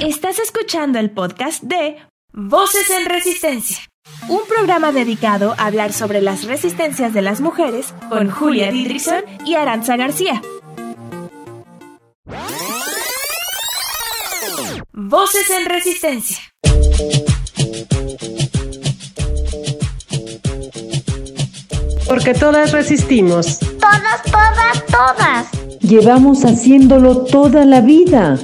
Estás 0.00 0.38
escuchando 0.38 0.98
el 0.98 1.10
podcast 1.10 1.62
de 1.62 1.96
Voces 2.32 2.90
en 2.90 3.06
Resistencia, 3.06 3.78
un 4.28 4.40
programa 4.48 4.92
dedicado 4.92 5.54
a 5.58 5.66
hablar 5.66 5.92
sobre 5.92 6.20
las 6.20 6.44
resistencias 6.44 7.12
de 7.12 7.22
las 7.22 7.40
mujeres 7.40 7.92
con 8.08 8.30
Julia 8.30 8.70
Didrikson 8.70 9.22
y 9.44 9.54
Aranza 9.54 9.96
García. 9.96 10.40
Voces 14.92 15.50
en 15.50 15.66
Resistencia. 15.66 16.38
Porque 22.08 22.34
todas 22.34 22.72
resistimos. 22.72 23.58
Todas, 23.58 24.22
todas, 24.24 24.86
todas. 24.86 25.80
Llevamos 25.80 26.44
haciéndolo 26.44 27.24
toda 27.24 27.64
la 27.64 27.80
vida. 27.80 28.38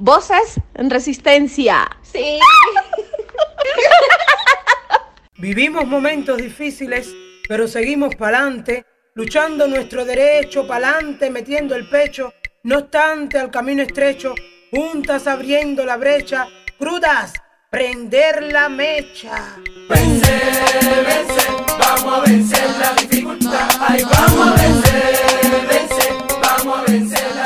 Voces 0.00 0.60
en 0.74 0.90
resistencia. 0.90 1.88
Sí. 2.02 2.38
Vivimos 5.38 5.88
momentos 5.88 6.36
difíciles, 6.36 7.12
pero 7.48 7.66
seguimos 7.66 8.14
pa'lante, 8.14 8.86
luchando 9.14 9.66
nuestro 9.66 10.04
derecho, 10.04 10.68
pa'lante, 10.68 11.30
metiendo 11.30 11.74
el 11.74 11.88
pecho, 11.88 12.32
no 12.62 12.78
obstante 12.78 13.40
al 13.40 13.50
camino 13.50 13.82
estrecho, 13.82 14.36
juntas 14.70 15.26
abriendo 15.26 15.84
la 15.84 15.96
brecha, 15.96 16.46
crudas, 16.78 17.32
prender 17.68 18.52
la 18.52 18.68
mecha. 18.68 19.56
Vencer, 19.88 21.06
vencer, 21.06 21.46
vamos 21.76 22.14
a 22.14 22.20
vencer 22.20 22.70
la 22.78 22.92
dificultad. 23.02 23.68
Ay, 23.80 24.04
vamos 24.04 24.46
a 24.46 24.52
vencer, 24.62 25.66
vencer, 25.68 26.14
vamos 26.40 26.78
a 26.78 26.82
vencer 26.88 27.34
la 27.34 27.37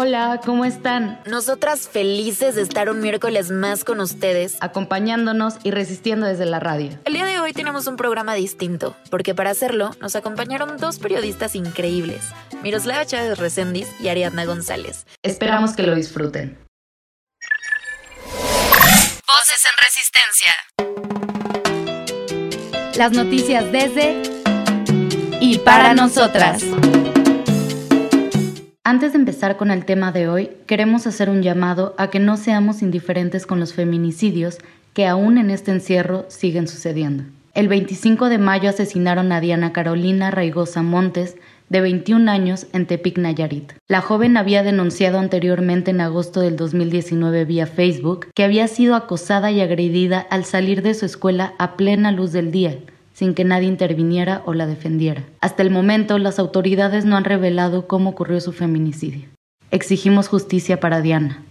Hola, 0.00 0.40
¿cómo 0.44 0.64
están? 0.64 1.20
Nosotras 1.26 1.88
felices 1.88 2.54
de 2.54 2.62
estar 2.62 2.88
un 2.88 3.00
miércoles 3.00 3.50
más 3.50 3.82
con 3.82 3.98
ustedes, 3.98 4.56
acompañándonos 4.60 5.56
y 5.64 5.72
resistiendo 5.72 6.24
desde 6.24 6.46
la 6.46 6.60
radio. 6.60 6.96
El 7.04 7.14
día 7.14 7.26
de 7.26 7.40
hoy 7.40 7.52
tenemos 7.52 7.88
un 7.88 7.96
programa 7.96 8.34
distinto, 8.34 8.94
porque 9.10 9.34
para 9.34 9.50
hacerlo 9.50 9.90
nos 10.00 10.14
acompañaron 10.14 10.76
dos 10.76 11.00
periodistas 11.00 11.56
increíbles, 11.56 12.20
Miroslava 12.62 13.04
Chávez 13.06 13.38
Recendis 13.38 13.88
y 13.98 14.06
Ariadna 14.06 14.44
González. 14.44 15.04
Esperamos 15.24 15.74
que 15.74 15.82
lo 15.82 15.96
disfruten. 15.96 16.56
Voces 19.26 19.64
en 19.66 19.74
Resistencia. 19.82 20.54
Las 22.96 23.10
noticias 23.10 23.72
desde 23.72 24.22
y 25.40 25.58
para 25.58 25.92
nosotras. 25.94 26.62
Antes 28.88 29.12
de 29.12 29.18
empezar 29.18 29.58
con 29.58 29.70
el 29.70 29.84
tema 29.84 30.12
de 30.12 30.28
hoy, 30.28 30.50
queremos 30.66 31.06
hacer 31.06 31.28
un 31.28 31.42
llamado 31.42 31.94
a 31.98 32.08
que 32.08 32.20
no 32.20 32.38
seamos 32.38 32.80
indiferentes 32.80 33.44
con 33.44 33.60
los 33.60 33.74
feminicidios 33.74 34.56
que 34.94 35.06
aún 35.06 35.36
en 35.36 35.50
este 35.50 35.72
encierro 35.72 36.24
siguen 36.28 36.66
sucediendo. 36.68 37.24
El 37.52 37.68
25 37.68 38.30
de 38.30 38.38
mayo 38.38 38.70
asesinaron 38.70 39.30
a 39.30 39.42
Diana 39.42 39.74
Carolina 39.74 40.30
Raigosa 40.30 40.82
Montes, 40.82 41.36
de 41.68 41.82
21 41.82 42.30
años, 42.30 42.66
en 42.72 42.86
Tepic, 42.86 43.18
Nayarit. 43.18 43.74
La 43.88 44.00
joven 44.00 44.38
había 44.38 44.62
denunciado 44.62 45.18
anteriormente 45.18 45.90
en 45.90 46.00
agosto 46.00 46.40
del 46.40 46.56
2019 46.56 47.44
vía 47.44 47.66
Facebook 47.66 48.28
que 48.34 48.44
había 48.44 48.68
sido 48.68 48.94
acosada 48.94 49.50
y 49.50 49.60
agredida 49.60 50.18
al 50.30 50.46
salir 50.46 50.80
de 50.80 50.94
su 50.94 51.04
escuela 51.04 51.52
a 51.58 51.76
plena 51.76 52.10
luz 52.10 52.32
del 52.32 52.50
día, 52.52 52.78
sin 53.18 53.34
que 53.34 53.42
nadie 53.42 53.66
interviniera 53.66 54.42
o 54.46 54.54
la 54.54 54.66
defendiera. 54.66 55.24
Hasta 55.40 55.64
el 55.64 55.70
momento, 55.70 56.18
las 56.18 56.38
autoridades 56.38 57.04
no 57.04 57.16
han 57.16 57.24
revelado 57.24 57.88
cómo 57.88 58.10
ocurrió 58.10 58.40
su 58.40 58.52
feminicidio. 58.52 59.28
Exigimos 59.72 60.28
justicia 60.28 60.78
para 60.78 61.00
Diana. 61.00 61.44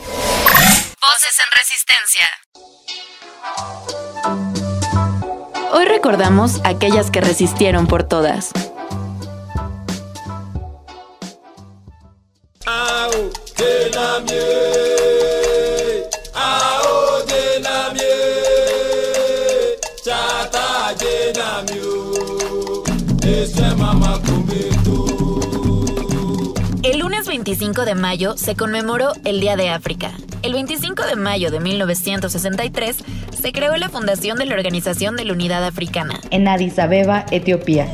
Voces 0.00 1.38
en 1.44 1.50
Resistencia. 1.54 2.26
Hoy 5.74 5.84
recordamos 5.84 6.64
a 6.64 6.70
aquellas 6.70 7.10
que 7.10 7.20
resistieron 7.20 7.86
por 7.86 8.04
todas. 8.04 8.52
El 12.66 13.92
lunes 13.92 14.85
25 27.46 27.84
de 27.84 27.94
mayo 27.94 28.36
se 28.36 28.56
conmemoró 28.56 29.12
el 29.24 29.38
Día 29.38 29.54
de 29.54 29.68
África. 29.70 30.10
El 30.42 30.52
25 30.52 31.06
de 31.06 31.14
mayo 31.14 31.52
de 31.52 31.60
1963 31.60 32.96
se 33.40 33.52
creó 33.52 33.76
la 33.76 33.88
fundación 33.88 34.36
de 34.36 34.46
la 34.46 34.56
Organización 34.56 35.14
de 35.14 35.26
la 35.26 35.32
Unidad 35.32 35.64
Africana. 35.64 36.18
En 36.32 36.48
Addis 36.48 36.76
Abeba, 36.80 37.24
Etiopía. 37.30 37.86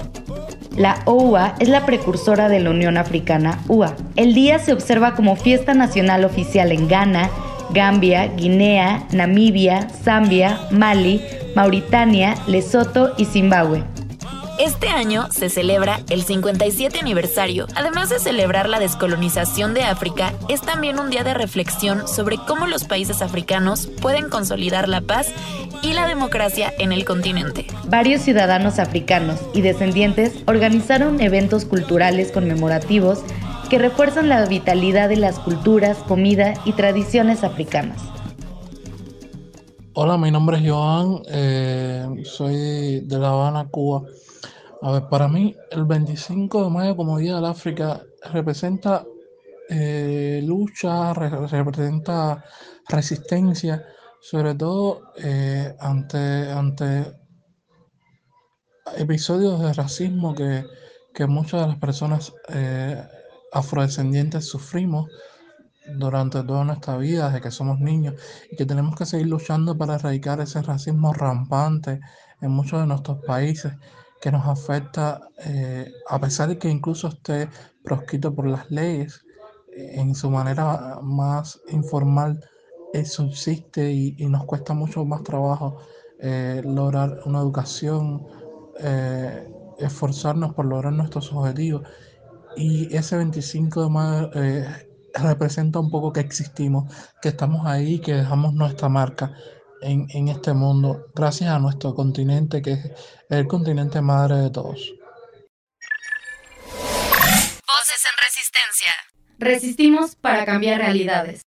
La 0.74 1.02
OUA 1.04 1.54
es 1.60 1.68
la 1.68 1.84
precursora 1.84 2.48
de 2.48 2.60
la 2.60 2.70
Unión 2.70 2.96
Africana 2.96 3.60
UA. 3.68 3.94
El 4.16 4.32
día 4.32 4.58
se 4.58 4.72
observa 4.72 5.14
como 5.14 5.36
fiesta 5.36 5.74
nacional 5.74 6.24
oficial 6.24 6.72
en 6.72 6.88
Ghana, 6.88 7.28
Gambia, 7.74 8.28
Guinea, 8.28 9.06
Namibia, 9.12 9.86
Zambia, 10.02 10.60
Mali, 10.70 11.20
Mauritania, 11.54 12.36
Lesoto 12.46 13.12
y 13.18 13.26
Zimbabue. 13.26 13.84
Este 14.58 14.88
año 14.88 15.28
se 15.30 15.48
celebra 15.48 16.00
el 16.10 16.22
57 16.22 16.98
aniversario. 17.00 17.66
Además 17.74 18.10
de 18.10 18.18
celebrar 18.18 18.68
la 18.68 18.78
descolonización 18.78 19.72
de 19.72 19.82
África, 19.82 20.34
es 20.48 20.60
también 20.60 20.98
un 20.98 21.08
día 21.10 21.24
de 21.24 21.32
reflexión 21.32 22.06
sobre 22.06 22.36
cómo 22.36 22.66
los 22.66 22.84
países 22.84 23.22
africanos 23.22 23.88
pueden 24.00 24.28
consolidar 24.28 24.88
la 24.88 25.00
paz 25.00 25.28
y 25.82 25.94
la 25.94 26.06
democracia 26.06 26.72
en 26.78 26.92
el 26.92 27.04
continente. 27.04 27.66
Varios 27.88 28.22
ciudadanos 28.22 28.78
africanos 28.78 29.40
y 29.54 29.62
descendientes 29.62 30.34
organizaron 30.46 31.20
eventos 31.20 31.64
culturales 31.64 32.30
conmemorativos 32.30 33.20
que 33.70 33.78
refuerzan 33.78 34.28
la 34.28 34.44
vitalidad 34.44 35.08
de 35.08 35.16
las 35.16 35.38
culturas, 35.38 35.96
comida 36.06 36.54
y 36.66 36.72
tradiciones 36.72 37.42
africanas. 37.42 38.02
Hola, 39.94 40.18
mi 40.18 40.30
nombre 40.30 40.58
es 40.58 40.70
Joan, 40.70 41.22
eh, 41.28 42.06
soy 42.24 43.00
de 43.00 43.18
La 43.18 43.30
Habana, 43.30 43.66
Cuba. 43.70 44.02
A 44.82 44.92
ver, 44.92 45.08
para 45.08 45.28
mí 45.28 45.56
el 45.70 45.84
25 45.86 46.64
de 46.64 46.70
mayo 46.70 46.96
como 46.96 47.16
Día 47.18 47.36
del 47.36 47.44
África 47.46 48.02
representa 48.32 49.04
eh, 49.68 50.40
lucha, 50.44 51.14
re- 51.14 51.46
representa 51.46 52.44
resistencia, 52.88 53.84
sobre 54.20 54.54
todo 54.54 55.12
eh, 55.16 55.74
ante, 55.80 56.50
ante 56.50 57.14
episodios 58.96 59.60
de 59.60 59.72
racismo 59.72 60.34
que, 60.34 60.64
que 61.14 61.26
muchas 61.26 61.60
de 61.62 61.66
las 61.68 61.78
personas 61.78 62.32
eh, 62.48 63.02
afrodescendientes 63.52 64.46
sufrimos 64.46 65.10
durante 65.98 66.42
toda 66.44 66.64
nuestra 66.64 66.96
vida, 66.96 67.26
desde 67.28 67.40
que 67.40 67.50
somos 67.50 67.80
niños, 67.80 68.14
y 68.50 68.56
que 68.56 68.66
tenemos 68.66 68.96
que 68.96 69.06
seguir 69.06 69.28
luchando 69.28 69.76
para 69.76 69.96
erradicar 69.96 70.40
ese 70.40 70.62
racismo 70.62 71.12
rampante 71.12 72.00
en 72.40 72.50
muchos 72.50 72.80
de 72.80 72.86
nuestros 72.86 73.18
países 73.24 73.72
que 74.22 74.30
nos 74.30 74.46
afecta, 74.46 75.28
eh, 75.44 75.92
a 76.08 76.20
pesar 76.20 76.48
de 76.48 76.56
que 76.56 76.70
incluso 76.70 77.08
esté 77.08 77.48
proscrito 77.82 78.32
por 78.34 78.46
las 78.46 78.70
leyes, 78.70 79.24
en 79.76 80.14
su 80.14 80.30
manera 80.30 81.00
más 81.02 81.60
informal 81.68 82.38
eh, 82.92 83.04
subsiste 83.04 83.90
y, 83.90 84.14
y 84.18 84.26
nos 84.26 84.44
cuesta 84.44 84.74
mucho 84.74 85.04
más 85.04 85.22
trabajo 85.22 85.78
eh, 86.20 86.62
lograr 86.64 87.20
una 87.24 87.40
educación, 87.40 88.26
eh, 88.78 89.50
esforzarnos 89.78 90.54
por 90.54 90.66
lograr 90.66 90.92
nuestros 90.92 91.32
objetivos. 91.32 91.82
Y 92.56 92.94
ese 92.94 93.16
25 93.16 93.82
de 93.82 93.90
mayo 93.90 94.30
representa 95.14 95.80
un 95.80 95.90
poco 95.90 96.12
que 96.12 96.20
existimos, 96.20 96.94
que 97.20 97.30
estamos 97.30 97.66
ahí, 97.66 97.98
que 97.98 98.14
dejamos 98.14 98.54
nuestra 98.54 98.88
marca 98.88 99.32
en, 99.82 100.28
este 100.28 100.52
mundo, 100.52 101.06
gracias 101.14 101.50
a 101.50 101.58
nuestro 101.58 101.94
continente, 101.94 102.62
que 102.62 102.72
es 102.72 102.90
el 103.28 103.46
continente 103.46 104.00
madre 104.00 104.36
de 104.36 104.50
todos. 104.50 104.94
Voces 106.66 108.04
en 108.06 108.16
Resistencia. 108.24 108.92
Resistimos 109.38 110.16
para 110.16 110.44
cambiar 110.44 110.80
realidades. 110.80 111.42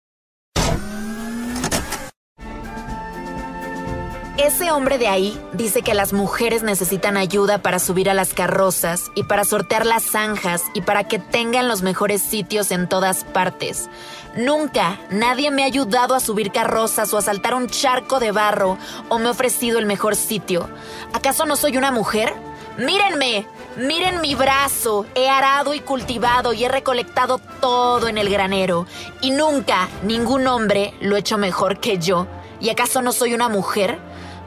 Ese 4.43 4.71
hombre 4.71 4.97
de 4.97 5.07
ahí 5.07 5.39
dice 5.53 5.83
que 5.83 5.93
las 5.93 6.13
mujeres 6.13 6.63
necesitan 6.63 7.15
ayuda 7.15 7.59
para 7.59 7.77
subir 7.77 8.09
a 8.09 8.15
las 8.15 8.33
carrozas 8.33 9.11
y 9.13 9.21
para 9.21 9.45
sortear 9.45 9.85
las 9.85 10.01
zanjas 10.01 10.63
y 10.73 10.81
para 10.81 11.03
que 11.03 11.19
tengan 11.19 11.67
los 11.67 11.83
mejores 11.83 12.23
sitios 12.23 12.71
en 12.71 12.89
todas 12.89 13.23
partes. 13.23 13.87
Nunca 14.35 14.99
nadie 15.11 15.51
me 15.51 15.61
ha 15.61 15.67
ayudado 15.67 16.15
a 16.15 16.19
subir 16.19 16.51
carrozas 16.51 17.13
o 17.13 17.19
a 17.19 17.21
saltar 17.21 17.53
un 17.53 17.67
charco 17.67 18.19
de 18.19 18.31
barro 18.31 18.79
o 19.09 19.19
me 19.19 19.27
ha 19.27 19.31
ofrecido 19.31 19.77
el 19.77 19.85
mejor 19.85 20.15
sitio. 20.15 20.67
¿Acaso 21.13 21.45
no 21.45 21.55
soy 21.55 21.77
una 21.77 21.91
mujer? 21.91 22.33
Mírenme, 22.79 23.45
Miren 23.77 24.21
mi 24.21 24.33
brazo, 24.33 25.05
he 25.13 25.29
arado 25.29 25.75
y 25.75 25.81
cultivado 25.81 26.51
y 26.51 26.63
he 26.63 26.67
recolectado 26.67 27.37
todo 27.37 28.07
en 28.07 28.17
el 28.17 28.27
granero. 28.27 28.87
Y 29.21 29.29
nunca 29.29 29.87
ningún 30.01 30.47
hombre 30.47 30.95
lo 30.99 31.15
ha 31.15 31.19
hecho 31.19 31.37
mejor 31.37 31.79
que 31.79 31.99
yo. 31.99 32.25
¿Y 32.59 32.69
acaso 32.69 33.03
no 33.03 33.11
soy 33.11 33.35
una 33.35 33.47
mujer? 33.47 33.99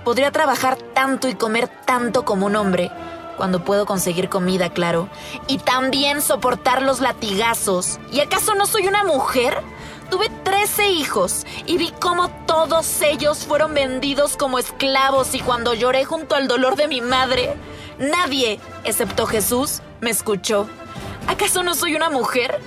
Podría 0.04 0.30
trabajar 0.30 0.76
tanto 0.76 1.28
y 1.28 1.34
comer 1.34 1.68
tanto 1.86 2.24
como 2.24 2.46
un 2.46 2.56
hombre, 2.56 2.90
cuando 3.36 3.64
puedo 3.64 3.86
conseguir 3.86 4.28
comida, 4.28 4.70
claro. 4.70 5.08
Y 5.48 5.58
también 5.58 6.20
soportar 6.20 6.82
los 6.82 7.00
latigazos. 7.00 7.98
¿Y 8.12 8.20
acaso 8.20 8.54
no 8.54 8.66
soy 8.66 8.86
una 8.86 9.04
mujer? 9.04 9.62
Tuve 10.10 10.28
13 10.44 10.90
hijos 10.90 11.46
y 11.66 11.78
vi 11.78 11.92
cómo 12.00 12.28
todos 12.46 13.00
ellos 13.02 13.46
fueron 13.46 13.74
vendidos 13.74 14.36
como 14.36 14.58
esclavos 14.58 15.34
y 15.34 15.40
cuando 15.40 15.74
lloré 15.74 16.04
junto 16.04 16.34
al 16.34 16.46
dolor 16.46 16.76
de 16.76 16.88
mi 16.88 17.00
madre, 17.00 17.54
nadie, 17.98 18.60
excepto 18.84 19.26
Jesús, 19.26 19.80
me 20.00 20.10
escuchó. 20.10 20.68
¿Acaso 21.26 21.62
no 21.62 21.74
soy 21.74 21.96
una 21.96 22.10
mujer? 22.10 22.60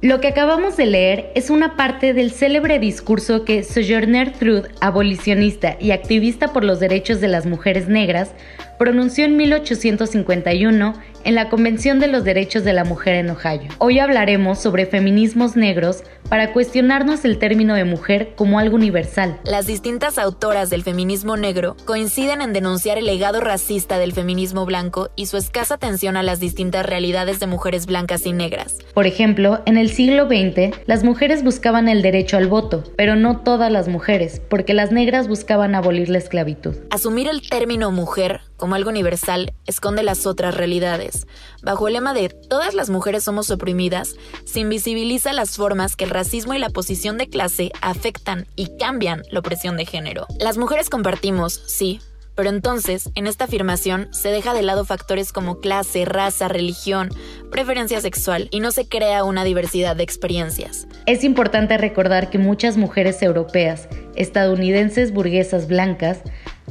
Lo 0.00 0.20
que 0.20 0.28
acabamos 0.28 0.76
de 0.76 0.86
leer 0.86 1.32
es 1.34 1.50
una 1.50 1.74
parte 1.74 2.14
del 2.14 2.30
célebre 2.30 2.78
discurso 2.78 3.44
que 3.44 3.64
Sojourner 3.64 4.32
Truth, 4.32 4.66
abolicionista 4.80 5.76
y 5.80 5.90
activista 5.90 6.52
por 6.52 6.62
los 6.62 6.78
derechos 6.78 7.20
de 7.20 7.26
las 7.26 7.46
mujeres 7.46 7.88
negras, 7.88 8.30
pronunció 8.78 9.24
en 9.24 9.36
1851 9.36 10.94
en 11.28 11.34
la 11.34 11.50
Convención 11.50 11.98
de 12.00 12.06
los 12.06 12.24
Derechos 12.24 12.64
de 12.64 12.72
la 12.72 12.84
Mujer 12.84 13.16
en 13.16 13.28
Ohio. 13.28 13.68
Hoy 13.76 13.98
hablaremos 13.98 14.60
sobre 14.60 14.86
feminismos 14.86 15.56
negros 15.56 16.02
para 16.30 16.54
cuestionarnos 16.54 17.26
el 17.26 17.38
término 17.38 17.74
de 17.74 17.84
mujer 17.84 18.32
como 18.34 18.58
algo 18.58 18.76
universal. 18.76 19.38
Las 19.44 19.66
distintas 19.66 20.16
autoras 20.16 20.70
del 20.70 20.82
feminismo 20.82 21.36
negro 21.36 21.76
coinciden 21.84 22.40
en 22.40 22.54
denunciar 22.54 22.96
el 22.96 23.04
legado 23.04 23.40
racista 23.40 23.98
del 23.98 24.14
feminismo 24.14 24.64
blanco 24.64 25.10
y 25.16 25.26
su 25.26 25.36
escasa 25.36 25.74
atención 25.74 26.16
a 26.16 26.22
las 26.22 26.40
distintas 26.40 26.86
realidades 26.86 27.40
de 27.40 27.46
mujeres 27.46 27.84
blancas 27.84 28.24
y 28.24 28.32
negras. 28.32 28.78
Por 28.94 29.06
ejemplo, 29.06 29.60
en 29.66 29.76
el 29.76 29.90
siglo 29.90 30.28
XX, 30.28 30.74
las 30.86 31.04
mujeres 31.04 31.44
buscaban 31.44 31.88
el 31.88 32.00
derecho 32.00 32.38
al 32.38 32.48
voto, 32.48 32.84
pero 32.96 33.16
no 33.16 33.40
todas 33.40 33.70
las 33.70 33.88
mujeres, 33.88 34.40
porque 34.48 34.72
las 34.72 34.92
negras 34.92 35.28
buscaban 35.28 35.74
abolir 35.74 36.08
la 36.08 36.18
esclavitud. 36.18 36.74
Asumir 36.90 37.28
el 37.28 37.46
término 37.46 37.90
mujer 37.90 38.40
como 38.56 38.74
algo 38.74 38.90
universal 38.90 39.52
esconde 39.66 40.02
las 40.02 40.26
otras 40.26 40.56
realidades. 40.56 41.17
Bajo 41.62 41.88
el 41.88 41.94
lema 41.94 42.14
de 42.14 42.28
todas 42.28 42.74
las 42.74 42.90
mujeres 42.90 43.24
somos 43.24 43.50
oprimidas, 43.50 44.14
se 44.44 44.60
invisibiliza 44.60 45.32
las 45.32 45.56
formas 45.56 45.96
que 45.96 46.04
el 46.04 46.10
racismo 46.10 46.54
y 46.54 46.58
la 46.58 46.70
posición 46.70 47.18
de 47.18 47.28
clase 47.28 47.70
afectan 47.80 48.46
y 48.56 48.76
cambian 48.78 49.22
la 49.30 49.40
opresión 49.40 49.76
de 49.76 49.86
género. 49.86 50.26
Las 50.38 50.58
mujeres 50.58 50.90
compartimos, 50.90 51.62
sí, 51.66 52.00
pero 52.38 52.50
entonces, 52.50 53.10
en 53.16 53.26
esta 53.26 53.46
afirmación, 53.46 54.06
se 54.12 54.28
deja 54.28 54.54
de 54.54 54.62
lado 54.62 54.84
factores 54.84 55.32
como 55.32 55.58
clase, 55.58 56.04
raza, 56.04 56.46
religión, 56.46 57.08
preferencia 57.50 58.00
sexual 58.00 58.46
y 58.52 58.60
no 58.60 58.70
se 58.70 58.86
crea 58.86 59.24
una 59.24 59.42
diversidad 59.42 59.96
de 59.96 60.04
experiencias. 60.04 60.86
Es 61.06 61.24
importante 61.24 61.76
recordar 61.78 62.30
que 62.30 62.38
muchas 62.38 62.76
mujeres 62.76 63.22
europeas, 63.22 63.88
estadounidenses 64.14 65.12
burguesas 65.12 65.66
blancas, 65.66 66.20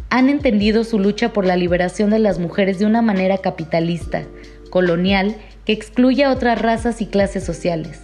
han 0.10 0.30
entendido 0.30 0.84
su 0.84 1.00
lucha 1.00 1.34
por 1.34 1.46
la 1.46 1.56
liberación 1.56 2.10
de 2.10 2.20
las 2.20 2.40
mujeres 2.40 2.80
de 2.80 2.86
una 2.86 3.02
manera 3.02 3.40
capitalista, 3.40 4.24
colonial, 4.70 5.36
que 5.66 5.74
excluye 5.74 6.24
a 6.24 6.32
otras 6.32 6.62
razas 6.62 7.02
y 7.02 7.08
clases 7.08 7.44
sociales. 7.44 8.02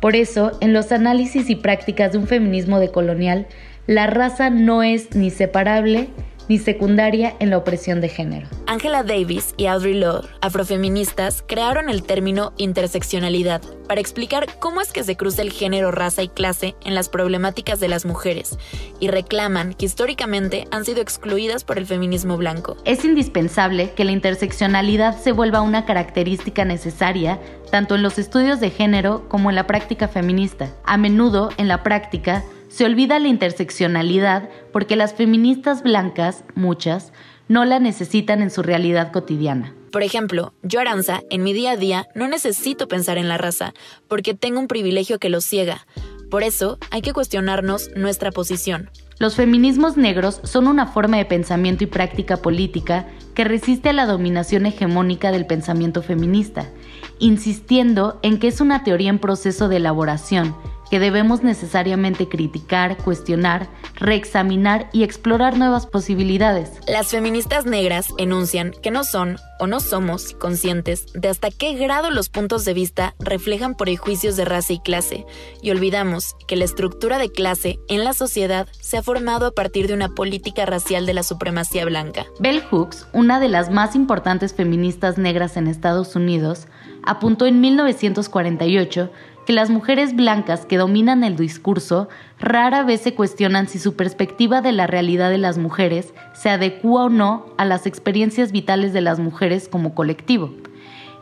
Por 0.00 0.14
eso, 0.14 0.52
en 0.60 0.72
los 0.72 0.92
análisis 0.92 1.50
y 1.50 1.56
prácticas 1.56 2.12
de 2.12 2.18
un 2.18 2.26
feminismo 2.26 2.78
decolonial, 2.78 3.46
la 3.86 4.06
raza 4.06 4.50
no 4.50 4.82
es 4.82 5.14
ni 5.16 5.30
separable 5.30 6.08
ni 6.48 6.58
secundaria 6.58 7.34
en 7.40 7.50
la 7.50 7.58
opresión 7.58 8.00
de 8.00 8.08
género. 8.08 8.48
Angela 8.66 9.02
Davis 9.02 9.54
y 9.56 9.66
Audre 9.66 9.94
Lorde, 9.94 10.28
afrofeministas, 10.40 11.44
crearon 11.46 11.88
el 11.88 12.02
término 12.02 12.52
interseccionalidad 12.56 13.62
para 13.86 14.00
explicar 14.00 14.46
cómo 14.58 14.80
es 14.80 14.92
que 14.92 15.04
se 15.04 15.16
cruza 15.16 15.42
el 15.42 15.52
género, 15.52 15.90
raza 15.90 16.22
y 16.22 16.28
clase 16.28 16.74
en 16.84 16.94
las 16.94 17.08
problemáticas 17.08 17.80
de 17.80 17.88
las 17.88 18.04
mujeres 18.04 18.58
y 19.00 19.08
reclaman 19.08 19.74
que 19.74 19.86
históricamente 19.86 20.66
han 20.70 20.84
sido 20.84 21.00
excluidas 21.00 21.64
por 21.64 21.78
el 21.78 21.86
feminismo 21.86 22.36
blanco. 22.36 22.76
Es 22.84 23.04
indispensable 23.04 23.92
que 23.92 24.04
la 24.04 24.12
interseccionalidad 24.12 25.18
se 25.18 25.32
vuelva 25.32 25.62
una 25.62 25.84
característica 25.86 26.64
necesaria 26.64 27.40
tanto 27.70 27.94
en 27.94 28.02
los 28.02 28.18
estudios 28.18 28.60
de 28.60 28.70
género 28.70 29.28
como 29.28 29.50
en 29.50 29.56
la 29.56 29.66
práctica 29.66 30.08
feminista. 30.08 30.70
A 30.84 30.96
menudo, 30.96 31.50
en 31.56 31.68
la 31.68 31.82
práctica, 31.82 32.44
se 32.78 32.84
olvida 32.84 33.18
la 33.18 33.26
interseccionalidad 33.26 34.50
porque 34.72 34.94
las 34.94 35.12
feministas 35.12 35.82
blancas, 35.82 36.44
muchas, 36.54 37.12
no 37.48 37.64
la 37.64 37.80
necesitan 37.80 38.40
en 38.40 38.52
su 38.52 38.62
realidad 38.62 39.10
cotidiana. 39.10 39.74
Por 39.90 40.04
ejemplo, 40.04 40.54
yo 40.62 40.78
Aranza, 40.78 41.22
en 41.28 41.42
mi 41.42 41.52
día 41.52 41.72
a 41.72 41.76
día, 41.76 42.06
no 42.14 42.28
necesito 42.28 42.86
pensar 42.86 43.18
en 43.18 43.26
la 43.26 43.36
raza, 43.36 43.74
porque 44.06 44.34
tengo 44.34 44.60
un 44.60 44.68
privilegio 44.68 45.18
que 45.18 45.28
lo 45.28 45.40
ciega. 45.40 45.88
Por 46.30 46.44
eso, 46.44 46.78
hay 46.92 47.02
que 47.02 47.12
cuestionarnos 47.12 47.90
nuestra 47.96 48.30
posición. 48.30 48.90
Los 49.18 49.34
feminismos 49.34 49.96
negros 49.96 50.40
son 50.44 50.68
una 50.68 50.86
forma 50.86 51.16
de 51.16 51.24
pensamiento 51.24 51.82
y 51.82 51.88
práctica 51.88 52.36
política 52.36 53.08
que 53.34 53.42
resiste 53.42 53.88
a 53.88 53.92
la 53.92 54.06
dominación 54.06 54.66
hegemónica 54.66 55.32
del 55.32 55.46
pensamiento 55.46 56.00
feminista, 56.00 56.70
insistiendo 57.18 58.20
en 58.22 58.38
que 58.38 58.46
es 58.46 58.60
una 58.60 58.84
teoría 58.84 59.10
en 59.10 59.18
proceso 59.18 59.68
de 59.68 59.78
elaboración 59.78 60.54
que 60.90 60.98
debemos 60.98 61.42
necesariamente 61.42 62.28
criticar, 62.28 62.96
cuestionar, 62.96 63.68
reexaminar 63.94 64.88
y 64.92 65.02
explorar 65.02 65.56
nuevas 65.56 65.86
posibilidades. 65.86 66.72
Las 66.86 67.08
feministas 67.08 67.66
negras 67.66 68.08
enuncian 68.18 68.72
que 68.82 68.90
no 68.90 69.04
son 69.04 69.36
o 69.60 69.66
no 69.66 69.80
somos 69.80 70.34
conscientes 70.34 71.06
de 71.14 71.28
hasta 71.28 71.50
qué 71.50 71.74
grado 71.74 72.10
los 72.10 72.28
puntos 72.28 72.64
de 72.64 72.74
vista 72.74 73.14
reflejan 73.18 73.74
prejuicios 73.74 74.36
de 74.36 74.44
raza 74.44 74.72
y 74.72 74.78
clase, 74.78 75.26
y 75.62 75.70
olvidamos 75.70 76.36
que 76.46 76.56
la 76.56 76.64
estructura 76.64 77.18
de 77.18 77.30
clase 77.30 77.78
en 77.88 78.04
la 78.04 78.12
sociedad 78.12 78.68
se 78.80 78.98
ha 78.98 79.02
formado 79.02 79.46
a 79.46 79.52
partir 79.52 79.88
de 79.88 79.94
una 79.94 80.10
política 80.10 80.64
racial 80.64 81.06
de 81.06 81.14
la 81.14 81.22
supremacía 81.22 81.84
blanca. 81.84 82.26
Bell 82.38 82.62
Hooks, 82.70 83.08
una 83.12 83.40
de 83.40 83.48
las 83.48 83.70
más 83.70 83.96
importantes 83.96 84.54
feministas 84.54 85.18
negras 85.18 85.56
en 85.56 85.66
Estados 85.66 86.14
Unidos, 86.14 86.68
apuntó 87.04 87.46
en 87.46 87.60
1948 87.60 89.10
que 89.48 89.54
las 89.54 89.70
mujeres 89.70 90.14
blancas 90.14 90.66
que 90.66 90.76
dominan 90.76 91.24
el 91.24 91.36
discurso 91.36 92.10
rara 92.38 92.82
vez 92.82 93.00
se 93.00 93.14
cuestionan 93.14 93.66
si 93.66 93.78
su 93.78 93.96
perspectiva 93.96 94.60
de 94.60 94.72
la 94.72 94.86
realidad 94.86 95.30
de 95.30 95.38
las 95.38 95.56
mujeres 95.56 96.12
se 96.34 96.50
adecua 96.50 97.04
o 97.04 97.08
no 97.08 97.46
a 97.56 97.64
las 97.64 97.86
experiencias 97.86 98.52
vitales 98.52 98.92
de 98.92 99.00
las 99.00 99.18
mujeres 99.18 99.66
como 99.66 99.94
colectivo, 99.94 100.52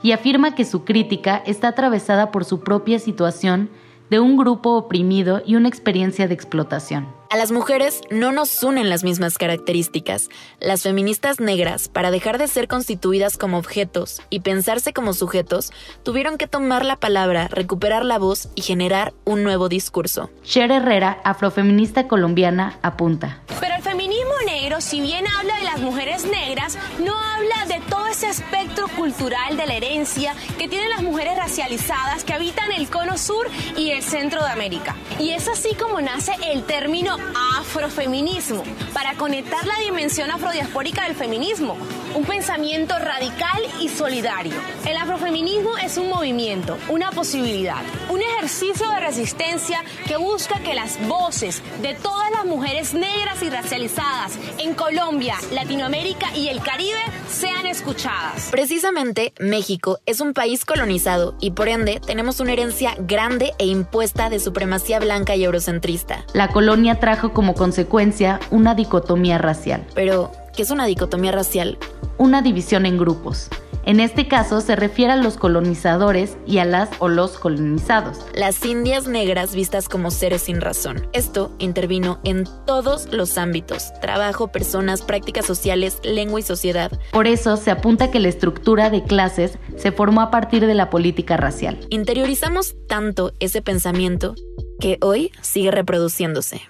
y 0.03 0.11
afirma 0.11 0.57
que 0.57 0.65
su 0.65 0.85
crítica 0.85 1.41
está 1.47 1.69
atravesada 1.69 2.33
por 2.33 2.45
su 2.45 2.59
propia 2.59 2.99
situación 2.99 3.71
de 4.11 4.19
un 4.19 4.37
grupo 4.37 4.71
oprimido 4.71 5.41
y 5.47 5.55
una 5.55 5.69
experiencia 5.69 6.27
de 6.27 6.35
explotación. 6.35 7.07
A 7.29 7.37
las 7.37 7.51
mujeres 7.51 8.03
no 8.09 8.31
nos 8.31 8.63
unen 8.63 8.89
las 8.89 9.03
mismas 9.03 9.37
características. 9.37 10.29
Las 10.61 10.83
feministas 10.83 11.41
negras, 11.41 11.89
para 11.89 12.13
dejar 12.13 12.39
de 12.39 12.47
ser 12.47 12.69
constituidas 12.69 13.37
como 13.37 13.59
objetos 13.59 14.23
y 14.31 14.41
pensarse 14.41 14.93
como 14.93 15.13
sujetos, 15.13 15.73
tuvieron 16.05 16.39
que 16.39 16.47
tomar 16.47 16.85
la 16.85 16.97
palabra, 16.97 17.49
recuperar 17.49 18.05
la 18.05 18.19
voz 18.19 18.49
y 18.55 18.63
generar 18.63 19.13
un 19.25 19.43
nuevo 19.43 19.69
discurso. 19.69 20.31
Cher 20.45 20.71
Herrera, 20.71 21.21
afrofeminista 21.25 22.07
colombiana, 22.07 22.79
apunta. 22.83 23.41
Pero 23.59 23.75
el 23.75 23.83
feminismo 23.83 24.35
negro, 24.47 24.81
si 24.81 25.01
bien 25.01 25.25
habla 25.27 25.57
de 25.57 25.65
las 25.65 25.81
mujeres 25.81 26.25
negras, 26.27 26.79
no 27.01 27.13
habla 27.19 27.67
de 27.67 27.81
todo 27.91 28.07
ese 28.07 28.29
espectro 28.29 28.87
cultural 28.89 29.57
de 29.57 29.67
la 29.67 29.75
herencia 29.75 30.35
que 30.59 30.69
tienen 30.69 30.91
las 30.91 31.03
mujeres 31.03 31.37
racializadas 31.37 32.23
que 32.23 32.35
habitan 32.35 32.71
el 32.71 32.89
cono 32.89 33.19
sur 33.19 33.49
y 33.77 33.91
el 33.91 34.03
centro 34.03 34.45
de 34.45 34.51
América. 34.51 34.95
Y 35.19 35.31
es 35.31 35.49
así 35.49 35.75
como 35.75 36.01
nace 36.01 36.33
el 36.53 36.63
término 36.63 37.16
afrofeminismo, 37.59 38.63
para 38.93 39.15
conectar 39.15 39.67
la 39.67 39.79
dimensión 39.79 40.31
afrodiaspórica 40.31 41.05
del 41.05 41.15
feminismo, 41.15 41.77
un 42.15 42.25
pensamiento 42.25 42.99
radical 42.99 43.63
y 43.81 43.89
solidario. 43.89 44.55
El 44.87 44.97
afrofeminismo 44.97 45.77
es 45.79 45.97
un 45.99 46.09
movimiento, 46.09 46.79
una 46.89 47.11
posibilidad, 47.11 47.83
un 48.09 48.23
ejercicio 48.23 48.89
de 48.89 49.01
resistencia 49.01 49.83
que 50.07 50.17
busca 50.17 50.61
que 50.61 50.75
las 50.75 50.99
voces 51.07 51.63
de 51.83 51.95
todas 51.95 52.31
las 52.31 52.45
mujeres 52.45 52.95
negras 52.95 53.43
y 53.43 53.51
racializadas 53.51 54.39
en 54.59 54.75
Colombia, 54.75 55.37
Latinoamérica 55.53 56.35
y 56.35 56.49
el 56.49 56.61
Caribe 56.61 57.01
sean 57.31 57.67
escuchadas. 57.67 58.49
Precisamente, 58.51 59.35
México 59.39 59.99
es 60.07 60.21
un 60.21 60.33
país 60.33 60.65
colonizado 60.65 61.37
y 61.41 61.51
por 61.51 61.69
ende 61.69 62.01
tenemos 62.05 62.41
una 62.41 62.53
herencia 62.53 62.95
grande 62.99 63.53
e 63.59 63.67
impuesta 63.67 64.31
de 64.31 64.41
supremacía 64.41 64.99
blanca 65.01 65.37
y 65.37 65.45
eurocentrista. 65.45 66.25
La 66.33 66.49
colonia 66.49 66.99
trajo 67.07 67.33
como 67.33 67.55
consecuencia 67.55 68.41
una 68.51 68.75
dicotomía 68.75 69.39
racial. 69.39 69.87
Pero, 69.95 70.33
¿qué 70.57 70.63
es 70.63 70.73
una 70.73 70.87
dicotomía 70.87 71.31
racial? 71.31 71.79
Una 72.19 72.43
división 72.43 72.85
en 72.85 72.99
grupos, 72.99 73.49
En 73.85 74.01
este 74.01 74.27
caso 74.27 74.61
se 74.61 74.75
refiere 74.75 75.13
a 75.13 75.17
los 75.17 75.37
colonizadores 75.37 76.37
y 76.45 76.59
a 76.59 76.65
las 76.65 76.89
o 76.99 77.07
los 77.09 77.39
colonizados. 77.39 78.19
Las 78.35 78.65
indias 78.65 79.07
negras 79.07 79.55
vistas 79.55 79.89
como 79.89 80.11
seres 80.11 80.43
sin 80.43 80.61
razón. 80.61 81.07
Esto 81.13 81.53
intervino 81.61 82.19
en 82.25 82.49
todos 82.67 83.13
los 83.13 83.39
ámbitos, 83.39 83.93
trabajo, 84.01 84.49
personas, 84.49 85.03
prácticas 85.03 85.47
sociales, 85.47 86.01
lengua 86.03 86.41
y 86.41 86.43
sociedad. 86.43 86.91
Por 87.13 87.29
eso 87.29 87.57
se 87.57 87.71
apunta 87.71 88.11
que 88.11 88.19
la 88.19 88.27
estructura 88.27 88.91
de 88.91 89.05
clases 89.05 89.57
se 89.77 89.93
formó 89.93 90.21
a 90.21 90.33
partir 90.33 90.67
de 90.67 90.75
la 90.75 90.91
política 90.91 91.37
racial. 91.37 91.79
Interiorizamos 91.89 92.75
tanto 92.89 93.35
ese 93.39 93.63
pensamiento 93.63 94.35
que 94.81 94.99
hoy 95.01 95.31
sigue 95.43 95.71
reproduciéndose. 95.71 96.63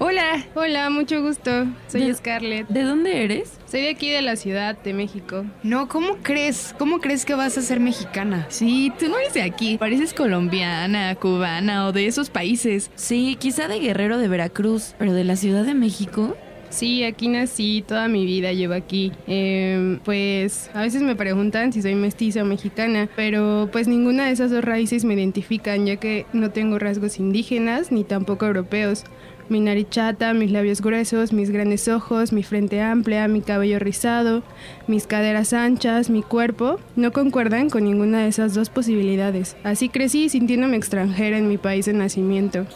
Hola, 0.00 0.44
hola, 0.54 0.90
mucho 0.90 1.22
gusto. 1.22 1.66
Soy 1.88 2.14
Scarlett. 2.14 2.68
¿De 2.68 2.84
dónde 2.84 3.24
eres? 3.24 3.58
Soy 3.66 3.80
de 3.80 3.88
aquí 3.88 4.08
de 4.10 4.22
la 4.22 4.36
Ciudad 4.36 4.78
de 4.78 4.94
México. 4.94 5.44
No, 5.64 5.88
¿cómo 5.88 6.18
crees? 6.22 6.72
¿Cómo 6.78 7.00
crees 7.00 7.24
que 7.24 7.34
vas 7.34 7.58
a 7.58 7.62
ser 7.62 7.80
mexicana? 7.80 8.46
Sí, 8.48 8.92
tú 8.96 9.08
no 9.08 9.18
eres 9.18 9.34
de 9.34 9.42
aquí. 9.42 9.76
Pareces 9.76 10.14
colombiana, 10.14 11.16
cubana 11.16 11.88
o 11.88 11.92
de 11.92 12.06
esos 12.06 12.30
países. 12.30 12.92
Sí, 12.94 13.36
quizá 13.40 13.66
de 13.66 13.80
Guerrero 13.80 14.18
de 14.18 14.28
Veracruz, 14.28 14.94
pero 14.98 15.12
de 15.14 15.24
la 15.24 15.34
Ciudad 15.34 15.64
de 15.64 15.74
México. 15.74 16.36
Sí, 16.70 17.02
aquí 17.02 17.28
nací, 17.28 17.82
toda 17.86 18.08
mi 18.08 18.26
vida 18.26 18.52
llevo 18.52 18.74
aquí. 18.74 19.10
Eh, 19.26 19.98
pues 20.04 20.70
a 20.74 20.82
veces 20.82 21.02
me 21.02 21.16
preguntan 21.16 21.72
si 21.72 21.82
soy 21.82 21.94
mestiza 21.94 22.42
o 22.42 22.44
mexicana, 22.44 23.08
pero 23.16 23.68
pues 23.72 23.88
ninguna 23.88 24.26
de 24.26 24.32
esas 24.32 24.50
dos 24.50 24.62
raíces 24.62 25.04
me 25.04 25.14
identifican, 25.14 25.86
ya 25.86 25.96
que 25.96 26.26
no 26.32 26.50
tengo 26.50 26.78
rasgos 26.78 27.18
indígenas 27.18 27.90
ni 27.90 28.04
tampoco 28.04 28.46
europeos. 28.46 29.04
Mi 29.48 29.60
nariz 29.60 29.88
chata, 29.88 30.34
mis 30.34 30.50
labios 30.50 30.82
gruesos, 30.82 31.32
mis 31.32 31.50
grandes 31.50 31.88
ojos, 31.88 32.32
mi 32.32 32.42
frente 32.42 32.82
amplia, 32.82 33.28
mi 33.28 33.40
cabello 33.40 33.78
rizado, 33.78 34.42
mis 34.86 35.06
caderas 35.06 35.54
anchas, 35.54 36.10
mi 36.10 36.22
cuerpo, 36.22 36.78
no 36.96 37.12
concuerdan 37.12 37.70
con 37.70 37.84
ninguna 37.84 38.22
de 38.22 38.28
esas 38.28 38.52
dos 38.52 38.68
posibilidades. 38.68 39.56
Así 39.64 39.88
crecí 39.88 40.28
sintiéndome 40.28 40.76
extranjera 40.76 41.38
en 41.38 41.48
mi 41.48 41.56
país 41.56 41.86
de 41.86 41.94
nacimiento. 41.94 42.66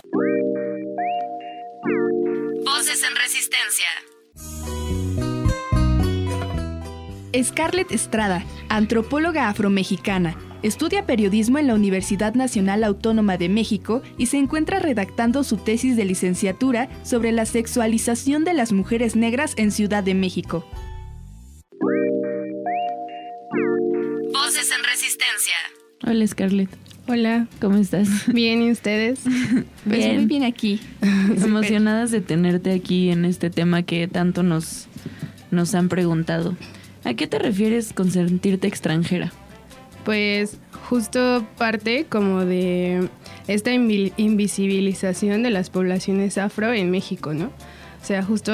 Voces 2.65 3.03
en 3.03 3.17
Resistencia. 3.17 3.89
Scarlett 7.43 7.93
Estrada, 7.93 8.45
antropóloga 8.69 9.49
afromexicana, 9.49 10.37
estudia 10.63 11.07
periodismo 11.07 11.59
en 11.59 11.67
la 11.67 11.75
Universidad 11.75 12.35
Nacional 12.35 12.85
Autónoma 12.85 13.37
de 13.37 13.49
México 13.49 14.03
y 14.17 14.27
se 14.27 14.39
encuentra 14.39 14.79
redactando 14.79 15.45
su 15.45 15.57
tesis 15.57 15.97
de 15.97 16.05
licenciatura 16.05 16.89
sobre 17.03 17.33
la 17.33 17.47
sexualización 17.47 18.45
de 18.45 18.55
las 18.55 18.73
mujeres 18.73 19.17
negras 19.17 19.55
en 19.57 19.71
Ciudad 19.71 20.05
de 20.05 20.15
México. 20.15 20.65
Voces 24.33 24.71
en 24.71 24.85
Resistencia. 24.85 25.55
Hola 26.05 26.27
Scarlett. 26.27 26.71
Hola. 27.09 27.49
¿Cómo 27.61 27.77
estás? 27.77 28.09
Bien, 28.33 28.63
¿y 28.63 28.71
ustedes? 28.71 29.21
Pues 29.85 29.99
Bien. 29.99 30.17
muy 30.17 30.27
bien 30.27 30.45
aquí. 30.45 30.81
Emocionadas 31.45 32.13
de 32.13 32.21
tenerte 32.21 32.73
aquí 32.73 33.11
en 33.11 33.25
este 33.25 33.51
tema 33.51 33.83
que 33.83 34.07
tanto 34.07 34.45
nos, 34.45 34.87
nos 35.51 35.75
han 35.75 35.89
preguntado. 35.89 36.57
¿A 37.03 37.15
qué 37.15 37.27
te 37.27 37.41
refieres 37.41 37.93
con 37.93 38.13
sentirte 38.13 38.69
extranjera? 38.69 39.33
Pues 40.05 40.59
justo 40.89 41.47
parte 41.57 42.07
como 42.09 42.45
de 42.45 43.09
esta 43.47 43.71
invi- 43.73 44.13
invisibilización 44.17 45.43
de 45.43 45.51
las 45.51 45.71
poblaciones 45.71 46.39
afro 46.39 46.73
en 46.73 46.91
México, 46.91 47.35
¿no? 47.35 47.47
O 47.47 48.05
sea, 48.05 48.23
justo 48.25 48.53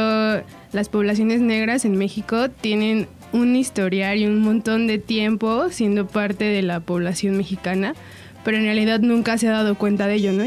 las 0.73 0.89
poblaciones 0.91 1.41
negras 1.41 1.87
en 1.87 1.97
México 1.97 2.51
tienen 2.51 3.09
un 3.33 3.57
historial 3.57 4.19
y 4.19 4.27
un 4.27 4.41
montón 4.41 4.87
de 4.87 4.99
tiempo 4.99 5.71
siendo 5.71 6.07
parte 6.07 6.45
de 6.45 6.63
la 6.63 6.81
población 6.81 7.37
mexicana, 7.39 7.95
pero 8.45 8.59
en 8.59 8.65
realidad 8.65 9.01
nunca 9.01 9.39
se 9.39 9.49
ha 9.49 9.53
dado 9.53 9.75
cuenta 9.77 10.07
de 10.07 10.15
ello, 10.17 10.33
¿no? 10.33 10.45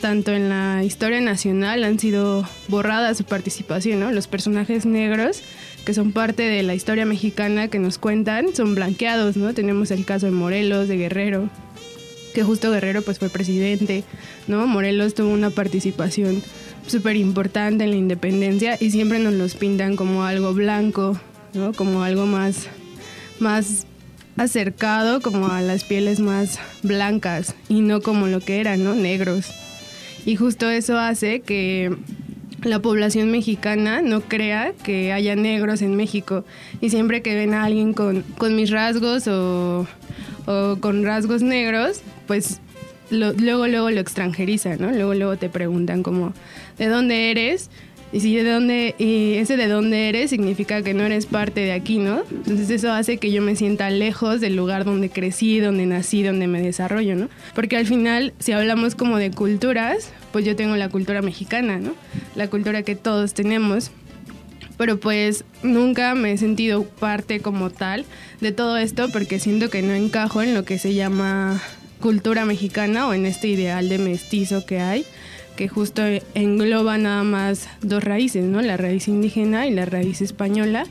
Tanto 0.00 0.32
en 0.32 0.48
la 0.48 0.84
historia 0.84 1.20
nacional 1.20 1.84
han 1.84 1.98
sido 1.98 2.48
borradas 2.68 3.16
su 3.16 3.24
participación, 3.24 4.00
¿no? 4.00 4.12
Los 4.12 4.28
personajes 4.28 4.86
negros 4.86 5.42
que 5.84 5.94
son 5.94 6.12
parte 6.12 6.42
de 6.42 6.62
la 6.62 6.74
historia 6.74 7.06
mexicana 7.06 7.68
que 7.68 7.78
nos 7.78 7.96
cuentan 7.96 8.54
son 8.54 8.74
blanqueados, 8.74 9.36
¿no? 9.36 9.54
Tenemos 9.54 9.90
el 9.90 10.04
caso 10.04 10.26
de 10.26 10.32
Morelos, 10.32 10.86
de 10.86 10.98
Guerrero, 10.98 11.48
que 12.34 12.42
justo 12.42 12.70
Guerrero 12.70 13.02
pues 13.02 13.18
fue 13.18 13.30
presidente, 13.30 14.04
¿no? 14.46 14.66
Morelos 14.66 15.14
tuvo 15.14 15.30
una 15.30 15.50
participación 15.50 16.42
súper 16.86 17.16
importante 17.16 17.84
en 17.84 17.90
la 17.90 17.96
independencia 17.96 18.76
y 18.78 18.90
siempre 18.90 19.18
nos 19.18 19.34
los 19.34 19.54
pintan 19.54 19.96
como 19.96 20.24
algo 20.24 20.52
blanco, 20.52 21.18
¿no? 21.54 21.72
Como 21.72 22.02
algo 22.02 22.26
más, 22.26 22.66
más 23.40 23.86
acercado 24.36 25.20
como 25.20 25.48
a 25.48 25.62
las 25.62 25.84
pieles 25.84 26.20
más 26.20 26.58
blancas 26.82 27.54
y 27.68 27.80
no 27.80 28.02
como 28.02 28.26
lo 28.26 28.40
que 28.40 28.60
eran, 28.60 28.84
¿no? 28.84 28.94
Negros. 28.94 29.50
Y 30.28 30.36
justo 30.36 30.68
eso 30.68 30.98
hace 30.98 31.40
que 31.40 31.90
la 32.62 32.82
población 32.82 33.30
mexicana 33.30 34.02
no 34.02 34.20
crea 34.20 34.74
que 34.82 35.10
haya 35.10 35.34
negros 35.36 35.80
en 35.80 35.96
México. 35.96 36.44
Y 36.82 36.90
siempre 36.90 37.22
que 37.22 37.34
ven 37.34 37.54
a 37.54 37.64
alguien 37.64 37.94
con, 37.94 38.20
con 38.36 38.54
mis 38.54 38.70
rasgos 38.70 39.26
o, 39.26 39.86
o 40.44 40.76
con 40.80 41.02
rasgos 41.02 41.40
negros, 41.40 42.02
pues 42.26 42.60
luego, 43.08 43.68
luego 43.68 43.88
lo 43.88 44.00
extranjerizan, 44.00 44.78
¿no? 44.78 44.92
Luego, 44.92 45.14
luego 45.14 45.38
te 45.38 45.48
preguntan 45.48 46.02
como, 46.02 46.34
¿de 46.76 46.88
dónde 46.88 47.30
eres? 47.30 47.70
Y 48.10 48.20
si 48.20 48.34
de 48.36 48.50
dónde, 48.50 48.94
y 48.98 49.34
ese 49.34 49.58
de 49.58 49.68
dónde 49.68 50.08
eres 50.08 50.30
significa 50.30 50.82
que 50.82 50.94
no 50.94 51.04
eres 51.04 51.26
parte 51.26 51.60
de 51.60 51.72
aquí, 51.72 51.98
¿no? 51.98 52.22
Entonces 52.30 52.70
eso 52.70 52.90
hace 52.90 53.18
que 53.18 53.30
yo 53.30 53.42
me 53.42 53.54
sienta 53.54 53.90
lejos 53.90 54.40
del 54.40 54.56
lugar 54.56 54.86
donde 54.86 55.10
crecí, 55.10 55.60
donde 55.60 55.84
nací, 55.84 56.22
donde 56.22 56.46
me 56.46 56.62
desarrollo, 56.62 57.16
¿no? 57.16 57.28
Porque 57.54 57.76
al 57.76 57.86
final, 57.86 58.32
si 58.38 58.52
hablamos 58.52 58.94
como 58.94 59.18
de 59.18 59.30
culturas, 59.30 60.10
pues 60.32 60.44
yo 60.44 60.56
tengo 60.56 60.76
la 60.76 60.88
cultura 60.88 61.22
mexicana, 61.22 61.78
¿no? 61.78 61.94
La 62.34 62.48
cultura 62.48 62.82
que 62.82 62.96
todos 62.96 63.34
tenemos. 63.34 63.90
Pero 64.76 65.00
pues 65.00 65.44
nunca 65.62 66.14
me 66.14 66.32
he 66.32 66.38
sentido 66.38 66.84
parte 66.84 67.40
como 67.40 67.70
tal 67.70 68.04
de 68.40 68.52
todo 68.52 68.76
esto 68.76 69.08
porque 69.10 69.40
siento 69.40 69.70
que 69.70 69.82
no 69.82 69.92
encajo 69.92 70.40
en 70.40 70.54
lo 70.54 70.64
que 70.64 70.78
se 70.78 70.94
llama 70.94 71.60
cultura 72.00 72.44
mexicana 72.44 73.08
o 73.08 73.12
en 73.12 73.26
este 73.26 73.48
ideal 73.48 73.88
de 73.88 73.98
mestizo 73.98 74.64
que 74.64 74.78
hay 74.78 75.04
que 75.58 75.66
justo 75.66 76.02
engloba 76.34 76.98
nada 76.98 77.24
más 77.24 77.68
dos 77.82 78.04
raíces, 78.04 78.44
¿no? 78.44 78.62
La 78.62 78.76
raíz 78.76 79.08
indígena 79.08 79.66
y 79.66 79.72
la 79.72 79.86
raíz 79.86 80.22
española, 80.22 80.86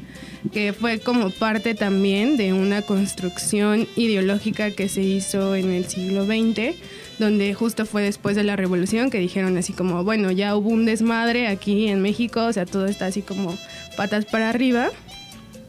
que 0.51 0.73
fue 0.73 0.99
como 0.99 1.29
parte 1.29 1.73
también 1.73 2.35
de 2.35 2.51
una 2.51 2.81
construcción 2.81 3.87
ideológica 3.95 4.71
que 4.71 4.89
se 4.89 5.03
hizo 5.03 5.55
en 5.55 5.71
el 5.71 5.85
siglo 5.85 6.25
XX, 6.25 6.75
donde 7.19 7.53
justo 7.53 7.85
fue 7.85 8.03
después 8.03 8.35
de 8.35 8.43
la 8.43 8.55
revolución 8.55 9.09
que 9.09 9.19
dijeron 9.19 9.57
así 9.57 9.73
como, 9.73 10.03
bueno, 10.03 10.31
ya 10.31 10.55
hubo 10.55 10.69
un 10.69 10.85
desmadre 10.85 11.47
aquí 11.47 11.87
en 11.87 12.01
México, 12.01 12.45
o 12.45 12.53
sea, 12.53 12.65
todo 12.65 12.85
está 12.85 13.07
así 13.07 13.21
como 13.21 13.57
patas 13.95 14.25
para 14.25 14.49
arriba 14.49 14.89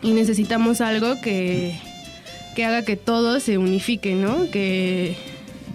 y 0.03 0.13
necesitamos 0.13 0.81
algo 0.81 1.21
que, 1.21 1.79
que 2.55 2.65
haga 2.65 2.83
que 2.83 2.97
todo 2.97 3.41
se 3.41 3.59
unifique, 3.59 4.15
¿no? 4.15 4.51
Que, 4.51 5.17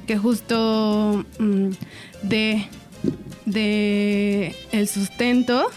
que 0.08 0.18
justo 0.18 1.26
mm, 1.40 1.70
de 2.24 2.68
el 4.72 4.88
sustento 4.88 5.70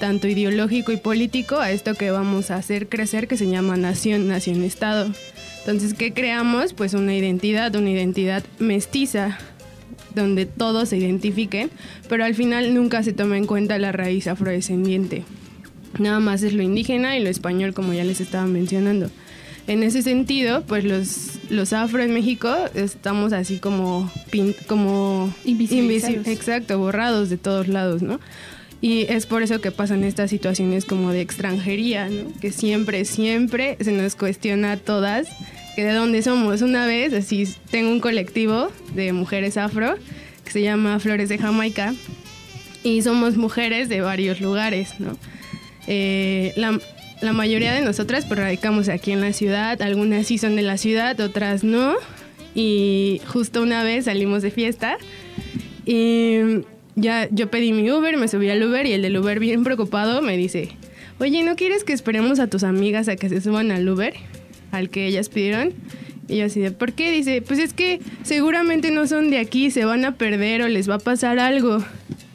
tanto 0.00 0.26
ideológico 0.26 0.90
y 0.90 0.96
político 0.96 1.58
a 1.58 1.70
esto 1.70 1.94
que 1.94 2.10
vamos 2.10 2.50
a 2.50 2.56
hacer 2.56 2.88
crecer 2.88 3.28
que 3.28 3.36
se 3.36 3.46
llama 3.48 3.76
nación, 3.76 4.26
nación 4.26 4.64
estado. 4.64 5.12
Entonces, 5.60 5.94
¿qué 5.94 6.12
creamos? 6.12 6.72
Pues 6.72 6.94
una 6.94 7.14
identidad, 7.14 7.74
una 7.76 7.90
identidad 7.90 8.42
mestiza 8.58 9.38
donde 10.14 10.46
todos 10.46 10.88
se 10.88 10.96
identifiquen, 10.96 11.70
pero 12.08 12.24
al 12.24 12.34
final 12.34 12.74
nunca 12.74 13.02
se 13.02 13.12
toma 13.12 13.36
en 13.38 13.46
cuenta 13.46 13.78
la 13.78 13.92
raíz 13.92 14.26
afrodescendiente. 14.26 15.22
Nada 15.98 16.18
más 16.20 16.42
es 16.42 16.52
lo 16.54 16.62
indígena 16.62 17.16
y 17.16 17.22
lo 17.22 17.28
español, 17.28 17.74
como 17.74 17.92
ya 17.92 18.04
les 18.04 18.20
estaba 18.20 18.46
mencionando. 18.46 19.10
En 19.66 19.82
ese 19.84 20.02
sentido, 20.02 20.62
pues 20.66 20.84
los, 20.84 21.38
los 21.50 21.72
afro 21.72 22.02
en 22.02 22.12
México 22.14 22.52
estamos 22.74 23.32
así 23.32 23.58
como, 23.58 24.10
como 24.66 25.32
Invisibilizados. 25.44 26.26
invisi- 26.26 26.30
exacto, 26.32 26.78
borrados 26.78 27.28
de 27.30 27.36
todos 27.36 27.68
lados, 27.68 28.02
¿no? 28.02 28.18
Y 28.82 29.06
es 29.10 29.26
por 29.26 29.42
eso 29.42 29.60
que 29.60 29.70
pasan 29.70 30.04
estas 30.04 30.30
situaciones 30.30 30.84
como 30.84 31.12
de 31.12 31.20
extranjería, 31.20 32.08
¿no? 32.08 32.32
Que 32.40 32.50
siempre, 32.50 33.04
siempre 33.04 33.76
se 33.80 33.92
nos 33.92 34.14
cuestiona 34.14 34.72
a 34.72 34.76
todas 34.78 35.28
que 35.76 35.84
de 35.84 35.92
dónde 35.92 36.22
somos. 36.22 36.62
Una 36.62 36.86
vez, 36.86 37.12
así, 37.12 37.46
tengo 37.70 37.90
un 37.90 38.00
colectivo 38.00 38.70
de 38.94 39.12
mujeres 39.12 39.56
afro 39.56 39.96
que 40.44 40.50
se 40.50 40.62
llama 40.62 40.98
Flores 40.98 41.28
de 41.28 41.38
Jamaica 41.38 41.94
y 42.82 43.02
somos 43.02 43.36
mujeres 43.36 43.88
de 43.88 44.00
varios 44.00 44.40
lugares, 44.40 44.98
¿no? 44.98 45.16
Eh, 45.86 46.52
la, 46.56 46.78
la 47.20 47.32
mayoría 47.32 47.74
de 47.74 47.82
nosotras 47.82 48.24
pues 48.24 48.40
radicamos 48.40 48.88
aquí 48.88 49.12
en 49.12 49.20
la 49.20 49.32
ciudad, 49.32 49.80
algunas 49.82 50.26
sí 50.26 50.38
son 50.38 50.56
de 50.56 50.62
la 50.62 50.78
ciudad, 50.78 51.20
otras 51.20 51.64
no. 51.64 51.96
Y 52.54 53.20
justo 53.26 53.62
una 53.62 53.84
vez 53.84 54.06
salimos 54.06 54.42
de 54.42 54.50
fiesta 54.50 54.96
y 55.86 56.62
ya 57.00 57.28
yo 57.30 57.50
pedí 57.50 57.72
mi 57.72 57.90
Uber, 57.90 58.16
me 58.16 58.28
subí 58.28 58.48
al 58.50 58.62
Uber 58.62 58.86
y 58.86 58.92
el 58.92 59.02
del 59.02 59.16
Uber 59.16 59.40
bien 59.40 59.64
preocupado 59.64 60.22
me 60.22 60.36
dice, 60.36 60.70
oye, 61.18 61.42
¿no 61.42 61.56
quieres 61.56 61.84
que 61.84 61.92
esperemos 61.92 62.38
a 62.38 62.48
tus 62.48 62.62
amigas 62.64 63.08
a 63.08 63.16
que 63.16 63.28
se 63.28 63.40
suban 63.40 63.70
al 63.70 63.88
Uber? 63.88 64.14
Al 64.70 64.90
que 64.90 65.06
ellas 65.06 65.28
pidieron. 65.28 65.72
Y 66.28 66.36
yo 66.36 66.46
así 66.46 66.60
de, 66.60 66.70
¿por 66.70 66.92
qué? 66.92 67.10
Dice, 67.10 67.42
pues 67.42 67.58
es 67.58 67.72
que 67.72 68.00
seguramente 68.22 68.92
no 68.92 69.06
son 69.06 69.30
de 69.30 69.38
aquí, 69.38 69.70
se 69.70 69.84
van 69.84 70.04
a 70.04 70.14
perder 70.14 70.62
o 70.62 70.68
les 70.68 70.88
va 70.88 70.94
a 70.96 70.98
pasar 71.00 71.40
algo. 71.40 71.82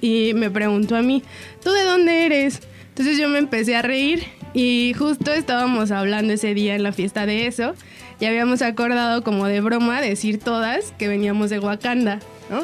Y 0.02 0.34
me 0.36 0.52
preguntó 0.52 0.98
a 0.98 1.02
mí, 1.02 1.24
¿tú 1.64 1.72
de 1.72 1.84
dónde 1.84 2.26
eres? 2.26 2.60
Entonces 2.90 3.18
yo 3.18 3.30
me 3.30 3.40
empecé 3.40 3.76
a 3.76 3.82
reír 3.82 4.24
y 4.54 4.94
justo 4.98 5.32
estábamos 5.32 5.92
hablando 5.92 6.34
ese 6.34 6.54
día 6.54 6.76
en 6.76 6.84
la 6.84 6.92
fiesta 6.92 7.26
de 7.26 7.48
eso 7.48 7.74
y 8.20 8.26
habíamos 8.26 8.62
acordado 8.62 9.24
como 9.24 9.48
de 9.48 9.62
broma 9.62 10.02
decir 10.02 10.40
todas 10.40 10.94
que 10.98 11.08
veníamos 11.08 11.50
de 11.50 11.60
Wakanda. 11.60 12.20
¿No? 12.50 12.64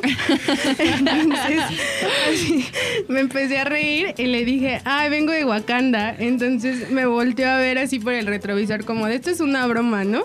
Entonces, 0.78 1.60
así, 2.30 2.66
me 3.08 3.22
empecé 3.22 3.60
a 3.60 3.66
reír 3.66 4.14
y 4.18 4.26
le 4.28 4.46
dije, 4.46 4.82
ay, 4.86 5.10
vengo 5.10 5.32
de 5.32 5.46
Wakanda. 5.46 6.16
Entonces 6.18 6.92
me 6.92 7.06
volteó 7.06 7.50
a 7.50 7.58
ver 7.58 7.78
así 7.78 8.00
por 8.00 8.14
el 8.14 8.28
retrovisor 8.28 8.86
como 8.86 9.08
de 9.08 9.16
esto 9.16 9.30
es 9.30 9.40
una 9.40 9.66
broma, 9.68 10.04
¿no? 10.04 10.24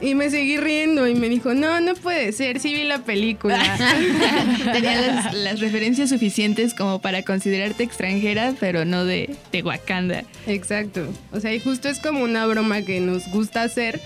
Y 0.00 0.14
me 0.14 0.28
seguí 0.28 0.56
riendo 0.56 1.06
y 1.06 1.14
me 1.14 1.28
dijo, 1.28 1.54
no, 1.54 1.80
no 1.80 1.94
puede 1.94 2.32
ser, 2.32 2.58
sí 2.58 2.74
vi 2.74 2.84
la 2.84 2.98
película. 2.98 3.58
Tenía 4.72 5.00
las, 5.00 5.34
las 5.34 5.60
referencias 5.60 6.10
suficientes 6.10 6.74
como 6.74 7.00
para 7.00 7.22
considerarte 7.22 7.84
extranjera, 7.84 8.54
pero 8.58 8.84
no 8.84 9.04
de, 9.04 9.34
de 9.52 9.62
Wakanda. 9.62 10.24
Exacto. 10.46 11.06
O 11.32 11.40
sea, 11.40 11.54
y 11.54 11.60
justo 11.60 11.88
es 11.88 12.00
como 12.00 12.22
una 12.24 12.44
broma 12.46 12.82
que 12.82 13.00
nos 13.00 13.28
gusta 13.28 13.62
hacer 13.62 14.00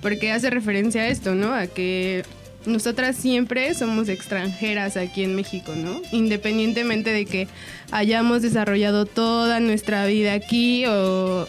porque 0.00 0.32
hace 0.32 0.48
referencia 0.50 1.02
a 1.02 1.08
esto, 1.08 1.34
¿no? 1.34 1.52
A 1.54 1.66
que 1.66 2.24
nosotras 2.66 3.16
siempre 3.16 3.74
somos 3.74 4.08
extranjeras 4.08 4.96
aquí 4.96 5.24
en 5.24 5.34
México, 5.34 5.72
¿no? 5.76 6.00
Independientemente 6.12 7.10
de 7.10 7.26
que 7.26 7.48
hayamos 7.90 8.42
desarrollado 8.42 9.06
toda 9.06 9.60
nuestra 9.60 10.06
vida 10.06 10.32
aquí 10.32 10.86
o, 10.86 11.46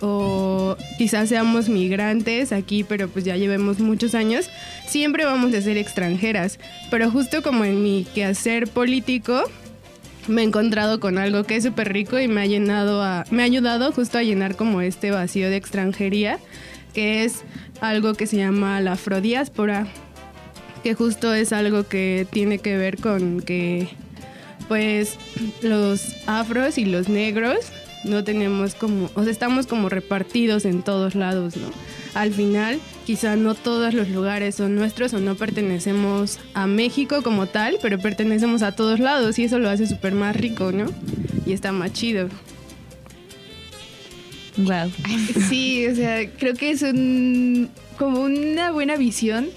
o 0.00 0.76
quizás 0.98 1.28
seamos 1.28 1.68
migrantes 1.68 2.52
aquí, 2.52 2.84
pero 2.84 3.08
pues 3.08 3.24
ya 3.24 3.36
llevemos 3.36 3.80
muchos 3.80 4.14
años, 4.14 4.48
siempre 4.86 5.24
vamos 5.24 5.54
a 5.54 5.60
ser 5.60 5.76
extranjeras. 5.76 6.58
Pero 6.90 7.10
justo 7.10 7.42
como 7.42 7.64
en 7.64 7.82
mi 7.82 8.06
quehacer 8.14 8.68
político, 8.68 9.44
me 10.28 10.42
he 10.42 10.44
encontrado 10.44 11.00
con 11.00 11.18
algo 11.18 11.44
que 11.44 11.56
es 11.56 11.64
súper 11.64 11.92
rico 11.92 12.18
y 12.18 12.28
me 12.28 12.40
ha 12.40 12.46
llenado 12.46 13.02
a, 13.02 13.24
me 13.30 13.42
ha 13.42 13.46
ayudado 13.46 13.92
justo 13.92 14.18
a 14.18 14.22
llenar 14.22 14.56
como 14.56 14.80
este 14.80 15.10
vacío 15.10 15.50
de 15.50 15.56
extranjería, 15.56 16.38
que 16.94 17.24
es 17.24 17.44
algo 17.80 18.14
que 18.14 18.26
se 18.26 18.38
llama 18.38 18.80
la 18.80 18.92
afrodiáspora, 18.92 19.86
que 20.86 20.94
justo 20.94 21.34
es 21.34 21.52
algo 21.52 21.82
que 21.82 22.28
tiene 22.30 22.60
que 22.60 22.76
ver 22.76 22.98
con 22.98 23.40
que 23.40 23.88
pues 24.68 25.16
los 25.60 26.14
afros 26.28 26.78
y 26.78 26.84
los 26.84 27.08
negros 27.08 27.58
no 28.04 28.22
tenemos 28.22 28.76
como, 28.76 29.10
o 29.16 29.24
sea, 29.24 29.32
estamos 29.32 29.66
como 29.66 29.88
repartidos 29.88 30.64
en 30.64 30.84
todos 30.84 31.16
lados, 31.16 31.56
¿no? 31.56 31.66
Al 32.14 32.32
final, 32.32 32.78
quizá 33.04 33.34
no 33.34 33.56
todos 33.56 33.94
los 33.94 34.10
lugares 34.10 34.54
son 34.54 34.76
nuestros 34.76 35.12
o 35.12 35.18
no 35.18 35.34
pertenecemos 35.34 36.38
a 36.54 36.68
México 36.68 37.20
como 37.24 37.46
tal, 37.46 37.78
pero 37.82 37.98
pertenecemos 37.98 38.62
a 38.62 38.70
todos 38.70 39.00
lados 39.00 39.40
y 39.40 39.42
eso 39.42 39.58
lo 39.58 39.68
hace 39.68 39.88
súper 39.88 40.14
más 40.14 40.36
rico, 40.36 40.70
¿no? 40.70 40.86
Y 41.46 41.52
está 41.52 41.72
más 41.72 41.94
chido. 41.94 42.28
Wow. 44.56 44.92
Sí, 45.48 45.84
o 45.88 45.96
sea, 45.96 46.30
creo 46.30 46.54
que 46.54 46.70
es 46.70 46.82
un, 46.82 47.70
como 47.98 48.20
una 48.20 48.70
buena 48.70 48.94
visión 48.94 49.48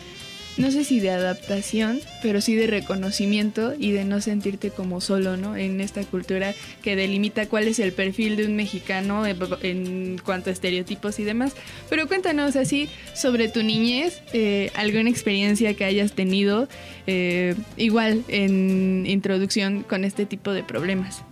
no 0.60 0.72
sé 0.72 0.84
si 0.84 1.00
de 1.00 1.10
adaptación, 1.10 2.02
pero 2.22 2.42
sí 2.42 2.54
de 2.54 2.68
reconocimiento 2.68 3.74
y 3.80 3.92
de 3.92 4.04
no 4.04 4.20
sentirte 4.20 4.72
como 4.72 5.00
solo, 5.00 5.38
¿no? 5.38 5.56
En 5.56 5.80
esta 5.80 6.04
cultura 6.04 6.54
que 6.84 6.98
delimita 6.98 7.48
cuál 7.48 7.70
es 7.70 7.80
el 7.80 7.94
perfil 7.94 8.36
de 8.36 8.46
un 8.46 8.58
mexicano 8.58 9.24
en 9.26 10.18
cuanto 10.18 10.50
a 10.50 10.54
estereotipos 10.54 11.18
y 11.20 11.24
demás. 11.24 11.56
Pero 11.90 12.10
cuéntanos 12.10 12.58
así 12.58 12.90
sobre 13.16 13.48
tu 13.48 13.64
niñez, 13.64 14.22
eh, 14.34 14.70
alguna 14.76 15.10
experiencia 15.10 15.74
que 15.76 15.86
hayas 15.86 16.12
tenido, 16.12 16.68
eh, 17.08 17.56
igual 17.78 18.26
en 18.28 19.06
introducción 19.08 19.84
con 19.84 20.04
este 20.04 20.26
tipo 20.26 20.52
de 20.52 20.64
problemas. 20.64 21.24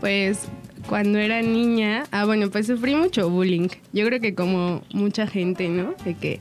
Pues 0.00 0.40
cuando 0.88 1.20
era 1.20 1.42
niña, 1.42 2.04
ah 2.10 2.24
bueno, 2.24 2.50
pues 2.50 2.66
sufrí 2.66 2.96
mucho 2.96 3.30
bullying. 3.30 3.68
Yo 3.92 4.04
creo 4.04 4.20
que 4.20 4.34
como 4.34 4.82
mucha 4.92 5.28
gente, 5.28 5.68
¿no? 5.68 5.94
De 6.04 6.14
que 6.14 6.40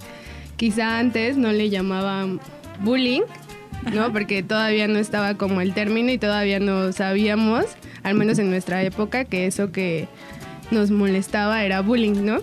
quizá 0.57 0.99
antes 0.99 1.37
no 1.37 1.51
le 1.51 1.69
llamaban 1.69 2.39
bullying, 2.79 3.21
¿no? 3.93 4.11
Porque 4.11 4.43
todavía 4.43 4.87
no 4.87 4.99
estaba 4.99 5.35
como 5.35 5.61
el 5.61 5.73
término 5.73 6.11
y 6.11 6.17
todavía 6.17 6.59
no 6.59 6.91
sabíamos, 6.91 7.65
al 8.03 8.15
menos 8.15 8.39
en 8.39 8.49
nuestra 8.49 8.83
época, 8.83 9.25
que 9.25 9.45
eso 9.45 9.71
que 9.71 10.07
nos 10.71 10.91
molestaba 10.91 11.63
era 11.63 11.81
bullying, 11.81 12.25
¿no? 12.25 12.39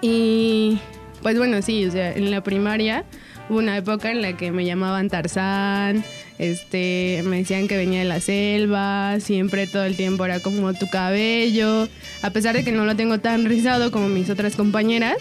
Y 0.00 0.78
pues 1.22 1.38
bueno, 1.38 1.60
sí, 1.62 1.86
o 1.86 1.90
sea, 1.90 2.12
en 2.12 2.30
la 2.30 2.42
primaria 2.42 3.04
hubo 3.48 3.58
una 3.58 3.76
época 3.76 4.10
en 4.10 4.22
la 4.22 4.36
que 4.36 4.52
me 4.52 4.64
llamaban 4.64 5.08
Tarzán, 5.08 6.04
este, 6.38 7.22
me 7.24 7.38
decían 7.38 7.66
que 7.66 7.76
venía 7.76 8.00
de 8.00 8.04
la 8.04 8.20
selva, 8.20 9.18
siempre 9.20 9.66
todo 9.66 9.84
el 9.84 9.96
tiempo 9.96 10.24
era 10.24 10.40
como 10.40 10.74
tu 10.74 10.88
cabello, 10.88 11.88
a 12.22 12.30
pesar 12.30 12.54
de 12.54 12.64
que 12.64 12.72
no 12.72 12.84
lo 12.84 12.94
tengo 12.94 13.18
tan 13.18 13.46
rizado 13.46 13.90
como 13.90 14.08
mis 14.08 14.28
otras 14.28 14.56
compañeras, 14.56 15.16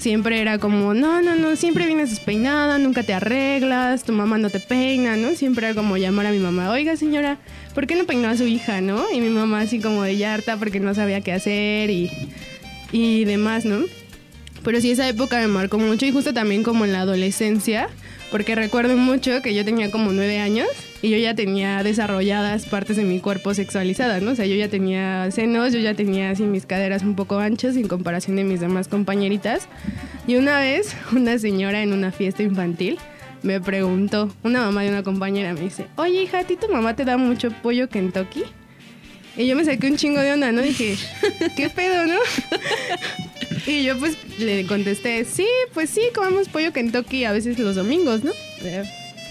siempre 0.00 0.40
era 0.40 0.58
como, 0.58 0.94
no, 0.94 1.20
no, 1.20 1.36
no, 1.36 1.56
siempre 1.56 1.86
vienes 1.86 2.10
despeinada, 2.10 2.78
nunca 2.78 3.02
te 3.02 3.12
arreglas, 3.12 4.02
tu 4.02 4.12
mamá 4.12 4.38
no 4.38 4.48
te 4.48 4.58
peina, 4.58 5.16
¿no? 5.16 5.34
Siempre 5.34 5.66
era 5.66 5.74
como 5.74 5.96
llamar 5.98 6.26
a 6.26 6.30
mi 6.30 6.38
mamá, 6.38 6.70
oiga 6.70 6.96
señora, 6.96 7.38
¿por 7.74 7.86
qué 7.86 7.94
no 7.96 8.04
peinó 8.04 8.28
a 8.28 8.36
su 8.36 8.44
hija, 8.44 8.80
no? 8.80 9.04
Y 9.12 9.20
mi 9.20 9.28
mamá 9.28 9.60
así 9.60 9.78
como 9.78 10.02
de 10.02 10.16
yarta 10.16 10.56
porque 10.56 10.80
no 10.80 10.94
sabía 10.94 11.20
qué 11.20 11.32
hacer 11.32 11.90
y, 11.90 12.10
y 12.92 13.24
demás, 13.24 13.66
¿no? 13.66 13.84
Pero 14.64 14.80
sí, 14.80 14.90
esa 14.90 15.08
época 15.08 15.38
me 15.38 15.48
marcó 15.48 15.78
mucho 15.78 16.06
y 16.06 16.12
justo 16.12 16.32
también 16.32 16.62
como 16.62 16.84
en 16.84 16.92
la 16.92 17.02
adolescencia, 17.02 17.88
porque 18.30 18.54
recuerdo 18.54 18.96
mucho 18.96 19.42
que 19.42 19.54
yo 19.54 19.64
tenía 19.64 19.90
como 19.90 20.12
nueve 20.12 20.38
años 20.38 20.68
y 21.02 21.10
yo 21.10 21.16
ya 21.16 21.34
tenía 21.34 21.82
desarrolladas 21.82 22.66
partes 22.66 22.96
de 22.96 23.04
mi 23.04 23.20
cuerpo 23.20 23.54
sexualizadas, 23.54 24.22
¿no? 24.22 24.32
O 24.32 24.34
sea, 24.34 24.46
yo 24.46 24.54
ya 24.54 24.68
tenía 24.68 25.30
senos, 25.30 25.72
yo 25.72 25.78
ya 25.78 25.94
tenía 25.94 26.30
así 26.30 26.42
mis 26.42 26.66
caderas 26.66 27.02
un 27.02 27.16
poco 27.16 27.38
anchas 27.38 27.76
en 27.76 27.88
comparación 27.88 28.36
de 28.36 28.44
mis 28.44 28.60
demás 28.60 28.88
compañeritas. 28.88 29.68
Y 30.26 30.36
una 30.36 30.58
vez, 30.58 30.94
una 31.12 31.38
señora 31.38 31.82
en 31.82 31.92
una 31.92 32.12
fiesta 32.12 32.42
infantil 32.42 32.98
me 33.42 33.60
preguntó, 33.60 34.30
una 34.42 34.60
mamá 34.60 34.82
de 34.82 34.90
una 34.90 35.02
compañera 35.02 35.54
me 35.54 35.60
dice, 35.60 35.86
oye 35.96 36.22
hija, 36.22 36.40
¿a 36.40 36.44
ti 36.44 36.56
tu 36.56 36.68
mamá 36.68 36.94
te 36.94 37.06
da 37.06 37.16
mucho 37.16 37.50
pollo 37.50 37.88
Kentucky? 37.88 38.44
Y 39.36 39.46
yo 39.46 39.56
me 39.56 39.64
saqué 39.64 39.86
un 39.86 39.96
chingo 39.96 40.20
de 40.20 40.32
onda, 40.32 40.52
¿no? 40.52 40.60
Dije, 40.60 40.96
¿qué 41.56 41.70
pedo, 41.70 42.06
no? 42.06 42.16
Y 43.66 43.84
yo 43.84 43.98
pues 43.98 44.16
le 44.38 44.64
contesté, 44.66 45.24
sí, 45.26 45.46
pues 45.74 45.90
sí, 45.90 46.00
comemos 46.14 46.48
pollo 46.48 46.72
Kentucky 46.72 47.24
a 47.24 47.32
veces 47.32 47.58
los 47.58 47.76
domingos, 47.76 48.24
¿no? 48.24 48.32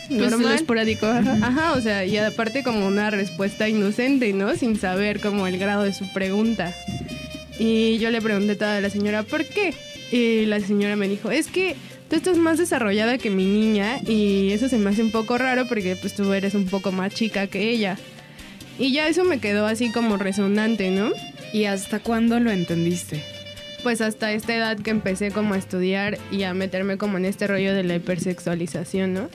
Pues 0.10 0.32
lo 0.32 0.52
esporádico, 0.52 1.06
ajá. 1.06 1.38
Ajá, 1.41 1.74
o 1.74 1.82
sea, 1.82 2.04
y 2.06 2.17
aparte 2.17 2.63
como 2.63 2.88
una 2.88 3.12
respuesta 3.12 3.69
inocente, 3.69 4.34
¿no? 4.34 4.56
Sin 4.56 4.78
saber 4.80 5.19
como 5.19 5.45
el 5.48 5.58
grado 5.58 5.84
de 5.84 5.93
su 5.93 6.12
pregunta. 6.12 6.74
Y 7.60 7.98
yo 8.00 8.10
le 8.10 8.22
pregunté 8.22 8.63
a 8.63 8.82
la 8.82 8.89
señora, 8.89 9.24
¿por 9.24 9.45
qué? 9.45 9.74
Y 10.12 10.45
la 10.45 10.60
señora 10.60 10.95
me 10.95 11.08
dijo, 11.08 11.30
es 11.30 11.48
que 11.48 11.76
tú 12.10 12.15
estás 12.15 12.38
más 12.38 12.58
desarrollada 12.58 13.17
que 13.17 13.30
mi 13.30 13.45
niña 13.45 14.00
y 14.08 14.52
eso 14.52 14.67
se 14.67 14.78
me 14.78 14.89
hace 14.89 15.04
un 15.04 15.12
poco 15.12 15.38
raro 15.38 15.67
porque 15.67 15.95
pues 15.95 16.15
tú 16.15 16.34
eres 16.34 16.56
un 16.56 16.65
poco 16.65 16.91
más 16.91 17.13
chica 17.13 17.48
que 17.48 17.69
ella. 17.69 17.98
Y 18.80 18.93
ya 18.93 19.08
eso 19.08 19.26
me 19.26 19.39
quedó 19.39 19.67
así 19.67 19.91
como 19.91 20.17
resonante, 20.17 20.89
¿no? 20.89 21.12
¿Y 21.54 21.65
hasta 21.65 22.00
cuándo 22.00 22.39
lo 22.39 22.50
entendiste? 22.50 23.24
Pues 23.84 24.02
hasta 24.02 24.32
esta 24.32 24.56
edad 24.56 24.78
que 24.80 24.89
empecé 24.89 25.32
como 25.32 25.54
a 25.54 25.58
estudiar 25.58 26.17
y 26.32 26.43
a 26.43 26.54
meterme 26.54 26.98
como 26.98 27.17
en 27.17 27.26
este 27.26 27.45
rollo 27.45 27.74
de 27.74 27.84
la 27.84 27.95
hipersexualización, 27.95 29.13
¿no? 29.13 29.30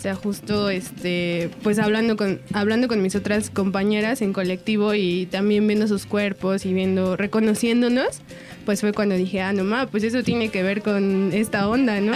O 0.00 0.02
sea, 0.02 0.14
justo 0.14 0.70
este, 0.70 1.50
pues 1.62 1.78
hablando 1.78 2.16
con, 2.16 2.40
hablando 2.54 2.88
con 2.88 3.02
mis 3.02 3.14
otras 3.16 3.50
compañeras 3.50 4.22
en 4.22 4.32
colectivo 4.32 4.94
y 4.94 5.26
también 5.26 5.66
viendo 5.66 5.86
sus 5.88 6.06
cuerpos 6.06 6.64
y 6.64 6.72
viendo, 6.72 7.18
reconociéndonos, 7.18 8.22
pues 8.64 8.80
fue 8.80 8.94
cuando 8.94 9.14
dije, 9.14 9.42
ah, 9.42 9.52
no 9.52 9.62
ma, 9.62 9.88
pues 9.88 10.02
eso 10.02 10.22
tiene 10.22 10.48
que 10.48 10.62
ver 10.62 10.80
con 10.80 11.34
esta 11.34 11.68
onda, 11.68 12.00
¿no? 12.00 12.14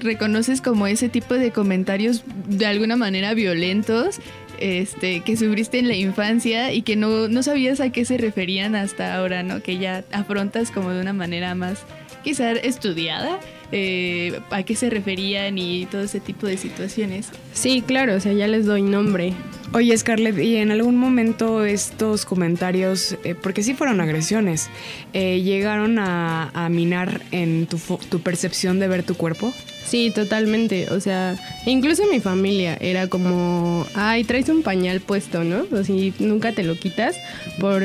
Reconoces 0.00 0.62
como 0.62 0.86
ese 0.86 1.10
tipo 1.10 1.34
de 1.34 1.50
comentarios 1.50 2.24
de 2.46 2.64
alguna 2.64 2.96
manera 2.96 3.34
violentos 3.34 4.20
este, 4.58 5.20
que 5.20 5.36
sufriste 5.36 5.78
en 5.80 5.88
la 5.88 5.96
infancia 5.96 6.72
y 6.72 6.80
que 6.80 6.96
no, 6.96 7.28
no 7.28 7.42
sabías 7.42 7.80
a 7.80 7.92
qué 7.92 8.06
se 8.06 8.16
referían 8.16 8.74
hasta 8.74 9.14
ahora, 9.14 9.42
¿no? 9.42 9.62
Que 9.62 9.76
ya 9.76 10.02
afrontas 10.12 10.70
como 10.70 10.92
de 10.92 11.02
una 11.02 11.12
manera 11.12 11.54
más 11.54 11.80
quizá 12.24 12.52
estudiada 12.52 13.38
eh, 13.72 14.40
a 14.50 14.62
qué 14.62 14.74
se 14.74 14.90
referían 14.90 15.58
y 15.58 15.86
todo 15.86 16.02
ese 16.02 16.20
tipo 16.20 16.46
de 16.46 16.56
situaciones. 16.56 17.28
Sí, 17.52 17.82
claro, 17.86 18.14
o 18.14 18.20
sea, 18.20 18.32
ya 18.32 18.46
les 18.46 18.66
doy 18.66 18.82
nombre. 18.82 19.34
Oye, 19.74 19.96
Scarlett, 19.96 20.38
¿y 20.38 20.56
en 20.56 20.70
algún 20.70 20.96
momento 20.96 21.64
estos 21.64 22.24
comentarios, 22.24 23.16
eh, 23.24 23.34
porque 23.34 23.62
sí 23.62 23.74
fueron 23.74 24.00
agresiones, 24.00 24.70
eh, 25.12 25.42
llegaron 25.42 25.98
a, 25.98 26.50
a 26.54 26.68
minar 26.70 27.20
en 27.32 27.66
tu, 27.66 27.78
tu 28.08 28.20
percepción 28.20 28.78
de 28.80 28.88
ver 28.88 29.02
tu 29.02 29.14
cuerpo? 29.14 29.52
Sí, 29.88 30.10
totalmente. 30.14 30.90
O 30.90 31.00
sea, 31.00 31.36
incluso 31.64 32.02
mi 32.10 32.20
familia 32.20 32.76
era 32.78 33.08
como, 33.08 33.86
ay, 33.94 34.22
traes 34.24 34.50
un 34.50 34.62
pañal 34.62 35.00
puesto, 35.00 35.44
¿no? 35.44 35.64
O 35.72 35.82
si 35.82 36.12
nunca 36.18 36.52
te 36.52 36.62
lo 36.62 36.78
quitas 36.78 37.16
por, 37.58 37.82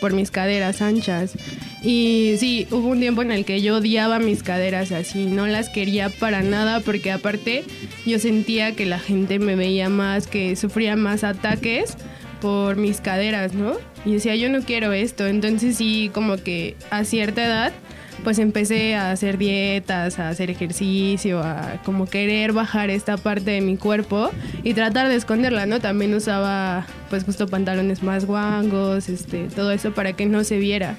por 0.00 0.14
mis 0.14 0.30
caderas 0.30 0.80
anchas. 0.80 1.34
Y 1.82 2.36
sí, 2.38 2.66
hubo 2.70 2.88
un 2.88 3.00
tiempo 3.00 3.20
en 3.20 3.32
el 3.32 3.44
que 3.44 3.60
yo 3.60 3.76
odiaba 3.76 4.18
mis 4.18 4.42
caderas 4.42 4.92
así, 4.92 5.05
no 5.14 5.46
las 5.46 5.68
quería 5.68 6.08
para 6.10 6.42
nada 6.42 6.80
porque 6.80 7.12
aparte 7.12 7.64
yo 8.04 8.18
sentía 8.18 8.74
que 8.74 8.86
la 8.86 8.98
gente 8.98 9.38
me 9.38 9.56
veía 9.56 9.88
más, 9.88 10.26
que 10.26 10.56
sufría 10.56 10.96
más 10.96 11.24
ataques 11.24 11.96
por 12.40 12.76
mis 12.76 13.00
caderas, 13.00 13.54
¿no? 13.54 13.74
Y 14.04 14.14
decía, 14.14 14.36
yo 14.36 14.48
no 14.48 14.62
quiero 14.62 14.92
esto. 14.92 15.26
Entonces 15.26 15.76
sí, 15.76 16.10
como 16.12 16.36
que 16.36 16.76
a 16.90 17.04
cierta 17.04 17.44
edad 17.44 17.72
pues 18.24 18.38
empecé 18.38 18.94
a 18.94 19.10
hacer 19.10 19.38
dietas, 19.38 20.18
a 20.18 20.28
hacer 20.28 20.50
ejercicio, 20.50 21.40
a 21.40 21.80
como 21.84 22.06
querer 22.06 22.52
bajar 22.52 22.90
esta 22.90 23.16
parte 23.16 23.52
de 23.52 23.60
mi 23.60 23.76
cuerpo 23.76 24.30
y 24.64 24.74
tratar 24.74 25.08
de 25.08 25.16
esconderla, 25.16 25.66
¿no? 25.66 25.80
También 25.80 26.14
usaba 26.14 26.86
pues 27.10 27.24
justo 27.24 27.46
pantalones 27.46 28.02
más 28.02 28.24
guangos, 28.24 29.08
este, 29.08 29.48
todo 29.48 29.70
eso 29.70 29.92
para 29.92 30.14
que 30.14 30.26
no 30.26 30.44
se 30.44 30.58
viera, 30.58 30.96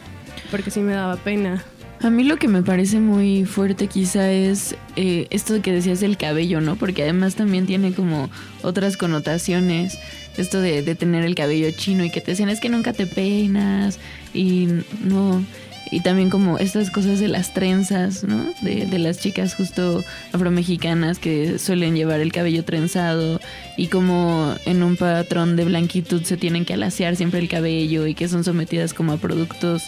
porque 0.52 0.72
sí 0.72 0.80
me 0.80 0.94
daba 0.94 1.18
pena. 1.18 1.64
A 2.00 2.12
mí 2.12 2.24
lo 2.24 2.38
que 2.38 2.48
me 2.48 2.62
parece 2.62 3.00
muy 3.00 3.46
fuerte 3.46 3.88
quizá 3.88 4.32
es 4.32 4.76
eh, 4.96 5.26
esto 5.32 5.60
que 5.64 5.72
decías 5.72 6.00
del 6.00 6.16
cabello, 6.16 6.62
¿no? 6.62 6.76
Porque 6.76 7.02
además 7.02 7.36
también 7.36 7.66
tiene 7.66 7.92
como 7.92 8.30
otras 8.62 8.98
connotaciones. 8.98 9.98
Esto 10.38 10.62
de, 10.62 10.84
de 10.84 10.94
tener 10.94 11.26
el 11.26 11.34
cabello 11.34 11.72
chino 11.72 12.06
y 12.06 12.12
que 12.12 12.22
te 12.22 12.32
decían 12.32 12.50
es 12.50 12.60
que 12.60 12.70
nunca 12.70 12.94
te 12.94 13.08
peinas 13.08 14.00
y 14.34 14.68
no... 15.04 15.44
Y 15.90 16.02
también 16.02 16.30
como 16.30 16.58
estas 16.58 16.92
cosas 16.92 17.22
de 17.22 17.30
las 17.30 17.54
trenzas, 17.54 18.26
¿no? 18.26 18.54
De, 18.62 18.86
de 18.86 19.00
las 19.00 19.20
chicas 19.20 19.56
justo 19.56 20.04
afromexicanas 20.34 21.18
que 21.18 21.58
suelen 21.60 21.96
llevar 21.96 22.20
el 22.20 22.34
cabello 22.34 22.66
trenzado 22.66 23.40
y 23.78 23.88
como 23.88 24.54
en 24.66 24.84
un 24.84 24.98
patrón 24.98 25.56
de 25.56 25.64
blanquitud 25.64 26.24
se 26.24 26.36
tienen 26.36 26.66
que 26.66 26.74
alaciar 26.74 27.16
siempre 27.16 27.40
el 27.40 27.48
cabello 27.48 28.06
y 28.06 28.16
que 28.16 28.28
son 28.28 28.44
sometidas 28.44 28.94
como 28.94 29.14
a 29.14 29.18
productos 29.18 29.84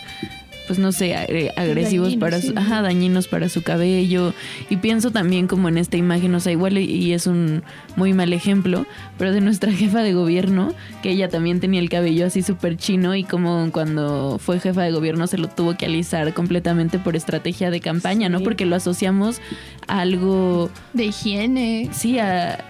pues 0.69 0.77
no 0.77 0.91
sé, 0.91 1.15
agre- 1.15 1.51
agresivos 1.55 2.15
para 2.17 2.39
su, 2.39 2.49
sí. 2.49 2.53
ajá, 2.55 2.83
dañinos 2.83 3.27
para 3.27 3.49
su 3.49 3.63
cabello. 3.63 4.35
Y 4.69 4.75
pienso 4.77 5.09
también 5.09 5.47
como 5.47 5.67
en 5.67 5.79
esta 5.79 5.97
imagen, 5.97 6.35
o 6.35 6.39
sea, 6.39 6.51
igual 6.51 6.77
y- 6.77 7.11
es 7.11 7.25
un 7.25 7.63
muy 7.95 8.13
mal 8.13 8.31
ejemplo, 8.33 8.85
pero 9.17 9.31
de 9.33 9.41
nuestra 9.41 9.71
jefa 9.73 10.03
de 10.03 10.13
gobierno, 10.13 10.75
que 11.01 11.09
ella 11.09 11.27
también 11.27 11.59
tenía 11.59 11.79
el 11.79 11.89
cabello 11.89 12.27
así 12.27 12.43
súper 12.43 12.77
chino 12.77 13.15
y 13.15 13.23
como 13.23 13.71
cuando 13.71 14.37
fue 14.39 14.59
jefa 14.59 14.83
de 14.83 14.91
gobierno 14.91 15.25
se 15.25 15.39
lo 15.39 15.47
tuvo 15.47 15.75
que 15.75 15.87
alisar 15.87 16.31
completamente 16.35 16.99
por 16.99 17.15
estrategia 17.15 17.71
de 17.71 17.79
campaña, 17.79 18.29
¿no? 18.29 18.41
Porque 18.41 18.67
lo 18.67 18.75
asociamos 18.75 19.41
a 19.87 20.01
algo... 20.01 20.69
De 20.93 21.05
higiene. 21.05 21.89
Sí, 21.93 22.19
a... 22.19 22.63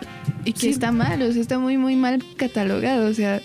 Y 0.46 0.54
que 0.54 0.60
sí. 0.62 0.70
está 0.70 0.94
mal, 0.94 1.22
o 1.22 1.32
sea, 1.34 1.42
está 1.42 1.60
muy, 1.60 1.78
muy 1.78 1.98
mal 1.98 2.24
catalogado, 2.38 3.10
o 3.10 3.14
sea, 3.14 3.42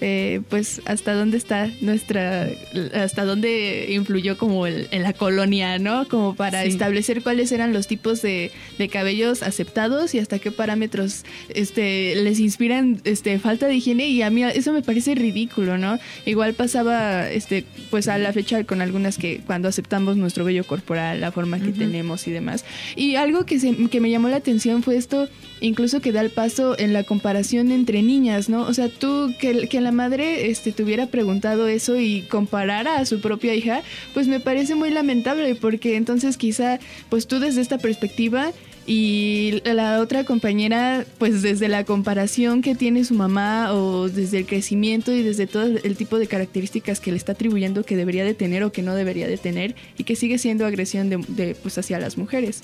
eh, 0.00 0.40
pues 0.50 0.80
hasta 0.86 1.14
dónde 1.14 1.36
está 1.36 1.70
nuestra, 1.80 2.48
hasta 2.94 3.24
dónde 3.24 3.86
influyó 3.90 4.36
como 4.36 4.66
el- 4.66 4.88
en 4.90 5.02
la 5.02 5.12
colonia, 5.12 5.78
¿no? 5.78 6.06
Como 6.08 6.34
para 6.34 6.62
Sí. 6.62 6.68
establecer 6.68 7.22
cuáles 7.22 7.52
eran 7.52 7.72
los 7.72 7.86
tipos 7.86 8.20
de, 8.22 8.50
de 8.78 8.88
cabellos 8.88 9.42
aceptados 9.42 10.14
y 10.14 10.18
hasta 10.18 10.38
qué 10.38 10.50
parámetros 10.50 11.24
este, 11.48 12.14
les 12.16 12.40
inspiran 12.40 13.00
este, 13.04 13.38
falta 13.38 13.66
de 13.66 13.76
higiene 13.76 14.08
y 14.08 14.22
a 14.22 14.30
mí 14.30 14.42
eso 14.42 14.72
me 14.72 14.82
parece 14.82 15.14
ridículo, 15.14 15.78
¿no? 15.78 15.98
Igual 16.26 16.54
pasaba, 16.54 17.30
este, 17.30 17.64
pues 17.90 18.08
a 18.08 18.18
la 18.18 18.32
fecha 18.32 18.64
con 18.64 18.82
algunas 18.82 19.16
que 19.18 19.40
cuando 19.46 19.68
aceptamos 19.68 20.16
nuestro 20.16 20.44
vello 20.44 20.64
corporal, 20.64 21.20
la 21.20 21.32
forma 21.32 21.58
que 21.60 21.70
Ujú. 21.70 21.78
tenemos 21.78 22.26
y 22.26 22.30
demás. 22.32 22.64
Y 22.96 23.14
algo 23.16 23.46
que, 23.46 23.58
se, 23.60 23.74
que 23.88 24.00
me 24.00 24.10
llamó 24.10 24.28
la 24.28 24.36
atención 24.36 24.82
fue 24.82 24.96
esto, 24.96 25.28
incluso 25.60 26.00
que 26.00 26.12
da 26.12 26.20
el 26.20 26.30
paso 26.30 26.78
en 26.78 26.92
la 26.92 27.04
comparación 27.04 27.70
entre 27.70 28.02
niñas, 28.02 28.48
¿no? 28.48 28.62
O 28.62 28.74
sea, 28.74 28.88
tú, 28.88 29.32
que, 29.38 29.68
que 29.68 29.80
la 29.84 29.92
madre 29.92 30.50
este, 30.50 30.72
te 30.72 30.82
hubiera 30.82 31.06
preguntado 31.06 31.68
eso 31.68 31.98
y 31.98 32.22
comparara 32.22 32.98
a 32.98 33.06
su 33.06 33.20
propia 33.20 33.54
hija, 33.54 33.82
pues 34.12 34.26
me 34.26 34.40
parece 34.40 34.74
muy 34.74 34.90
lamentable 34.90 35.54
porque 35.54 35.96
entonces 35.96 36.36
quizá, 36.36 36.80
pues 37.08 37.26
tú 37.26 37.38
desde 37.38 37.60
esta 37.60 37.78
perspectiva 37.78 38.52
y 38.86 39.62
la 39.64 40.00
otra 40.00 40.24
compañera, 40.24 41.06
pues 41.18 41.40
desde 41.40 41.68
la 41.68 41.84
comparación 41.84 42.60
que 42.60 42.74
tiene 42.74 43.04
su 43.04 43.14
mamá 43.14 43.72
o 43.72 44.08
desde 44.08 44.38
el 44.38 44.46
crecimiento 44.46 45.12
y 45.12 45.22
desde 45.22 45.46
todo 45.46 45.64
el 45.82 45.96
tipo 45.96 46.18
de 46.18 46.26
características 46.26 47.00
que 47.00 47.10
le 47.10 47.16
está 47.16 47.32
atribuyendo 47.32 47.84
que 47.84 47.96
debería 47.96 48.24
de 48.24 48.34
tener 48.34 48.62
o 48.62 48.72
que 48.72 48.82
no 48.82 48.94
debería 48.94 49.26
de 49.26 49.38
tener 49.38 49.74
y 49.96 50.04
que 50.04 50.16
sigue 50.16 50.38
siendo 50.38 50.66
agresión 50.66 51.08
de, 51.08 51.24
de, 51.28 51.54
pues 51.54 51.78
hacia 51.78 51.98
las 51.98 52.18
mujeres. 52.18 52.62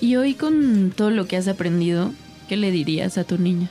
Y 0.00 0.16
hoy 0.16 0.34
con 0.34 0.92
todo 0.94 1.10
lo 1.10 1.26
que 1.26 1.36
has 1.36 1.48
aprendido, 1.48 2.12
¿qué 2.48 2.56
le 2.56 2.70
dirías 2.70 3.18
a 3.18 3.24
tu 3.24 3.38
niña? 3.38 3.70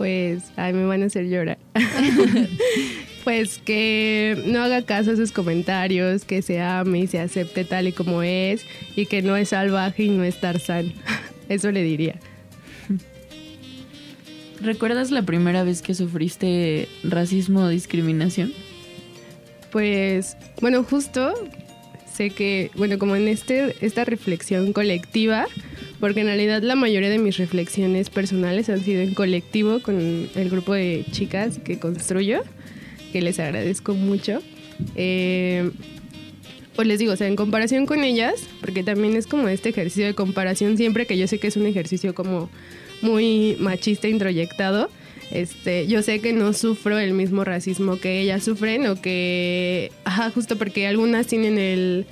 Pues, 0.00 0.44
ay, 0.56 0.72
me 0.72 0.86
van 0.86 1.02
a 1.02 1.06
hacer 1.06 1.28
llorar. 1.28 1.58
pues 3.24 3.58
que 3.58 4.42
no 4.46 4.62
haga 4.62 4.80
caso 4.80 5.10
a 5.10 5.16
sus 5.16 5.30
comentarios, 5.30 6.24
que 6.24 6.40
se 6.40 6.58
ame 6.58 7.00
y 7.00 7.06
se 7.06 7.20
acepte 7.20 7.66
tal 7.66 7.86
y 7.86 7.92
como 7.92 8.22
es, 8.22 8.64
y 8.96 9.04
que 9.04 9.20
no 9.20 9.36
es 9.36 9.50
salvaje 9.50 10.04
y 10.04 10.08
no 10.08 10.24
es 10.24 10.40
Tarzán. 10.40 10.94
Eso 11.50 11.70
le 11.70 11.82
diría. 11.82 12.14
¿Recuerdas 14.62 15.10
la 15.10 15.20
primera 15.20 15.64
vez 15.64 15.82
que 15.82 15.92
sufriste 15.92 16.88
racismo 17.04 17.64
o 17.64 17.68
discriminación? 17.68 18.54
Pues, 19.70 20.38
bueno, 20.62 20.82
justo 20.82 21.34
sé 22.10 22.30
que, 22.30 22.70
bueno, 22.74 22.98
como 22.98 23.16
en 23.16 23.28
este, 23.28 23.76
esta 23.82 24.06
reflexión 24.06 24.72
colectiva, 24.72 25.46
porque 26.00 26.20
en 26.20 26.26
realidad 26.26 26.62
la 26.62 26.74
mayoría 26.74 27.10
de 27.10 27.18
mis 27.18 27.36
reflexiones 27.36 28.10
personales 28.10 28.68
han 28.70 28.82
sido 28.82 29.02
en 29.02 29.14
colectivo 29.14 29.80
con 29.80 30.28
el 30.34 30.50
grupo 30.50 30.72
de 30.72 31.04
chicas 31.10 31.58
que 31.58 31.78
construyo, 31.78 32.42
que 33.12 33.20
les 33.20 33.38
agradezco 33.38 33.94
mucho. 33.94 34.40
Eh, 34.96 35.70
pues 36.74 36.88
les 36.88 36.98
digo, 36.98 37.12
o 37.12 37.16
sea, 37.16 37.26
en 37.26 37.36
comparación 37.36 37.84
con 37.84 38.02
ellas, 38.04 38.48
porque 38.62 38.82
también 38.82 39.14
es 39.14 39.26
como 39.26 39.48
este 39.48 39.68
ejercicio 39.68 40.06
de 40.06 40.14
comparación 40.14 40.78
siempre, 40.78 41.06
que 41.06 41.18
yo 41.18 41.26
sé 41.26 41.38
que 41.38 41.48
es 41.48 41.56
un 41.56 41.66
ejercicio 41.66 42.14
como 42.14 42.48
muy 43.02 43.56
machista 43.60 44.08
introyectado. 44.08 44.88
Este, 45.30 45.86
yo 45.86 46.02
sé 46.02 46.20
que 46.20 46.32
no 46.32 46.52
sufro 46.54 46.98
el 46.98 47.12
mismo 47.12 47.44
racismo 47.44 47.98
que 47.98 48.20
ellas 48.20 48.42
sufren 48.42 48.86
o 48.86 49.00
que, 49.00 49.92
ajá, 50.04 50.30
justo 50.30 50.56
porque 50.56 50.86
algunas 50.86 51.26
tienen 51.26 51.58
el 51.58 52.06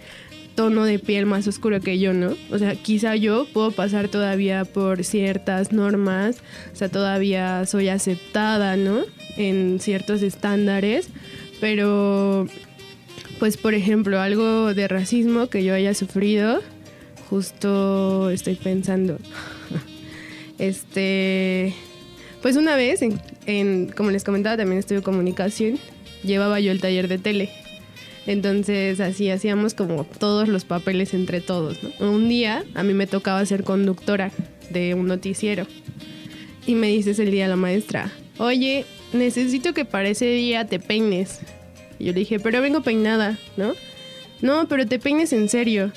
tono 0.59 0.85
de 0.85 0.99
piel 0.99 1.25
más 1.25 1.47
oscuro 1.47 1.81
que 1.81 2.01
yo, 2.01 2.13
¿no? 2.13 2.35
O 2.51 2.59
sea, 2.59 2.75
quizá 2.75 3.15
yo 3.15 3.47
puedo 3.53 3.71
pasar 3.71 4.09
todavía 4.09 4.65
por 4.65 5.05
ciertas 5.05 5.71
normas, 5.71 6.39
o 6.73 6.75
sea, 6.75 6.89
todavía 6.89 7.65
soy 7.65 7.89
aceptada, 7.89 8.77
¿no? 8.77 9.05
En 9.37 9.79
ciertos 9.79 10.21
estándares, 10.21 11.11
pero 11.61 12.49
pues 13.39 13.57
por 13.57 13.75
ejemplo, 13.75 14.21
algo 14.21 14.75
de 14.75 14.89
racismo 14.89 15.47
que 15.47 15.63
yo 15.63 15.75
haya 15.75 15.95
sufrido, 15.95 16.61
justo 17.31 18.29
estoy 18.31 18.57
pensando. 18.57 19.17
este, 20.59 21.73
pues 22.43 22.57
una 22.57 22.75
vez, 22.75 23.01
en, 23.47 23.93
como 23.93 24.11
les 24.11 24.25
comentaba, 24.25 24.57
también 24.57 24.81
estudio 24.81 25.05
comunicación, 25.05 25.79
llevaba 26.25 26.59
yo 26.59 26.73
el 26.73 26.81
taller 26.81 27.07
de 27.07 27.19
tele. 27.19 27.49
Entonces 28.29 29.01
así 29.01 29.31
hacíamos 29.31 29.73
como 29.73 30.05
todos 30.05 30.49
los 30.49 30.67
papeles 30.67 31.15
entre 31.15 31.41
todos. 31.41 31.79
¿no? 31.83 32.11
Un 32.11 32.29
día 32.29 32.63
a 32.75 32.83
mí 32.83 32.93
me 32.93 33.07
tocaba 33.07 33.45
ser 33.47 33.65
conductora 33.65 34.31
de 34.69 34.93
un 34.93 35.07
noticiero. 35.07 35.67
Y 36.67 36.75
me 36.75 36.89
dice 36.89 37.13
ese 37.13 37.25
día 37.25 37.49
la 37.49 37.57
maestra, 37.57 38.13
oye, 38.37 38.85
necesito 39.15 39.73
que 39.73 39.87
para 39.87 40.11
ese 40.11 40.27
día 40.27 40.67
te 40.67 40.79
peines. 40.79 41.41
Y 41.99 42.05
yo 42.05 42.13
le 42.13 42.19
dije, 42.19 42.39
pero 42.39 42.61
vengo 42.61 42.83
peinada, 42.83 43.39
¿no? 43.57 43.73
No, 44.43 44.69
pero 44.69 44.87
te 44.87 44.99
peines 44.99 45.33
en 45.33 45.49
serio. 45.49 45.91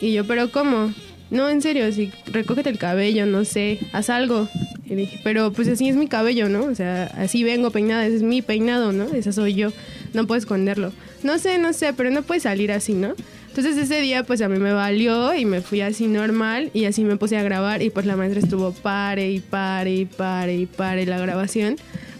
Y 0.00 0.12
yo, 0.12 0.24
pero 0.24 0.52
¿cómo? 0.52 0.94
No, 1.30 1.50
en 1.50 1.62
serio, 1.62 1.90
si 1.90 2.12
recógete 2.26 2.70
el 2.70 2.78
cabello, 2.78 3.26
no 3.26 3.44
sé, 3.44 3.80
haz 3.92 4.08
algo. 4.08 4.48
Y 4.84 4.94
dije, 4.94 5.18
pero 5.24 5.52
pues 5.52 5.66
así 5.66 5.88
es 5.88 5.96
mi 5.96 6.06
cabello, 6.06 6.48
¿no? 6.48 6.62
O 6.66 6.74
sea, 6.76 7.06
así 7.16 7.42
vengo 7.42 7.72
peinada, 7.72 8.06
ese 8.06 8.16
es 8.16 8.22
mi 8.22 8.40
peinado, 8.40 8.92
¿no? 8.92 9.06
Esa 9.06 9.32
soy 9.32 9.54
yo, 9.54 9.72
no 10.14 10.26
puedo 10.26 10.38
esconderlo. 10.38 10.92
No 11.22 11.38
sé, 11.38 11.58
no 11.58 11.72
sé, 11.72 11.92
pero 11.92 12.10
no 12.10 12.22
puede 12.22 12.40
salir 12.40 12.72
así, 12.72 12.94
¿no? 12.94 13.14
Entonces 13.48 13.78
ese 13.78 14.02
día 14.02 14.22
pues 14.22 14.42
a 14.42 14.50
mí 14.50 14.58
me 14.58 14.74
valió 14.74 15.34
y 15.34 15.46
me 15.46 15.62
fui 15.62 15.80
así 15.80 16.08
normal 16.08 16.70
y 16.74 16.84
así 16.84 17.04
me 17.04 17.16
puse 17.16 17.38
a 17.38 17.42
grabar 17.42 17.80
y 17.80 17.88
pues 17.88 18.04
la 18.04 18.14
maestra 18.14 18.40
estuvo 18.40 18.72
pare 18.72 19.30
y 19.30 19.40
pare 19.40 19.94
y 19.94 20.04
pare 20.04 20.54
y 20.54 20.66
pare 20.66 21.06
la 21.06 21.18
grabación 21.18 21.76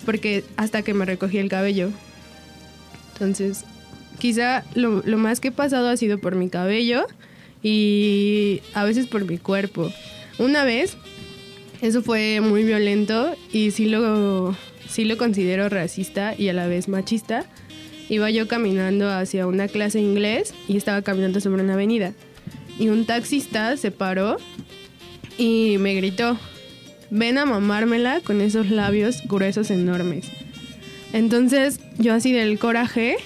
porque 0.06 0.44
hasta 0.56 0.80
que 0.80 0.94
me 0.94 1.04
recogí 1.04 1.36
el 1.36 1.50
cabello. 1.50 1.90
Entonces 3.12 3.64
quizá 4.18 4.64
lo, 4.74 5.02
más 5.18 5.40
que 5.40 5.48
he 5.48 5.52
pasado 5.52 5.88
ha 5.88 5.96
sido 5.96 6.18
por 6.18 6.34
mi 6.36 6.48
cabello 6.48 7.06
y 7.62 8.62
a 8.72 8.84
veces 8.84 9.06
por 9.06 9.24
mi 9.24 9.38
cuerpo. 9.38 9.92
Una 10.38 10.64
vez, 10.64 10.96
eso 11.82 12.02
fue 12.02 12.40
muy 12.40 12.64
violento 12.64 13.34
y 13.52 13.72
sí 13.72 13.86
lo, 13.86 14.56
sí 14.88 15.04
lo 15.04 15.16
considero 15.18 15.68
racista 15.68 16.34
y 16.36 16.48
a 16.48 16.52
la 16.52 16.66
vez 16.66 16.88
machista. 16.88 17.44
Iba 18.08 18.30
yo 18.30 18.46
caminando 18.46 19.10
hacia 19.10 19.46
una 19.46 19.68
clase 19.68 19.98
de 19.98 20.04
inglés 20.04 20.54
y 20.68 20.76
estaba 20.76 21.02
caminando 21.02 21.40
sobre 21.40 21.62
una 21.62 21.74
avenida. 21.74 22.12
Y 22.78 22.88
un 22.88 23.04
taxista 23.04 23.76
se 23.76 23.90
paró 23.90 24.36
y 25.38 25.76
me 25.78 25.94
gritó, 25.94 26.38
ven 27.10 27.38
a 27.38 27.46
mamármela 27.46 28.20
con 28.20 28.40
esos 28.40 28.70
labios 28.70 29.22
gruesos 29.26 29.70
enormes. 29.70 30.30
Entonces 31.12 31.80
yo 31.98 32.14
así 32.14 32.32
del 32.32 32.58
coraje 32.58 33.16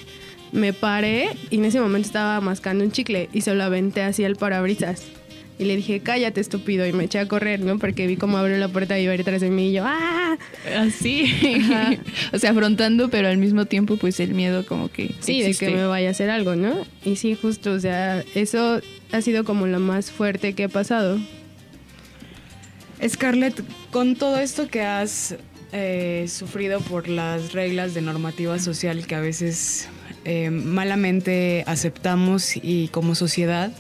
me 0.52 0.72
paré 0.72 1.30
y 1.50 1.56
en 1.56 1.64
ese 1.64 1.80
momento 1.80 2.06
estaba 2.06 2.40
mascando 2.40 2.84
un 2.84 2.92
chicle 2.92 3.28
y 3.32 3.42
se 3.42 3.54
lo 3.54 3.64
aventé 3.64 4.02
hacia 4.02 4.26
el 4.26 4.36
parabrisas. 4.36 5.04
Y 5.60 5.66
le 5.66 5.76
dije, 5.76 6.00
cállate 6.00 6.40
estúpido, 6.40 6.86
y 6.86 6.94
me 6.94 7.04
eché 7.04 7.18
a 7.18 7.28
correr, 7.28 7.60
¿no? 7.60 7.78
Porque 7.78 8.06
vi 8.06 8.16
cómo 8.16 8.38
abrió 8.38 8.56
la 8.56 8.68
puerta 8.68 8.98
y 8.98 9.02
iba 9.02 9.12
detrás 9.12 9.42
de 9.42 9.50
mí 9.50 9.68
y 9.68 9.72
yo, 9.74 9.82
¡ah! 9.84 10.38
Así. 10.74 11.30
o 12.32 12.38
sea, 12.38 12.52
afrontando, 12.52 13.10
pero 13.10 13.28
al 13.28 13.36
mismo 13.36 13.66
tiempo, 13.66 13.98
pues 13.98 14.20
el 14.20 14.32
miedo 14.32 14.64
como 14.64 14.90
que. 14.90 15.14
Sí, 15.20 15.42
existe. 15.42 15.66
de 15.66 15.72
que 15.72 15.76
me 15.76 15.86
vaya 15.86 16.08
a 16.08 16.12
hacer 16.12 16.30
algo, 16.30 16.56
¿no? 16.56 16.86
Y 17.04 17.16
sí, 17.16 17.34
justo, 17.34 17.72
o 17.72 17.78
sea, 17.78 18.24
eso 18.34 18.80
ha 19.12 19.20
sido 19.20 19.44
como 19.44 19.66
lo 19.66 19.80
más 19.80 20.10
fuerte 20.10 20.54
que 20.54 20.64
ha 20.64 20.68
pasado. 20.70 21.18
Scarlett, 23.06 23.62
con 23.90 24.16
todo 24.16 24.38
esto 24.38 24.66
que 24.66 24.80
has 24.80 25.36
eh, 25.72 26.24
sufrido 26.26 26.80
por 26.80 27.06
las 27.06 27.52
reglas 27.52 27.92
de 27.92 28.00
normativa 28.00 28.58
social 28.58 29.06
que 29.06 29.14
a 29.14 29.20
veces 29.20 29.90
eh, 30.24 30.50
malamente 30.50 31.64
aceptamos 31.66 32.56
y 32.56 32.88
como 32.88 33.14
sociedad 33.14 33.72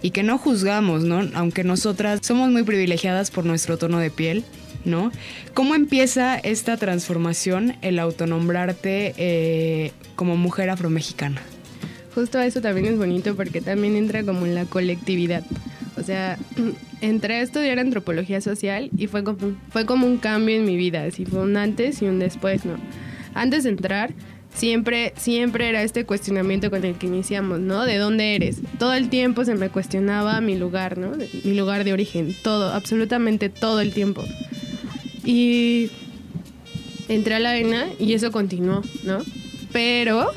y 0.00 0.10
que 0.10 0.22
no 0.22 0.38
juzgamos, 0.38 1.02
¿no? 1.02 1.28
Aunque 1.34 1.64
nosotras 1.64 2.20
somos 2.22 2.50
muy 2.50 2.62
privilegiadas 2.62 3.30
por 3.30 3.44
nuestro 3.44 3.78
tono 3.78 3.98
de 3.98 4.10
piel, 4.10 4.44
¿no? 4.84 5.10
¿Cómo 5.54 5.74
empieza 5.74 6.36
esta 6.36 6.76
transformación, 6.76 7.76
el 7.82 7.98
autonombrarte 7.98 9.14
eh, 9.16 9.92
como 10.14 10.36
mujer 10.36 10.70
afromexicana? 10.70 11.40
Justo 12.14 12.40
eso 12.40 12.60
también 12.60 12.86
es 12.86 12.96
bonito 12.96 13.34
porque 13.34 13.60
también 13.60 13.96
entra 13.96 14.22
como 14.22 14.46
en 14.46 14.54
la 14.54 14.64
colectividad. 14.64 15.44
O 15.96 16.02
sea, 16.02 16.38
entré 17.00 17.36
a 17.36 17.42
estudiar 17.42 17.78
antropología 17.78 18.40
social 18.40 18.90
y 18.96 19.08
fue 19.08 19.24
como, 19.24 19.56
fue 19.70 19.84
como 19.84 20.06
un 20.06 20.18
cambio 20.18 20.56
en 20.56 20.64
mi 20.64 20.76
vida, 20.76 21.04
así 21.04 21.24
fue 21.24 21.40
un 21.40 21.56
antes 21.56 22.02
y 22.02 22.06
un 22.06 22.18
después, 22.18 22.64
¿no? 22.64 22.76
Antes 23.34 23.64
de 23.64 23.70
entrar, 23.70 24.12
siempre, 24.54 25.12
siempre 25.16 25.68
era 25.68 25.82
este 25.82 26.04
cuestionamiento 26.04 26.70
con 26.70 26.84
el 26.84 26.96
que 26.96 27.06
iniciamos, 27.06 27.60
¿no? 27.60 27.84
¿De 27.84 27.96
dónde 27.96 28.34
eres? 28.34 28.58
Todo 28.78 28.94
el 28.94 29.08
tiempo 29.08 29.44
se 29.44 29.54
me 29.54 29.68
cuestionaba 29.68 30.40
mi 30.40 30.56
lugar, 30.56 30.98
¿no? 30.98 31.12
Mi 31.44 31.54
lugar 31.54 31.84
de 31.84 31.92
origen, 31.92 32.34
todo, 32.42 32.72
absolutamente 32.72 33.48
todo 33.48 33.80
el 33.80 33.92
tiempo. 33.92 34.24
Y 35.24 35.90
entré 37.08 37.34
a 37.34 37.40
la 37.40 37.50
arena 37.50 37.86
y 37.98 38.12
eso 38.14 38.32
continuó, 38.32 38.82
¿no? 39.04 39.22
Pero, 39.72 40.30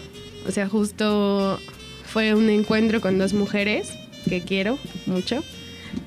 o 0.48 0.52
sea, 0.52 0.68
justo 0.68 1.60
fue 2.06 2.34
un 2.34 2.50
encuentro 2.50 3.00
con 3.02 3.18
dos 3.18 3.34
mujeres 3.34 3.94
que 4.28 4.42
quiero 4.42 4.78
mucho. 5.06 5.44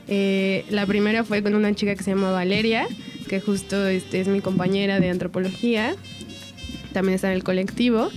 Eh, 0.08 0.64
la 0.70 0.86
primera 0.86 1.24
fue 1.24 1.42
con 1.42 1.54
una 1.54 1.74
chica 1.74 1.94
que 1.94 2.02
se 2.02 2.10
llama 2.10 2.30
Valeria, 2.30 2.86
que 3.28 3.40
justo 3.40 3.86
este, 3.86 4.20
es 4.20 4.28
mi 4.28 4.40
compañera 4.40 5.00
de 5.00 5.10
antropología, 5.10 5.96
también 6.94 7.16
está 7.16 7.28
en 7.28 7.34
el 7.34 7.44
colectivo. 7.44 8.08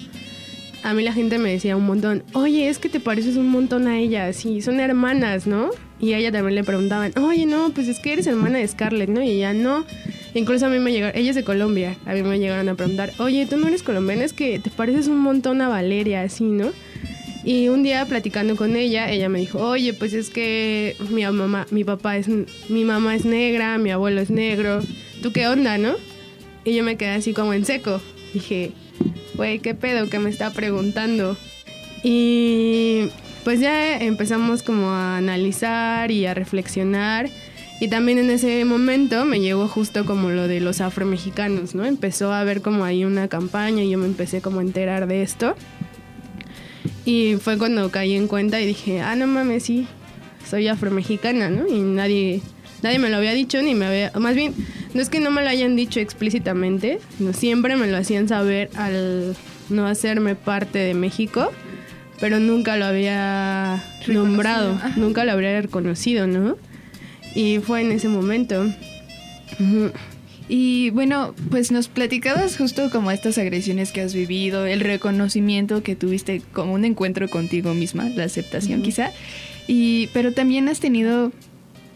A 0.83 0.93
mí 0.93 1.03
la 1.03 1.11
gente 1.11 1.37
me 1.37 1.51
decía 1.51 1.75
un 1.75 1.85
montón, 1.85 2.23
oye, 2.33 2.69
es 2.69 2.79
que 2.79 2.87
te 2.87 3.01
pareces 3.01 3.35
un 3.35 3.49
montón 3.49 3.87
a 3.87 3.99
ella, 3.99 4.31
sí, 4.31 4.61
son 4.61 4.79
hermanas, 4.79 5.45
¿no? 5.45 5.71
Y 5.99 6.13
a 6.13 6.19
ella 6.19 6.31
también 6.31 6.55
le 6.55 6.63
preguntaban, 6.63 7.11
oye, 7.17 7.45
no, 7.45 7.71
pues 7.71 7.89
es 7.89 7.99
que 7.99 8.13
eres 8.13 8.27
hermana 8.27 8.59
de 8.59 8.67
Scarlett, 8.67 9.09
¿no? 9.09 9.21
Y 9.21 9.31
ella 9.31 9.53
no. 9.53 9.85
Incluso 10.33 10.67
a 10.67 10.69
mí 10.69 10.79
me 10.79 10.93
llegaron, 10.93 11.19
ella 11.19 11.31
es 11.31 11.35
de 11.35 11.43
Colombia, 11.43 11.97
a 12.05 12.13
mí 12.13 12.21
me 12.21 12.39
llegaron 12.39 12.69
a 12.69 12.75
preguntar, 12.75 13.11
oye, 13.17 13.45
tú 13.47 13.57
no 13.57 13.67
eres 13.67 13.83
colombiana, 13.83 14.23
es 14.23 14.31
que 14.31 14.59
te 14.59 14.69
pareces 14.69 15.07
un 15.07 15.19
montón 15.19 15.61
a 15.61 15.67
Valeria, 15.67 16.21
así, 16.21 16.45
¿no? 16.45 16.71
Y 17.43 17.69
un 17.69 17.81
día 17.81 18.05
platicando 18.05 18.55
con 18.55 18.75
ella, 18.75 19.09
ella 19.11 19.29
me 19.29 19.39
dijo, 19.39 19.59
oye, 19.59 19.93
pues 19.93 20.13
es 20.13 20.29
que 20.29 20.95
mi 21.09 21.23
mamá, 21.25 21.65
mi 21.71 21.83
papá 21.83 22.17
es, 22.17 22.27
mi 22.27 22.83
mamá 22.83 23.15
es 23.15 23.25
negra, 23.25 23.77
mi 23.77 23.89
abuelo 23.89 24.21
es 24.21 24.29
negro, 24.29 24.81
¿tú 25.21 25.31
qué 25.31 25.47
onda, 25.47 25.77
no? 25.77 25.95
Y 26.65 26.75
yo 26.75 26.83
me 26.83 26.97
quedé 26.97 27.11
así 27.11 27.33
como 27.33 27.53
en 27.53 27.65
seco. 27.65 28.01
Dije, 28.33 28.71
güey, 29.35 29.59
¿qué 29.59 29.73
pedo 29.73 30.09
que 30.09 30.19
me 30.19 30.29
está 30.29 30.51
preguntando? 30.51 31.37
Y 32.03 33.09
pues 33.43 33.59
ya 33.59 33.97
empezamos 33.97 34.63
como 34.63 34.89
a 34.89 35.17
analizar 35.17 36.11
y 36.11 36.25
a 36.25 36.33
reflexionar. 36.33 37.29
Y 37.79 37.89
también 37.89 38.17
en 38.17 38.31
ese 38.31 38.65
momento 38.65 39.23
me 39.25 39.39
llegó 39.39 39.67
justo 39.67 40.05
como 40.05 40.29
lo 40.29 40.47
de 40.47 40.59
los 40.59 40.81
afromexicanos, 40.81 41.75
¿no? 41.75 41.85
Empezó 41.85 42.31
a 42.31 42.41
haber 42.41 42.61
como 42.61 42.83
ahí 42.85 43.05
una 43.05 43.27
campaña 43.27 43.83
y 43.83 43.91
yo 43.91 43.99
me 43.99 44.07
empecé 44.07 44.41
como 44.41 44.59
a 44.59 44.63
enterar 44.63 45.07
de 45.07 45.21
esto. 45.21 45.55
Y 47.05 47.35
fue 47.35 47.57
cuando 47.57 47.89
caí 47.91 48.15
en 48.15 48.27
cuenta 48.27 48.59
y 48.59 48.65
dije, 48.65 48.99
ah, 49.01 49.15
no 49.15 49.27
mames, 49.27 49.63
sí, 49.63 49.87
soy 50.49 50.67
afromexicana, 50.67 51.49
¿no? 51.49 51.67
Y 51.67 51.79
nadie, 51.79 52.41
nadie 52.81 52.99
me 52.99 53.09
lo 53.09 53.17
había 53.17 53.33
dicho, 53.33 53.61
ni 53.61 53.75
me 53.75 53.85
había... 53.85 54.11
Más 54.19 54.35
bien, 54.35 54.53
no 54.97 55.03
es 55.03 55.09
que 55.09 55.19
no 55.19 55.29
me 55.29 55.43
lo 55.43 55.49
hayan 55.49 55.75
dicho 55.75 55.99
explícitamente, 55.99 56.97
no, 57.19 57.31
siempre 57.31 57.75
me 57.75 57.85
lo 57.85 57.97
hacían 57.97 58.27
saber 58.27 58.71
al 58.73 59.35
no 59.69 59.85
hacerme 59.85 60.33
parte 60.33 60.79
de 60.79 60.95
México, 60.95 61.51
pero 62.19 62.39
nunca 62.39 62.77
lo 62.77 62.85
había 62.85 63.83
nombrado, 64.07 64.81
nunca 64.95 65.23
lo 65.23 65.33
habría 65.33 65.61
reconocido, 65.61 66.25
¿no? 66.25 66.57
Y 67.35 67.59
fue 67.59 67.81
en 67.81 67.91
ese 67.91 68.07
momento. 68.07 68.73
Y 70.49 70.89
bueno, 70.89 71.35
pues 71.51 71.71
nos 71.71 71.89
platicabas 71.89 72.57
justo 72.57 72.89
como 72.89 73.11
estas 73.11 73.37
agresiones 73.37 73.91
que 73.91 74.01
has 74.01 74.15
vivido, 74.15 74.65
el 74.65 74.79
reconocimiento 74.79 75.83
que 75.83 75.95
tuviste 75.95 76.41
como 76.53 76.73
un 76.73 76.85
encuentro 76.85 77.29
contigo 77.29 77.75
misma, 77.75 78.09
la 78.15 78.23
aceptación 78.23 78.79
Ujú. 78.79 78.85
quizá. 78.85 79.11
Y, 79.67 80.07
pero 80.07 80.33
también 80.33 80.69
has 80.69 80.79
tenido 80.79 81.31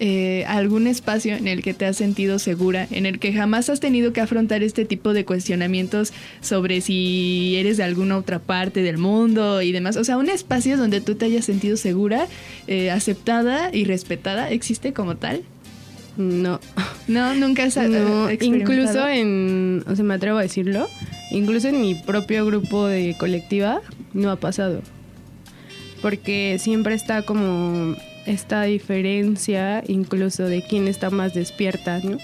eh, 0.03 0.45
algún 0.47 0.87
espacio 0.87 1.35
en 1.35 1.47
el 1.47 1.61
que 1.61 1.75
te 1.75 1.85
has 1.85 1.95
sentido 1.95 2.39
segura, 2.39 2.87
en 2.89 3.05
el 3.05 3.19
que 3.19 3.33
jamás 3.33 3.69
has 3.69 3.79
tenido 3.79 4.13
que 4.13 4.19
afrontar 4.19 4.63
este 4.63 4.83
tipo 4.83 5.13
de 5.13 5.25
cuestionamientos 5.25 6.11
sobre 6.41 6.81
si 6.81 7.53
eres 7.57 7.77
de 7.77 7.83
alguna 7.83 8.17
otra 8.17 8.39
parte 8.39 8.81
del 8.81 8.97
mundo 8.97 9.61
y 9.61 9.71
demás. 9.71 9.97
O 9.97 10.03
sea, 10.03 10.17
un 10.17 10.27
espacio 10.27 10.75
donde 10.75 11.01
tú 11.01 11.13
te 11.13 11.25
hayas 11.25 11.45
sentido 11.45 11.77
segura, 11.77 12.25
eh, 12.65 12.89
aceptada 12.89 13.69
y 13.71 13.83
respetada, 13.83 14.49
¿existe 14.49 14.91
como 14.91 15.17
tal? 15.17 15.43
No. 16.17 16.59
No, 17.07 17.35
nunca 17.35 17.65
has 17.65 17.77
No, 17.77 18.27
eh, 18.27 18.39
incluso 18.41 19.07
experimentado? 19.07 19.07
en, 19.09 19.83
o 19.85 19.95
sea, 19.95 20.03
me 20.03 20.15
atrevo 20.15 20.39
a 20.39 20.41
decirlo, 20.41 20.89
incluso 21.29 21.67
en 21.67 21.79
mi 21.79 21.93
propio 21.93 22.43
grupo 22.47 22.87
de 22.87 23.15
colectiva 23.19 23.81
no 24.15 24.31
ha 24.31 24.37
pasado. 24.37 24.81
Porque 26.01 26.57
siempre 26.59 26.95
está 26.95 27.21
como 27.21 27.95
esta 28.25 28.63
diferencia 28.63 29.83
incluso 29.87 30.45
de 30.45 30.61
quién 30.61 30.87
está 30.87 31.09
más 31.09 31.33
despierta, 31.33 31.99
¿no? 32.03 32.17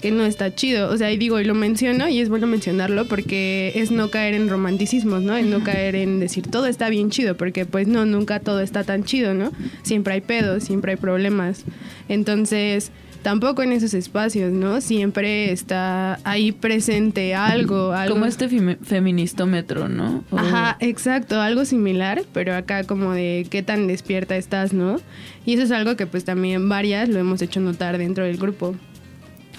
Que 0.00 0.10
no 0.10 0.24
está 0.26 0.54
chido. 0.54 0.90
O 0.90 0.96
sea, 0.96 1.10
y 1.12 1.16
digo, 1.16 1.40
y 1.40 1.44
lo 1.44 1.54
menciono 1.54 2.08
y 2.08 2.20
es 2.20 2.28
bueno 2.28 2.46
mencionarlo 2.46 3.06
porque 3.06 3.72
es 3.74 3.90
no 3.90 4.10
caer 4.10 4.34
en 4.34 4.48
romanticismos, 4.48 5.22
¿no? 5.22 5.36
En 5.36 5.50
no 5.50 5.64
caer 5.64 5.94
en 5.96 6.20
decir 6.20 6.50
todo 6.50 6.66
está 6.66 6.88
bien 6.88 7.10
chido, 7.10 7.36
porque 7.36 7.64
pues 7.64 7.88
no, 7.88 8.04
nunca 8.04 8.40
todo 8.40 8.60
está 8.60 8.84
tan 8.84 9.04
chido, 9.04 9.34
¿no? 9.34 9.52
Siempre 9.82 10.14
hay 10.14 10.20
pedos, 10.20 10.64
siempre 10.64 10.92
hay 10.92 10.98
problemas. 10.98 11.64
Entonces, 12.08 12.92
tampoco 13.24 13.62
en 13.64 13.72
esos 13.72 13.92
espacios, 13.94 14.52
¿no? 14.52 14.80
Siempre 14.80 15.50
está 15.50 16.20
ahí 16.22 16.52
presente 16.52 17.34
algo, 17.34 17.90
algo. 17.92 18.14
Como 18.14 18.26
este 18.26 18.48
femi- 18.48 18.78
feministómetro, 18.80 19.88
¿no? 19.88 20.22
O- 20.30 20.38
Ajá, 20.38 20.76
exacto, 20.78 21.40
algo 21.40 21.64
similar, 21.64 22.22
pero 22.32 22.54
acá 22.54 22.84
como 22.84 23.12
de 23.12 23.46
qué 23.50 23.64
tan 23.64 23.88
despierta 23.88 24.36
estás, 24.36 24.72
¿no? 24.72 25.00
Y 25.44 25.54
eso 25.54 25.64
es 25.64 25.72
algo 25.72 25.96
que 25.96 26.06
pues 26.06 26.24
también 26.24 26.68
varias 26.68 27.08
lo 27.08 27.18
hemos 27.18 27.42
hecho 27.42 27.58
notar 27.58 27.98
dentro 27.98 28.24
del 28.24 28.36
grupo. 28.36 28.76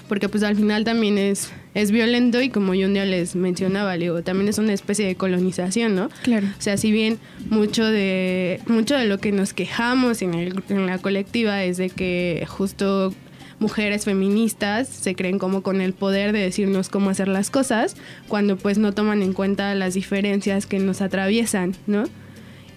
Porque 0.08 0.28
pues 0.28 0.44
al 0.44 0.54
final 0.54 0.84
también 0.84 1.18
es, 1.18 1.50
es 1.74 1.90
violento 1.90 2.40
y 2.40 2.48
como 2.48 2.74
yo 2.74 2.86
un 2.86 2.94
día 2.94 3.04
les 3.04 3.34
mencionaba, 3.34 3.94
digo, 3.96 4.22
también 4.22 4.48
es 4.48 4.58
una 4.58 4.72
especie 4.72 5.04
de 5.04 5.16
colonización, 5.16 5.96
¿no? 5.96 6.10
Claro. 6.22 6.46
O 6.56 6.62
sea, 6.62 6.76
si 6.76 6.92
bien 6.92 7.18
mucho 7.50 7.84
de, 7.84 8.60
mucho 8.68 8.94
de 8.94 9.06
lo 9.06 9.18
que 9.18 9.32
nos 9.32 9.52
quejamos 9.52 10.22
en, 10.22 10.34
el- 10.34 10.62
en 10.68 10.86
la 10.86 10.98
colectiva 10.98 11.64
es 11.64 11.76
de 11.76 11.90
que 11.90 12.44
justo 12.46 13.12
mujeres 13.58 14.04
feministas 14.04 14.88
se 14.88 15.14
creen 15.14 15.38
como 15.38 15.62
con 15.62 15.80
el 15.80 15.92
poder 15.92 16.32
de 16.32 16.40
decirnos 16.40 16.88
cómo 16.88 17.10
hacer 17.10 17.28
las 17.28 17.50
cosas, 17.50 17.96
cuando 18.28 18.56
pues 18.56 18.78
no 18.78 18.92
toman 18.92 19.22
en 19.22 19.32
cuenta 19.32 19.74
las 19.74 19.94
diferencias 19.94 20.66
que 20.66 20.78
nos 20.78 21.00
atraviesan, 21.00 21.74
¿no? 21.86 22.04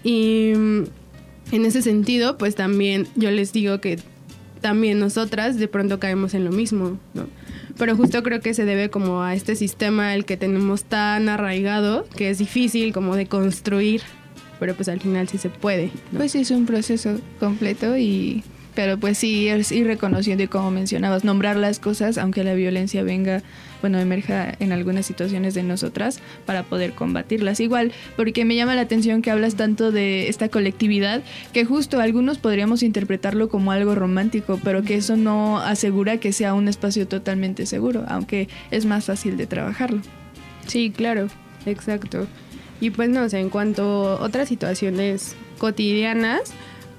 Y 0.02 0.52
mm, 0.56 0.82
en 1.52 1.66
ese 1.66 1.82
sentido, 1.82 2.38
pues 2.38 2.54
también 2.54 3.06
yo 3.16 3.30
les 3.30 3.52
digo 3.52 3.80
que 3.80 3.98
también 4.60 4.98
nosotras 4.98 5.58
de 5.58 5.68
pronto 5.68 5.98
caemos 6.00 6.34
en 6.34 6.44
lo 6.44 6.52
mismo, 6.52 6.98
¿no? 7.14 7.26
Pero 7.78 7.96
justo 7.96 8.22
creo 8.22 8.40
que 8.40 8.52
se 8.52 8.64
debe 8.64 8.90
como 8.90 9.22
a 9.22 9.34
este 9.34 9.56
sistema 9.56 10.14
el 10.14 10.24
que 10.24 10.36
tenemos 10.36 10.84
tan 10.84 11.28
arraigado 11.28 12.06
que 12.14 12.28
es 12.28 12.38
difícil 12.38 12.92
como 12.92 13.16
de 13.16 13.26
construir 13.26 14.02
pero 14.60 14.74
pues 14.74 14.88
al 14.88 15.00
final 15.00 15.26
sí 15.26 15.38
se 15.38 15.48
puede. 15.48 15.90
Pues 16.14 16.32
sí, 16.32 16.40
es 16.40 16.50
un 16.52 16.66
proceso 16.66 17.18
completo 17.40 17.96
y 17.96 18.44
pero 18.74 18.98
pues 18.98 19.18
sí, 19.18 19.48
es 19.48 19.72
ir 19.72 19.86
reconociendo 19.86 20.44
y 20.44 20.48
como 20.48 20.70
mencionabas, 20.70 21.24
nombrar 21.24 21.56
las 21.56 21.78
cosas, 21.78 22.18
aunque 22.18 22.44
la 22.44 22.54
violencia 22.54 23.02
venga, 23.02 23.42
bueno, 23.80 23.98
emerja 23.98 24.54
en 24.60 24.72
algunas 24.72 25.06
situaciones 25.06 25.54
de 25.54 25.62
nosotras 25.62 26.20
para 26.46 26.62
poder 26.62 26.92
combatirlas. 26.92 27.60
Igual, 27.60 27.92
porque 28.16 28.44
me 28.44 28.56
llama 28.56 28.74
la 28.74 28.82
atención 28.82 29.22
que 29.22 29.30
hablas 29.30 29.54
tanto 29.56 29.90
de 29.92 30.28
esta 30.28 30.48
colectividad, 30.48 31.22
que 31.52 31.64
justo 31.64 32.00
algunos 32.00 32.38
podríamos 32.38 32.82
interpretarlo 32.82 33.48
como 33.48 33.72
algo 33.72 33.94
romántico, 33.94 34.60
pero 34.62 34.82
que 34.82 34.96
eso 34.96 35.16
no 35.16 35.58
asegura 35.58 36.18
que 36.18 36.32
sea 36.32 36.54
un 36.54 36.68
espacio 36.68 37.08
totalmente 37.08 37.66
seguro, 37.66 38.04
aunque 38.08 38.48
es 38.70 38.86
más 38.86 39.06
fácil 39.06 39.36
de 39.36 39.46
trabajarlo. 39.46 40.00
Sí, 40.66 40.90
claro, 40.90 41.28
exacto. 41.66 42.26
Y 42.80 42.90
pues 42.90 43.10
no, 43.10 43.28
sea, 43.28 43.40
en 43.40 43.50
cuanto 43.50 44.08
a 44.08 44.22
otras 44.22 44.48
situaciones 44.48 45.34
cotidianas, 45.58 46.54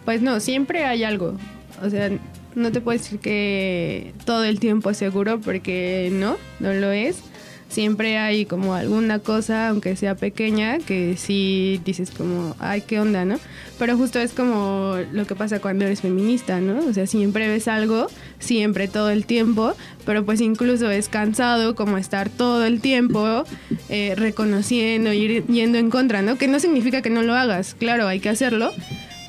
pues 0.05 0.21
no, 0.21 0.39
siempre 0.39 0.85
hay 0.85 1.03
algo. 1.03 1.37
O 1.81 1.89
sea, 1.89 2.09
no 2.55 2.71
te 2.71 2.81
puedo 2.81 2.97
decir 2.97 3.19
que 3.19 4.13
todo 4.25 4.43
el 4.43 4.59
tiempo 4.59 4.89
es 4.89 4.97
seguro 4.97 5.39
porque 5.39 6.09
no, 6.11 6.37
no 6.59 6.73
lo 6.73 6.91
es. 6.91 7.21
Siempre 7.69 8.17
hay 8.17 8.45
como 8.45 8.73
alguna 8.73 9.19
cosa, 9.19 9.69
aunque 9.69 9.95
sea 9.95 10.15
pequeña, 10.15 10.79
que 10.79 11.15
sí 11.15 11.79
dices 11.85 12.11
como, 12.11 12.53
ay, 12.59 12.81
qué 12.81 12.99
onda, 12.99 13.23
¿no? 13.23 13.39
Pero 13.79 13.95
justo 13.95 14.19
es 14.19 14.33
como 14.33 14.97
lo 15.13 15.25
que 15.25 15.35
pasa 15.35 15.61
cuando 15.61 15.85
eres 15.85 16.01
feminista, 16.01 16.59
¿no? 16.59 16.79
O 16.85 16.91
sea, 16.91 17.07
siempre 17.07 17.47
ves 17.47 17.69
algo, 17.69 18.07
siempre, 18.39 18.89
todo 18.89 19.09
el 19.09 19.25
tiempo, 19.25 19.73
pero 20.05 20.25
pues 20.25 20.41
incluso 20.41 20.91
es 20.91 21.07
cansado 21.07 21.73
como 21.73 21.97
estar 21.97 22.29
todo 22.29 22.65
el 22.65 22.81
tiempo 22.81 23.45
eh, 23.87 24.15
reconociendo, 24.17 25.13
ir 25.13 25.45
yendo 25.47 25.77
en 25.77 25.89
contra, 25.89 26.21
¿no? 26.21 26.37
Que 26.37 26.49
no 26.49 26.59
significa 26.59 27.01
que 27.01 27.09
no 27.09 27.21
lo 27.21 27.35
hagas, 27.35 27.73
claro, 27.75 28.05
hay 28.05 28.19
que 28.19 28.27
hacerlo, 28.27 28.73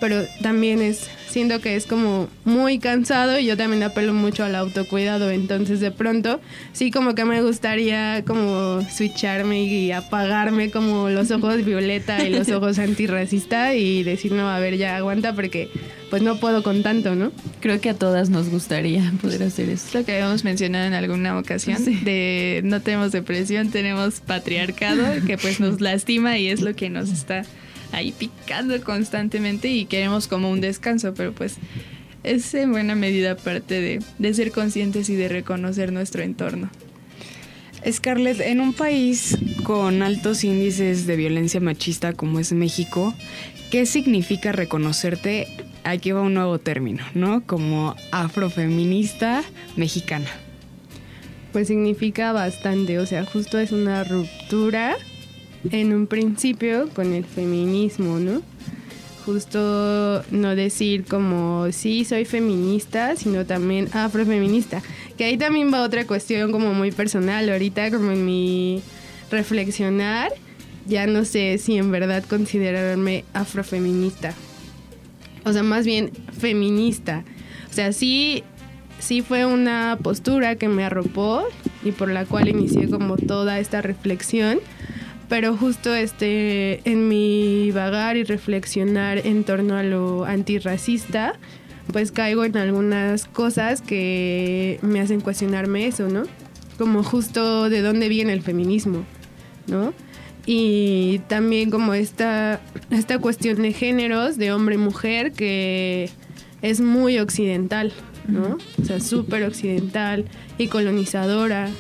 pero 0.03 0.27
también 0.43 0.83
es 0.83 1.09
siento 1.29 1.61
que 1.61 1.77
es 1.77 1.87
como 1.87 2.29
muy 2.45 2.81
cansado 2.81 3.39
y 3.39 3.47
yo 3.47 3.57
también 3.57 3.85
apelo 3.85 4.13
mucho 4.13 4.43
al 4.43 4.57
autocuidado, 4.57 5.31
entonces 5.31 5.79
de 5.79 5.93
pronto 5.93 6.41
sí 6.73 6.91
como 6.91 7.15
que 7.15 7.25
me 7.25 7.41
gustaría 7.41 8.25
como 8.27 8.83
switcharme 8.91 9.63
y 9.63 9.93
apagarme 9.93 10.73
como 10.73 11.09
los 11.09 11.31
ojos 11.31 11.65
violeta 11.65 12.27
y 12.27 12.31
los 12.31 12.49
ojos 12.49 12.81
antirracista 12.81 13.77
y 13.77 14.03
decir, 14.03 14.33
no, 14.33 14.51
a 14.51 14.59
ver, 14.59 14.77
ya 14.77 14.97
aguanta 14.97 15.37
porque 15.37 15.71
pues 16.11 16.21
no 16.21 16.41
puedo 16.41 16.65
con 16.65 16.83
tanto, 16.83 17.15
¿no? 17.15 17.31
Creo 17.61 17.81
que 17.81 17.91
a 17.91 17.95
todas 17.95 18.29
nos 18.29 18.51
gustaría 18.51 19.13
poder 19.23 19.45
hacer 19.45 19.69
eso. 19.69 19.97
Lo 19.97 20.05
que 20.05 20.15
habíamos 20.15 20.43
mencionado 20.43 20.87
en 20.87 20.95
alguna 20.95 21.39
ocasión, 21.39 21.79
de 22.03 22.61
no 22.65 22.83
tenemos 22.83 23.13
depresión, 23.13 23.71
tenemos 23.71 24.21
patriarcado, 24.21 25.25
que 25.25 25.39
pues 25.39 25.61
nos 25.61 25.81
lastima 25.81 26.39
y 26.39 26.49
es 26.49 26.61
lo 26.61 26.75
que 26.75 26.91
nos 26.91 27.09
está 27.09 27.45
ahí 27.93 28.13
picando 28.13 28.81
constantemente 28.83 29.69
y 29.69 29.85
queremos 29.85 30.27
como 30.27 30.51
un 30.51 30.61
descanso, 30.61 31.15
pero 31.15 31.33
pues 31.33 31.57
es 32.25 32.55
en 32.55 32.73
buena 32.73 32.95
medida 32.95 33.37
parte 33.37 33.81
de, 33.81 34.03
de 34.19 34.35
ser 34.35 34.51
conscientes 34.53 35.09
y 35.09 35.17
de 35.17 35.29
reconocer 35.29 35.93
nuestro 35.93 36.23
entorno. 36.23 36.71
Scarlett, 37.91 38.41
en 38.41 38.61
un 38.61 38.73
país 38.73 39.37
con 39.65 40.03
altos 40.03 40.45
índices 40.45 41.07
de 41.07 41.17
violencia 41.17 41.61
machista 41.61 42.13
como 42.13 42.39
es 42.39 42.53
México, 42.53 43.13
¿qué 43.71 43.87
significa 43.87 44.53
reconocerte? 44.53 45.49
Aquí 45.83 46.13
va 46.13 46.21
un 46.21 46.35
nuevo 46.35 46.61
término, 46.61 47.05
¿no? 47.15 47.45
Como 47.45 47.97
afrofeminista 48.13 49.43
mexicana. 49.77 50.29
Pues 51.53 51.67
significa 51.67 52.33
bastante, 52.33 53.01
o 53.01 53.07
sea, 53.07 53.25
justo 53.25 53.59
es 53.59 53.73
una 53.73 54.05
ruptura 54.05 54.97
en 55.71 55.93
un 55.93 56.07
principio 56.07 56.89
con 56.95 57.13
el 57.13 57.25
feminismo, 57.25 58.19
¿no? 58.19 58.43
Justo 59.25 60.25
no 60.33 60.57
decir 60.57 61.05
como 61.05 61.71
sí 61.71 62.05
soy 62.05 62.25
feminista, 62.25 63.15
sino 63.15 63.47
también 63.47 63.89
afrofeminista. 63.93 64.83
Que 65.17 65.25
ahí 65.25 65.37
también 65.37 65.73
va 65.73 65.83
otra 65.83 66.07
cuestión 66.07 66.51
como 66.51 66.75
muy 66.75 66.91
personal. 66.91 67.49
Ahorita 67.49 67.91
como 67.93 68.11
en 68.11 68.27
mi 68.27 68.83
reflexionar, 69.31 70.33
ya 70.87 71.07
no 71.07 71.25
sé 71.25 71.59
si 71.59 71.77
en 71.77 71.93
verdad 71.93 72.25
considerarme 72.25 73.25
afrofeminista. 73.33 74.35
O 75.45 75.53
sea, 75.53 75.63
más 75.63 75.87
bien 75.87 76.11
feminista. 76.37 77.25
O 77.71 77.73
sea, 77.73 77.93
sí, 77.93 78.43
sí 78.99 79.23
fue 79.23 79.47
una 79.47 79.99
postura 80.03 80.57
que 80.57 80.69
me 80.69 80.85
arropó 80.85 81.45
y 81.85 81.93
por 81.93 82.11
la 82.11 82.25
cual 82.25 82.49
inicié 82.49 82.89
como 82.89 83.17
toda 83.17 83.61
esta 83.61 83.83
reflexión 83.83 84.59
pero 85.33 85.57
justo 85.57 85.95
este 85.95 86.83
en 86.85 87.09
mi 87.09 87.71
vagar 87.71 88.19
y 88.19 88.23
reflexionar 88.23 89.27
en 89.27 89.45
torno 89.45 89.77
a 89.79 89.83
lo 89.83 90.27
antirracista, 90.27 91.39
pues 91.91 92.13
caigo 92.13 92.45
en 92.45 92.55
algunas 92.59 93.25
cosas 93.29 93.81
que 93.81 94.79
me 94.83 95.01
hacen 95.01 95.23
cuestionarme 95.23 95.87
eso, 95.87 96.11
¿no? 96.11 96.25
Como 96.77 97.03
justo 97.03 97.71
de 97.71 97.81
dónde 97.81 98.11
viene 98.11 98.35
el 98.35 98.43
feminismo, 98.43 99.07
¿no? 99.69 99.95
Y 100.45 101.23
también 101.29 101.71
como 101.71 101.95
esta, 101.95 102.61
esta 102.91 103.19
cuestión 103.19 103.63
de 103.63 103.73
géneros, 103.73 104.37
de 104.37 104.53
hombre 104.53 104.75
y 104.75 104.79
mujer, 104.79 105.33
que 105.33 106.11
es 106.61 106.83
muy 106.83 107.19
occidental, 107.19 107.91
¿no? 108.29 108.59
O 108.83 108.85
sea, 108.85 109.01
súper 109.01 109.45
occidental 109.45 110.27
y 110.59 110.67
colonizadora. 110.67 111.71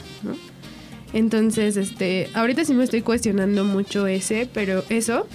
Entonces, 1.12 1.76
este, 1.76 2.28
ahorita 2.34 2.64
sí 2.64 2.74
me 2.74 2.84
estoy 2.84 3.02
cuestionando 3.02 3.64
mucho 3.64 4.06
ese, 4.06 4.48
pero 4.52 4.84
eso. 4.88 5.26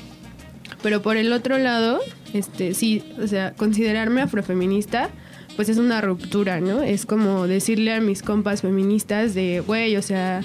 Pero 0.84 1.02
por 1.02 1.18
el 1.18 1.34
otro 1.34 1.58
lado, 1.58 2.00
este, 2.34 2.74
sí, 2.74 3.04
o 3.22 3.28
sea, 3.28 3.54
considerarme 3.54 4.22
afrofeminista, 4.22 5.10
pues 5.56 5.70
es 5.70 5.78
una 5.78 6.02
ruptura, 6.02 6.60
¿no? 6.62 6.84
Es 6.84 7.06
como 7.06 7.48
decirle 7.48 7.94
a 7.94 8.02
mis 8.02 8.22
compas 8.22 8.62
feministas 8.62 9.34
de, 9.34 9.62
güey, 9.66 9.98
o 9.98 10.02
sea, 10.02 10.42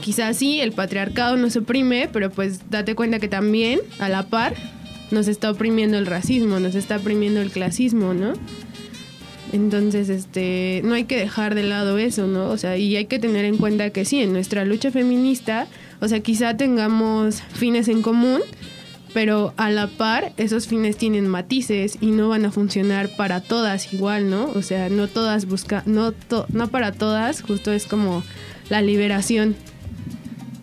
quizás 0.00 0.36
sí, 0.36 0.60
el 0.60 0.72
patriarcado 0.72 1.36
nos 1.36 1.56
oprime, 1.56 2.08
pero 2.12 2.30
pues 2.30 2.70
date 2.70 2.94
cuenta 2.94 3.18
que 3.18 3.28
también, 3.28 3.80
a 3.98 4.08
la 4.08 4.26
par, 4.26 4.54
nos 5.10 5.28
está 5.28 5.50
oprimiendo 5.50 5.96
el 5.96 6.06
racismo, 6.06 6.60
nos 6.60 6.74
está 6.74 6.96
oprimiendo 6.98 7.40
el 7.40 7.50
clasismo, 7.50 8.12
¿no? 8.12 8.34
Entonces, 9.54 10.08
este, 10.08 10.80
no 10.82 10.94
hay 10.94 11.04
que 11.04 11.16
dejar 11.16 11.54
de 11.54 11.62
lado 11.62 11.96
eso, 11.96 12.26
¿no? 12.26 12.50
O 12.50 12.58
sea, 12.58 12.76
y 12.76 12.96
hay 12.96 13.04
que 13.04 13.20
tener 13.20 13.44
en 13.44 13.56
cuenta 13.56 13.90
que 13.90 14.04
sí, 14.04 14.20
en 14.20 14.32
nuestra 14.32 14.64
lucha 14.64 14.90
feminista, 14.90 15.68
o 16.00 16.08
sea, 16.08 16.18
quizá 16.18 16.56
tengamos 16.56 17.40
fines 17.52 17.86
en 17.86 18.02
común, 18.02 18.40
pero 19.12 19.54
a 19.56 19.70
la 19.70 19.86
par 19.86 20.32
esos 20.38 20.66
fines 20.66 20.96
tienen 20.96 21.28
matices 21.28 21.98
y 22.00 22.06
no 22.06 22.30
van 22.30 22.44
a 22.46 22.50
funcionar 22.50 23.14
para 23.14 23.40
todas 23.40 23.94
igual, 23.94 24.28
¿no? 24.28 24.50
O 24.56 24.62
sea, 24.62 24.88
no 24.88 25.06
todas 25.06 25.46
buscan, 25.46 25.84
no, 25.86 26.12
no 26.48 26.66
para 26.66 26.90
todas, 26.90 27.40
justo 27.40 27.70
es 27.70 27.86
como 27.86 28.24
la 28.70 28.82
liberación, 28.82 29.54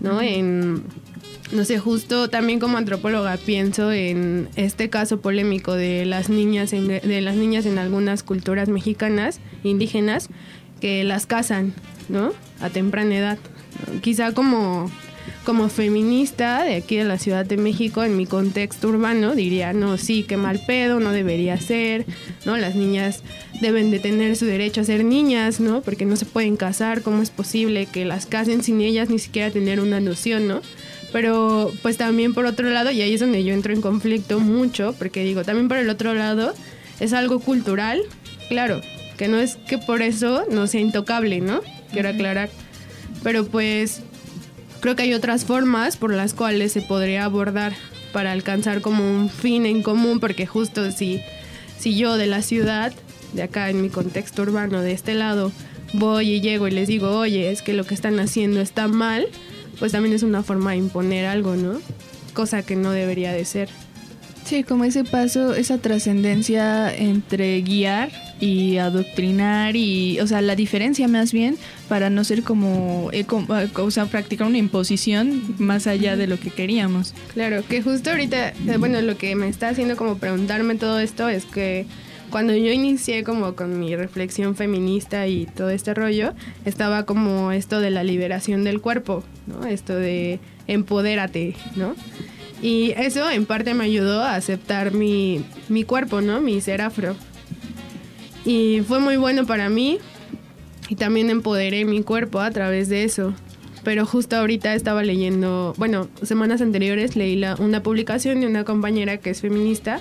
¿no? 0.02 0.20
No 1.52 1.66
sé, 1.66 1.80
justo 1.80 2.30
también 2.30 2.60
como 2.60 2.78
antropóloga 2.78 3.38
pienso 3.38 3.92
en 3.92 4.50
este 4.56 4.90
caso 4.90 5.22
polémico 5.22 5.74
de 5.74 6.06
las 6.06 6.30
niñas 6.30 6.74
en, 6.74 6.88
de 6.88 7.22
las 7.22 7.36
niñas 7.36 7.66
en 7.66 7.78
algunas 7.78 8.24
culturas 8.24 8.70
mexicanas, 8.70 9.40
indígenas, 9.64 10.30
que 10.80 11.04
las 11.04 11.26
casan, 11.26 11.74
¿no? 12.10 12.34
A 12.60 12.70
temprana 12.70 13.16
edad. 13.16 13.38
Quizá 14.02 14.34
como, 14.34 14.90
como 15.46 15.70
feminista 15.70 16.64
de 16.64 16.76
aquí 16.76 16.96
de 16.96 17.04
la 17.04 17.18
Ciudad 17.18 17.46
de 17.46 17.58
México, 17.58 18.04
en 18.04 18.18
mi 18.18 18.26
contexto 18.26 18.88
urbano, 18.90 19.36
diría, 19.36 19.74
no, 19.74 19.98
sí, 19.98 20.24
qué 20.24 20.38
mal 20.38 20.62
pedo, 20.66 21.00
no 21.00 21.12
debería 21.12 21.58
ser, 21.60 22.06
¿no? 22.46 22.58
Las 22.58 22.76
niñas 22.76 23.24
deben 23.62 23.92
de 23.92 24.00
tener 24.00 24.36
su 24.36 24.46
derecho 24.46 24.82
a 24.82 24.86
ser 24.86 25.04
niñas, 25.04 25.60
¿no? 25.60 25.82
Porque 25.82 26.06
no 26.06 26.16
se 26.16 26.26
pueden 26.26 26.58
casar, 26.58 27.02
¿cómo 27.02 27.22
es 27.22 27.30
posible 27.30 27.86
que 27.86 28.06
las 28.06 28.26
casen 28.26 28.64
sin 28.64 28.82
ellas 28.82 29.10
ni 29.10 29.20
siquiera 29.20 29.52
tener 29.52 29.80
una 29.80 30.00
noción, 30.00 30.48
¿no? 30.48 30.62
Pero 31.12 31.72
pues 31.82 31.98
también 31.98 32.34
por 32.34 32.46
otro 32.46 32.70
lado, 32.70 32.92
y 32.92 33.02
ahí 33.02 33.14
es 33.14 33.20
donde 33.20 33.44
yo 33.44 33.54
entro 33.54 33.74
en 33.74 33.82
conflicto 33.82 34.40
mucho, 34.40 34.96
porque 34.98 35.24
digo, 35.24 35.44
también 35.44 35.68
por 35.68 35.78
el 35.78 35.90
otro 35.90 36.14
lado, 36.14 36.54
es 37.00 37.14
algo 37.14 37.40
cultural, 37.40 38.02
claro, 38.48 38.82
que 39.18 39.28
no 39.28 39.38
es 39.38 39.56
que 39.56 39.78
por 39.78 40.02
eso 40.02 40.46
no 40.50 40.68
sea 40.68 40.82
intocable, 40.82 41.42
¿no? 41.42 41.62
Quiero 41.92 42.10
aclarar. 42.10 42.50
Pero 43.24 43.46
pues 43.46 44.02
creo 44.80 44.96
que 44.96 45.04
hay 45.04 45.14
otras 45.14 45.46
formas 45.46 45.98
por 45.98 46.14
las 46.14 46.34
cuales 46.34 46.72
se 46.72 46.82
podría 46.82 47.26
abordar 47.26 47.74
para 48.14 48.32
alcanzar 48.32 48.82
como 48.82 49.04
un 49.10 49.30
fin 49.30 49.66
en 49.66 49.84
común, 49.84 50.20
porque 50.20 50.46
justo 50.46 50.92
si, 50.92 51.22
si 51.78 51.96
yo 51.96 52.18
de 52.18 52.28
la 52.28 52.42
ciudad, 52.42 52.94
de 53.34 53.44
acá 53.44 53.70
en 53.70 53.82
mi 53.82 53.90
contexto 53.90 54.42
urbano, 54.42 54.82
de 54.82 54.92
este 54.92 55.14
lado, 55.14 55.52
voy 55.94 56.32
y 56.32 56.42
llego 56.42 56.68
y 56.68 56.72
les 56.72 56.88
digo, 56.88 57.18
oye, 57.18 57.52
es 57.52 57.62
que 57.62 57.74
lo 57.74 57.86
que 57.86 57.94
están 57.94 58.20
haciendo 58.20 58.62
está 58.62 58.88
mal, 58.88 59.28
pues 59.82 59.94
también 59.94 60.14
es 60.14 60.22
una 60.22 60.44
forma 60.44 60.72
de 60.72 60.78
imponer 60.78 61.26
algo, 61.26 61.56
¿no? 61.56 61.82
Cosa 62.36 62.62
que 62.62 62.76
no 62.76 62.92
debería 62.92 63.34
de 63.34 63.44
ser. 63.46 63.68
Sí, 64.46 64.64
como 64.64 64.84
ese 64.84 65.04
paso, 65.04 65.56
esa 65.56 65.80
trascendencia 65.80 66.96
entre 66.96 67.60
guiar 67.64 68.12
y 68.40 68.78
adoctrinar 68.78 69.76
y, 69.76 70.20
o 70.20 70.28
sea, 70.28 70.42
la 70.42 70.56
diferencia 70.56 71.08
más 71.08 71.34
bien 71.34 71.58
para 71.90 72.12
no 72.12 72.24
ser 72.24 72.44
como, 72.44 73.10
eh, 73.12 73.26
eh, 73.28 73.70
o 73.74 73.90
sea, 73.90 74.06
practicar 74.06 74.46
una 74.46 74.60
imposición 74.60 75.56
más 75.58 75.88
allá 75.88 76.16
de 76.16 76.28
lo 76.28 76.40
que 76.40 76.52
queríamos. 76.52 77.16
Claro, 77.34 77.64
que 77.68 77.82
justo 77.82 78.12
ahorita, 78.12 78.50
eh, 78.50 78.78
bueno, 78.78 79.02
lo 79.02 79.18
que 79.18 79.36
me 79.36 79.48
está 79.48 79.70
haciendo 79.70 79.98
como 79.98 80.20
preguntarme 80.20 80.76
todo 80.76 81.00
esto 81.00 81.28
es 81.28 81.46
que 81.46 81.88
cuando 82.32 82.54
yo 82.56 82.72
inicié 82.72 83.24
como 83.24 83.56
con 83.56 83.80
mi 83.80 83.96
reflexión 83.96 84.56
feminista 84.56 85.28
y 85.28 85.46
todo 85.46 85.70
este 85.70 85.94
rollo, 85.94 86.34
estaba 86.66 87.06
como 87.06 87.52
esto 87.52 87.80
de 87.82 87.92
la 87.92 88.04
liberación 88.04 88.64
del 88.64 88.82
cuerpo, 88.82 89.24
¿no? 89.48 89.68
Esto 89.68 89.94
de 89.96 90.40
empodérate, 90.68 91.56
¿no? 91.76 91.96
Y 92.62 92.92
eso 92.98 93.30
en 93.30 93.46
parte 93.46 93.74
me 93.74 93.84
ayudó 93.84 94.22
a 94.22 94.36
aceptar 94.36 94.94
mi, 94.94 95.44
mi 95.68 95.84
cuerpo, 95.84 96.22
¿no? 96.22 96.42
Mi 96.42 96.62
ser 96.62 96.82
afro. 96.82 97.16
Y 98.46 98.82
fue 98.88 99.00
muy 99.00 99.18
bueno 99.18 99.46
para 99.46 99.70
mí 99.70 100.00
y 100.90 100.96
también 100.96 101.30
empoderé 101.30 101.86
mi 101.86 102.02
cuerpo 102.04 102.40
a 102.40 102.52
través 102.52 102.90
de 102.90 103.04
eso. 103.04 103.34
Pero 103.84 104.06
justo 104.06 104.36
ahorita 104.36 104.76
estaba 104.76 105.02
leyendo, 105.04 105.74
bueno, 105.78 106.08
semanas 106.22 106.62
anteriores 106.62 107.16
leí 107.16 107.36
la- 107.36 107.56
una 107.56 107.82
publicación 107.82 108.40
de 108.42 108.48
una 108.48 108.64
compañera 108.64 109.18
que 109.18 109.32
es 109.32 109.42
feminista 109.42 110.00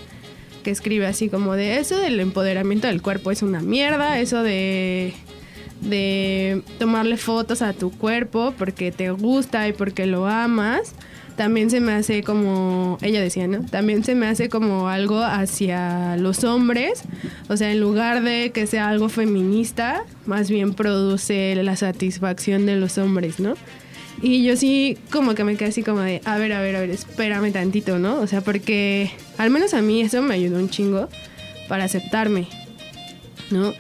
que 0.63 0.71
escribe 0.71 1.07
así 1.07 1.29
como 1.29 1.55
de 1.55 1.79
eso 1.79 1.97
del 1.99 2.21
empoderamiento 2.21 2.87
del 2.87 3.03
cuerpo 3.03 3.31
es 3.31 3.43
una 3.43 3.61
mierda, 3.61 4.19
eso 4.19 4.43
de 4.43 5.15
de 5.81 6.63
tomarle 6.79 7.17
fotos 7.17 7.63
a 7.63 7.73
tu 7.73 7.91
cuerpo 7.91 8.55
porque 8.59 8.93
te 8.93 9.11
gusta 9.11 9.67
y 9.69 9.73
porque 9.73 10.07
lo 10.07 10.27
amas, 10.27 10.95
también 11.37 11.71
se 11.71 11.81
me 11.81 11.93
hace 11.93 12.23
como, 12.23 12.99
ella 13.01 13.21
decía, 13.21 13.47
¿no? 13.49 13.65
También 13.65 14.05
se 14.05 14.15
me 14.15 14.27
hace 14.27 14.49
como 14.51 14.89
algo 14.89 15.23
hacia 15.23 16.17
los 16.19 16.45
hombres, 16.45 17.03
o 17.49 17.57
sea, 17.57 17.73
en 17.73 17.81
lugar 17.81 18.23
de 18.23 18.51
que 18.53 18.67
sea 18.67 18.89
algo 18.89 19.09
feminista, 19.09 20.05
más 20.27 20.51
bien 20.51 20.75
produce 20.75 21.55
la 21.57 21.77
satisfacción 21.77 22.67
de 22.67 22.77
los 22.77 22.99
hombres, 22.99 23.41
¿no? 23.41 23.55
Y 24.23 24.45
yo 24.45 24.57
sí 24.57 24.99
como 25.11 25.35
que 25.35 25.45
me 25.45 25.57
quedé 25.57 25.71
así 25.71 25.83
como 25.83 26.01
de, 26.01 26.21
a 26.25 26.37
ver, 26.37 26.53
a 26.53 26.61
ver, 26.61 26.77
a 26.77 26.81
ver, 26.81 26.91
espérame 26.91 27.53
tantito, 27.53 27.99
¿no? 27.99 28.21
O 28.21 28.27
sea, 28.27 28.43
porque 28.43 29.11
al 29.39 29.51
menos 29.51 29.73
a 29.73 29.81
mí 29.81 30.03
eso 30.03 30.21
me 30.21 30.35
ayudó 30.35 30.59
un 30.59 30.69
chingo 30.69 31.09
para 31.69 31.85
aceptarme, 31.85 32.47
¿no? 33.51 33.73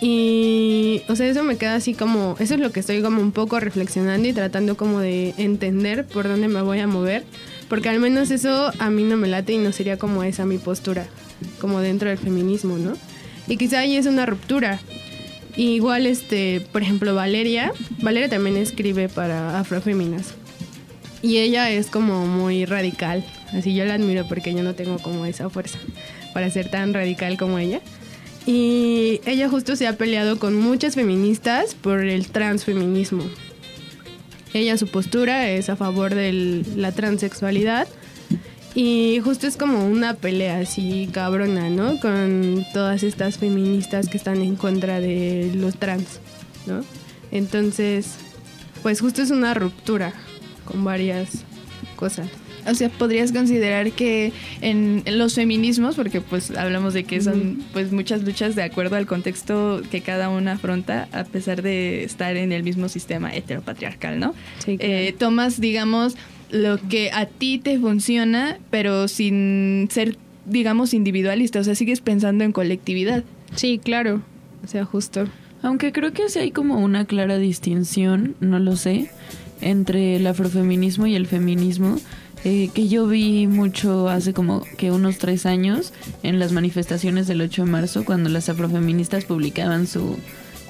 Y, 0.00 1.02
o 1.08 1.16
sea, 1.16 1.26
eso 1.26 1.42
me 1.42 1.56
queda 1.56 1.74
así 1.74 1.94
como, 1.94 2.36
eso 2.38 2.54
es 2.54 2.60
lo 2.60 2.70
que 2.70 2.80
estoy 2.80 3.02
como 3.02 3.20
un 3.20 3.32
poco 3.32 3.58
reflexionando 3.58 4.28
y 4.28 4.32
tratando 4.32 4.76
como 4.76 5.00
de 5.00 5.34
entender 5.38 6.04
por 6.06 6.28
dónde 6.28 6.48
me 6.48 6.62
voy 6.62 6.78
a 6.78 6.86
mover, 6.86 7.24
porque 7.68 7.88
al 7.88 7.98
menos 7.98 8.30
eso 8.30 8.70
a 8.78 8.90
mí 8.90 9.02
no 9.02 9.16
me 9.16 9.26
late 9.26 9.54
y 9.54 9.58
no 9.58 9.72
sería 9.72 9.98
como 9.98 10.22
esa 10.22 10.44
mi 10.44 10.58
postura, 10.58 11.06
como 11.60 11.80
dentro 11.80 12.10
del 12.10 12.18
feminismo, 12.18 12.76
¿no? 12.78 12.92
Y 13.48 13.56
quizá 13.56 13.80
ahí 13.80 13.96
es 13.96 14.06
una 14.06 14.26
ruptura. 14.26 14.78
Y 15.58 15.74
igual, 15.74 16.06
este, 16.06 16.64
por 16.70 16.82
ejemplo, 16.82 17.16
Valeria, 17.16 17.72
Valeria 18.00 18.28
también 18.28 18.56
escribe 18.56 19.08
para 19.08 19.58
Afrofeminas. 19.58 20.34
Y 21.20 21.38
ella 21.38 21.68
es 21.72 21.88
como 21.88 22.28
muy 22.28 22.64
radical, 22.64 23.24
así 23.52 23.74
yo 23.74 23.84
la 23.84 23.94
admiro 23.94 24.24
porque 24.28 24.54
yo 24.54 24.62
no 24.62 24.76
tengo 24.76 25.00
como 25.00 25.26
esa 25.26 25.50
fuerza 25.50 25.80
para 26.32 26.48
ser 26.48 26.70
tan 26.70 26.94
radical 26.94 27.36
como 27.36 27.58
ella. 27.58 27.80
Y 28.46 29.20
ella 29.26 29.48
justo 29.48 29.74
se 29.74 29.88
ha 29.88 29.96
peleado 29.96 30.38
con 30.38 30.54
muchas 30.54 30.94
feministas 30.94 31.74
por 31.74 32.04
el 32.04 32.28
transfeminismo. 32.28 33.24
Ella 34.54 34.78
su 34.78 34.86
postura 34.86 35.50
es 35.50 35.68
a 35.70 35.74
favor 35.74 36.14
de 36.14 36.62
la 36.76 36.92
transexualidad 36.92 37.88
y 38.78 39.18
justo 39.24 39.48
es 39.48 39.56
como 39.56 39.84
una 39.84 40.14
pelea 40.14 40.60
así 40.60 41.08
cabrona, 41.10 41.68
¿no? 41.68 41.98
Con 41.98 42.64
todas 42.72 43.02
estas 43.02 43.36
feministas 43.36 44.08
que 44.08 44.16
están 44.16 44.40
en 44.40 44.54
contra 44.54 45.00
de 45.00 45.50
los 45.56 45.74
trans, 45.74 46.20
¿no? 46.64 46.84
Entonces, 47.32 48.14
pues 48.84 49.00
justo 49.00 49.20
es 49.20 49.32
una 49.32 49.52
ruptura 49.52 50.12
con 50.64 50.84
varias 50.84 51.42
cosas. 51.96 52.28
O 52.68 52.74
sea, 52.74 52.88
podrías 52.88 53.32
considerar 53.32 53.90
que 53.90 54.32
en 54.60 55.02
los 55.06 55.34
feminismos, 55.34 55.96
porque 55.96 56.20
pues 56.20 56.52
hablamos 56.52 56.94
de 56.94 57.02
que 57.02 57.20
son 57.20 57.60
pues 57.72 57.90
muchas 57.90 58.22
luchas 58.22 58.54
de 58.54 58.62
acuerdo 58.62 58.94
al 58.94 59.06
contexto 59.06 59.82
que 59.90 60.02
cada 60.02 60.28
una 60.28 60.52
afronta, 60.52 61.08
a 61.10 61.24
pesar 61.24 61.62
de 61.62 62.04
estar 62.04 62.36
en 62.36 62.52
el 62.52 62.62
mismo 62.62 62.88
sistema 62.88 63.34
heteropatriarcal, 63.34 64.20
¿no? 64.20 64.36
Eh, 64.68 65.16
tomas, 65.18 65.60
digamos, 65.60 66.14
lo 66.50 66.78
que 66.88 67.10
a 67.12 67.26
ti 67.26 67.58
te 67.58 67.78
funciona, 67.78 68.58
pero 68.70 69.08
sin 69.08 69.88
ser, 69.90 70.16
digamos, 70.46 70.94
individualista. 70.94 71.60
O 71.60 71.64
sea, 71.64 71.74
sigues 71.74 72.00
pensando 72.00 72.44
en 72.44 72.52
colectividad. 72.52 73.24
Sí, 73.54 73.78
claro. 73.82 74.22
O 74.64 74.66
sea, 74.66 74.84
justo. 74.84 75.26
Aunque 75.62 75.92
creo 75.92 76.12
que 76.12 76.28
sí 76.28 76.38
hay 76.38 76.50
como 76.50 76.78
una 76.78 77.04
clara 77.04 77.38
distinción, 77.38 78.36
no 78.40 78.58
lo 78.58 78.76
sé, 78.76 79.10
entre 79.60 80.16
el 80.16 80.26
afrofeminismo 80.26 81.06
y 81.06 81.16
el 81.16 81.26
feminismo, 81.26 81.98
eh, 82.44 82.70
que 82.72 82.86
yo 82.86 83.08
vi 83.08 83.48
mucho 83.48 84.08
hace 84.08 84.32
como 84.32 84.62
que 84.76 84.92
unos 84.92 85.18
tres 85.18 85.46
años 85.46 85.92
en 86.22 86.38
las 86.38 86.52
manifestaciones 86.52 87.26
del 87.26 87.40
8 87.40 87.64
de 87.64 87.70
marzo, 87.70 88.04
cuando 88.04 88.28
las 88.28 88.48
afrofeministas 88.48 89.24
publicaban 89.24 89.88
su, 89.88 90.16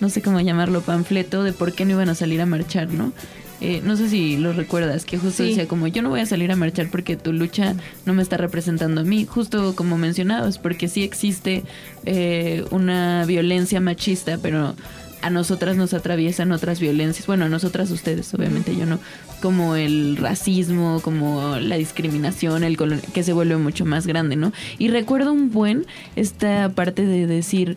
no 0.00 0.08
sé 0.08 0.22
cómo 0.22 0.40
llamarlo, 0.40 0.80
panfleto 0.80 1.42
de 1.42 1.52
por 1.52 1.74
qué 1.74 1.84
no 1.84 1.92
iban 1.92 2.08
a 2.08 2.14
salir 2.14 2.40
a 2.40 2.46
marchar, 2.46 2.88
¿no? 2.88 3.12
Eh, 3.60 3.80
no 3.84 3.96
sé 3.96 4.08
si 4.08 4.36
lo 4.36 4.52
recuerdas, 4.52 5.04
que 5.04 5.18
justo 5.18 5.42
Sí. 5.42 5.50
decía 5.50 5.66
como 5.66 5.88
yo 5.88 6.00
no 6.02 6.10
voy 6.10 6.20
a 6.20 6.26
salir 6.26 6.52
a 6.52 6.56
marchar 6.56 6.88
porque 6.90 7.16
tu 7.16 7.32
lucha 7.32 7.74
no 8.06 8.14
me 8.14 8.22
está 8.22 8.36
representando 8.36 9.00
a 9.00 9.04
mí, 9.04 9.26
justo 9.28 9.74
como 9.74 9.98
mencionabas, 9.98 10.58
porque 10.58 10.86
sí 10.88 11.02
existe 11.02 11.64
eh, 12.06 12.64
una 12.70 13.24
violencia 13.26 13.80
machista, 13.80 14.38
pero 14.40 14.74
a 15.20 15.30
nosotras 15.30 15.76
nos 15.76 15.94
atraviesan 15.94 16.52
otras 16.52 16.78
violencias, 16.78 17.26
bueno, 17.26 17.46
a 17.46 17.48
nosotras 17.48 17.90
ustedes, 17.90 18.32
obviamente 18.34 18.76
yo 18.76 18.86
no, 18.86 19.00
como 19.42 19.74
el 19.74 20.16
racismo, 20.16 21.00
como 21.02 21.56
la 21.56 21.76
discriminación, 21.76 22.62
el 22.62 22.76
que 23.12 23.24
se 23.24 23.32
vuelve 23.32 23.56
mucho 23.56 23.84
más 23.84 24.06
grande, 24.06 24.36
¿no? 24.36 24.52
Y 24.78 24.86
recuerdo 24.88 25.32
un 25.32 25.50
buen 25.50 25.86
esta 26.14 26.68
parte 26.68 27.04
de 27.04 27.26
decir, 27.26 27.76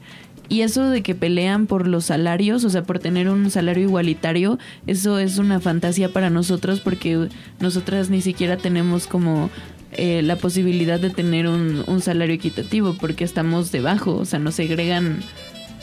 y 0.50 0.62
eso 0.62 0.90
de 0.90 1.02
que 1.02 1.16
pelean 1.16 1.68
por 1.68 1.88
los 1.88 2.06
salarios, 2.06 2.64
o 2.66 2.70
sea, 2.70 2.84
por 2.84 3.00
tener 3.00 3.30
un 3.30 3.50
salario 3.50 3.84
igualitario, 3.84 4.60
eso 4.88 5.18
es 5.18 5.38
una 5.38 5.60
fantasía 5.60 6.10
para 6.10 6.30
nosotros 6.30 6.82
porque 6.82 7.30
nosotras 7.60 8.10
ni 8.10 8.22
siquiera 8.22 8.58
tenemos 8.58 9.08
como 9.08 9.50
eh, 9.94 10.22
la 10.24 10.36
posibilidad 10.36 11.00
de 11.00 11.10
tener 11.10 11.48
un, 11.48 11.84
un 11.88 12.02
salario 12.02 12.36
equitativo 12.36 12.96
porque 13.00 13.24
estamos 13.24 13.72
debajo, 13.72 14.16
o 14.16 14.26
sea, 14.26 14.40
nos 14.40 14.56
segregan 14.56 15.20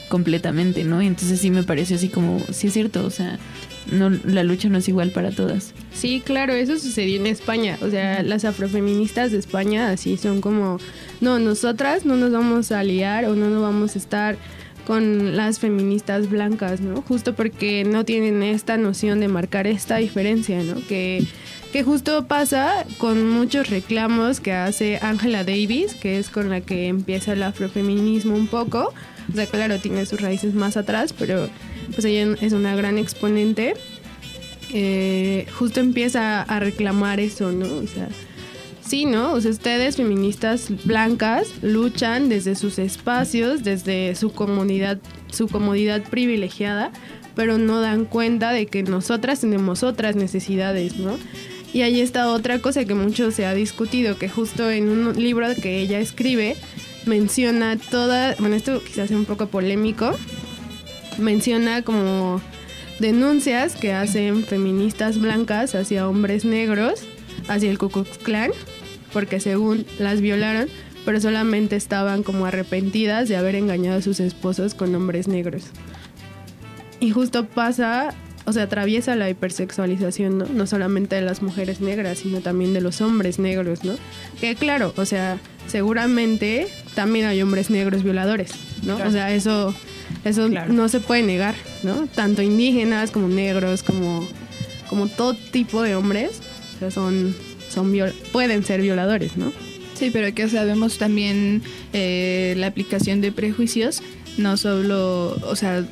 completamente, 0.08 0.84
¿no? 0.84 1.02
Y 1.02 1.06
entonces 1.06 1.40
sí 1.40 1.50
me 1.50 1.62
pareció 1.62 1.96
así 1.96 2.08
como, 2.08 2.40
sí 2.50 2.68
es 2.68 2.72
cierto, 2.72 3.04
o 3.04 3.10
sea, 3.10 3.38
no, 3.90 4.10
la 4.10 4.44
lucha 4.44 4.68
no 4.68 4.78
es 4.78 4.88
igual 4.88 5.10
para 5.10 5.30
todas. 5.30 5.72
Sí, 5.92 6.22
claro, 6.24 6.52
eso 6.52 6.78
sucedió 6.78 7.16
en 7.16 7.26
España. 7.26 7.78
O 7.82 7.90
sea, 7.90 8.22
las 8.22 8.44
afrofeministas 8.44 9.32
de 9.32 9.38
España 9.38 9.90
así 9.90 10.16
son 10.16 10.40
como, 10.40 10.78
no, 11.20 11.38
nosotras 11.38 12.04
no 12.04 12.16
nos 12.16 12.32
vamos 12.32 12.72
a 12.72 12.80
aliar 12.80 13.24
o 13.24 13.34
no 13.34 13.50
nos 13.50 13.62
vamos 13.62 13.94
a 13.94 13.98
estar 13.98 14.36
con 14.86 15.36
las 15.36 15.58
feministas 15.58 16.30
blancas, 16.30 16.80
¿no? 16.80 17.02
Justo 17.02 17.34
porque 17.34 17.84
no 17.84 18.06
tienen 18.06 18.42
esta 18.42 18.78
noción 18.78 19.20
de 19.20 19.28
marcar 19.28 19.66
esta 19.66 19.96
diferencia, 19.96 20.62
¿no? 20.62 20.76
Que, 20.88 21.26
que 21.74 21.82
justo 21.82 22.26
pasa 22.26 22.86
con 22.96 23.28
muchos 23.28 23.68
reclamos 23.68 24.40
que 24.40 24.52
hace 24.52 24.98
Angela 25.02 25.44
Davis, 25.44 25.94
que 25.94 26.18
es 26.18 26.30
con 26.30 26.48
la 26.48 26.62
que 26.62 26.88
empieza 26.88 27.34
el 27.34 27.42
afrofeminismo 27.42 28.34
un 28.34 28.46
poco. 28.46 28.94
O 29.30 29.34
sea, 29.34 29.44
claro, 29.44 29.78
tiene 29.78 30.06
sus 30.06 30.22
raíces 30.22 30.54
más 30.54 30.78
atrás, 30.78 31.12
pero 31.12 31.50
pues 31.92 32.04
ella 32.04 32.36
es 32.40 32.52
una 32.52 32.76
gran 32.76 32.98
exponente 32.98 33.74
eh, 34.72 35.46
justo 35.58 35.80
empieza 35.80 36.42
a 36.42 36.60
reclamar 36.60 37.20
eso, 37.20 37.52
¿no? 37.52 37.66
O 37.66 37.86
sea, 37.86 38.08
sí, 38.86 39.06
¿no? 39.06 39.32
O 39.32 39.40
sea, 39.40 39.50
ustedes 39.50 39.96
feministas 39.96 40.68
blancas 40.84 41.48
luchan 41.62 42.28
desde 42.28 42.54
sus 42.54 42.78
espacios, 42.78 43.62
desde 43.62 44.14
su 44.14 44.32
comunidad, 44.32 44.98
su 45.30 45.48
comodidad 45.48 46.02
privilegiada, 46.02 46.92
pero 47.34 47.56
no 47.56 47.80
dan 47.80 48.04
cuenta 48.04 48.52
de 48.52 48.66
que 48.66 48.82
nosotras 48.82 49.40
tenemos 49.40 49.82
otras 49.82 50.16
necesidades, 50.16 50.98
¿no? 50.98 51.16
Y 51.72 51.82
ahí 51.82 52.00
está 52.00 52.28
otra 52.28 52.58
cosa 52.60 52.84
que 52.84 52.94
mucho 52.94 53.30
se 53.30 53.46
ha 53.46 53.54
discutido, 53.54 54.18
que 54.18 54.28
justo 54.28 54.70
en 54.70 54.88
un 54.88 55.22
libro 55.22 55.46
que 55.54 55.80
ella 55.80 55.98
escribe 55.98 56.56
menciona 57.06 57.78
toda, 57.78 58.34
bueno, 58.38 58.56
esto 58.56 58.82
quizás 58.82 59.08
sea 59.08 59.16
un 59.16 59.24
poco 59.24 59.46
polémico, 59.46 60.14
menciona 61.18 61.82
como 61.82 62.40
denuncias 62.98 63.76
que 63.76 63.92
hacen 63.92 64.44
feministas 64.44 65.18
blancas 65.20 65.74
hacia 65.74 66.08
hombres 66.08 66.44
negros, 66.44 67.00
hacia 67.48 67.70
el 67.70 67.78
Ku 67.78 67.90
Klux 67.90 68.18
Klan, 68.18 68.50
porque 69.12 69.40
según 69.40 69.86
las 69.98 70.20
violaron, 70.20 70.68
pero 71.04 71.20
solamente 71.20 71.76
estaban 71.76 72.22
como 72.22 72.46
arrepentidas 72.46 73.28
de 73.28 73.36
haber 73.36 73.54
engañado 73.54 73.98
a 73.98 74.02
sus 74.02 74.20
esposos 74.20 74.74
con 74.74 74.94
hombres 74.94 75.28
negros. 75.28 75.64
Y 77.00 77.10
justo 77.12 77.46
pasa, 77.46 78.14
o 78.44 78.52
sea, 78.52 78.64
atraviesa 78.64 79.14
la 79.14 79.30
hipersexualización, 79.30 80.38
¿no? 80.38 80.46
No 80.46 80.66
solamente 80.66 81.16
de 81.16 81.22
las 81.22 81.42
mujeres 81.42 81.80
negras, 81.80 82.18
sino 82.18 82.40
también 82.40 82.74
de 82.74 82.80
los 82.80 83.00
hombres 83.00 83.38
negros, 83.38 83.84
¿no? 83.84 83.94
Que 84.40 84.56
claro, 84.56 84.92
o 84.96 85.04
sea, 85.04 85.38
seguramente 85.68 86.66
también 86.94 87.26
hay 87.26 87.40
hombres 87.40 87.70
negros 87.70 88.02
violadores, 88.02 88.50
¿no? 88.82 88.96
Claro. 88.96 89.10
O 89.10 89.12
sea, 89.12 89.32
eso, 89.32 89.74
eso 90.28 90.48
no 90.48 90.88
se 90.88 91.00
puede 91.00 91.22
negar, 91.22 91.54
¿no? 91.82 92.06
Tanto 92.14 92.42
indígenas 92.42 93.10
como 93.10 93.28
negros, 93.28 93.82
como, 93.82 94.26
como 94.88 95.08
todo 95.08 95.34
tipo 95.34 95.82
de 95.82 95.94
hombres, 95.96 96.40
o 96.76 96.78
sea, 96.78 96.90
son, 96.90 97.34
son 97.68 97.92
viol- 97.92 98.14
pueden 98.32 98.64
ser 98.64 98.80
violadores, 98.82 99.36
¿no? 99.36 99.52
Sí, 99.94 100.10
pero 100.12 100.32
que 100.34 100.48
sabemos 100.48 100.98
también 100.98 101.62
eh, 101.92 102.54
la 102.56 102.68
aplicación 102.68 103.20
de 103.20 103.32
prejuicios, 103.32 104.02
no 104.36 104.56
solo, 104.56 105.30
o 105.42 105.56
sea, 105.56 105.84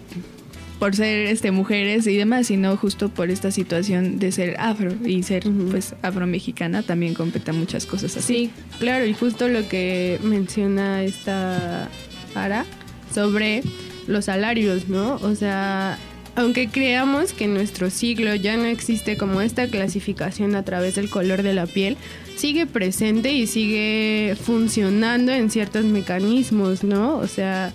por 0.78 0.94
ser 0.94 1.26
este 1.26 1.50
mujeres 1.50 2.06
y 2.06 2.16
demás, 2.16 2.46
sino 2.48 2.76
justo 2.76 3.08
por 3.08 3.30
esta 3.30 3.50
situación 3.50 4.18
de 4.18 4.30
ser 4.30 4.56
afro 4.60 4.92
y 5.04 5.22
ser 5.22 5.44
pues 5.70 5.94
afromexicana 6.02 6.82
también 6.82 7.14
compete 7.14 7.50
a 7.50 7.54
muchas 7.54 7.86
cosas 7.86 8.16
así. 8.16 8.34
Sí, 8.34 8.50
claro, 8.78 9.06
y 9.06 9.14
justo 9.14 9.48
lo 9.48 9.66
que 9.68 10.20
menciona 10.22 11.02
esta 11.02 11.88
Ara 12.34 12.66
sobre 13.12 13.62
los 14.06 14.26
salarios, 14.26 14.88
¿no? 14.88 15.16
O 15.16 15.34
sea, 15.34 15.98
aunque 16.34 16.68
creamos 16.68 17.32
que 17.32 17.44
en 17.44 17.54
nuestro 17.54 17.90
siglo 17.90 18.34
ya 18.34 18.56
no 18.56 18.64
existe 18.64 19.16
como 19.16 19.40
esta 19.40 19.66
clasificación 19.68 20.54
a 20.54 20.64
través 20.64 20.94
del 20.94 21.08
color 21.08 21.42
de 21.42 21.54
la 21.54 21.66
piel, 21.66 21.96
sigue 22.36 22.66
presente 22.66 23.32
y 23.32 23.46
sigue 23.46 24.36
funcionando 24.40 25.32
en 25.32 25.50
ciertos 25.50 25.84
mecanismos, 25.86 26.84
¿no? 26.84 27.16
O 27.16 27.26
sea, 27.26 27.72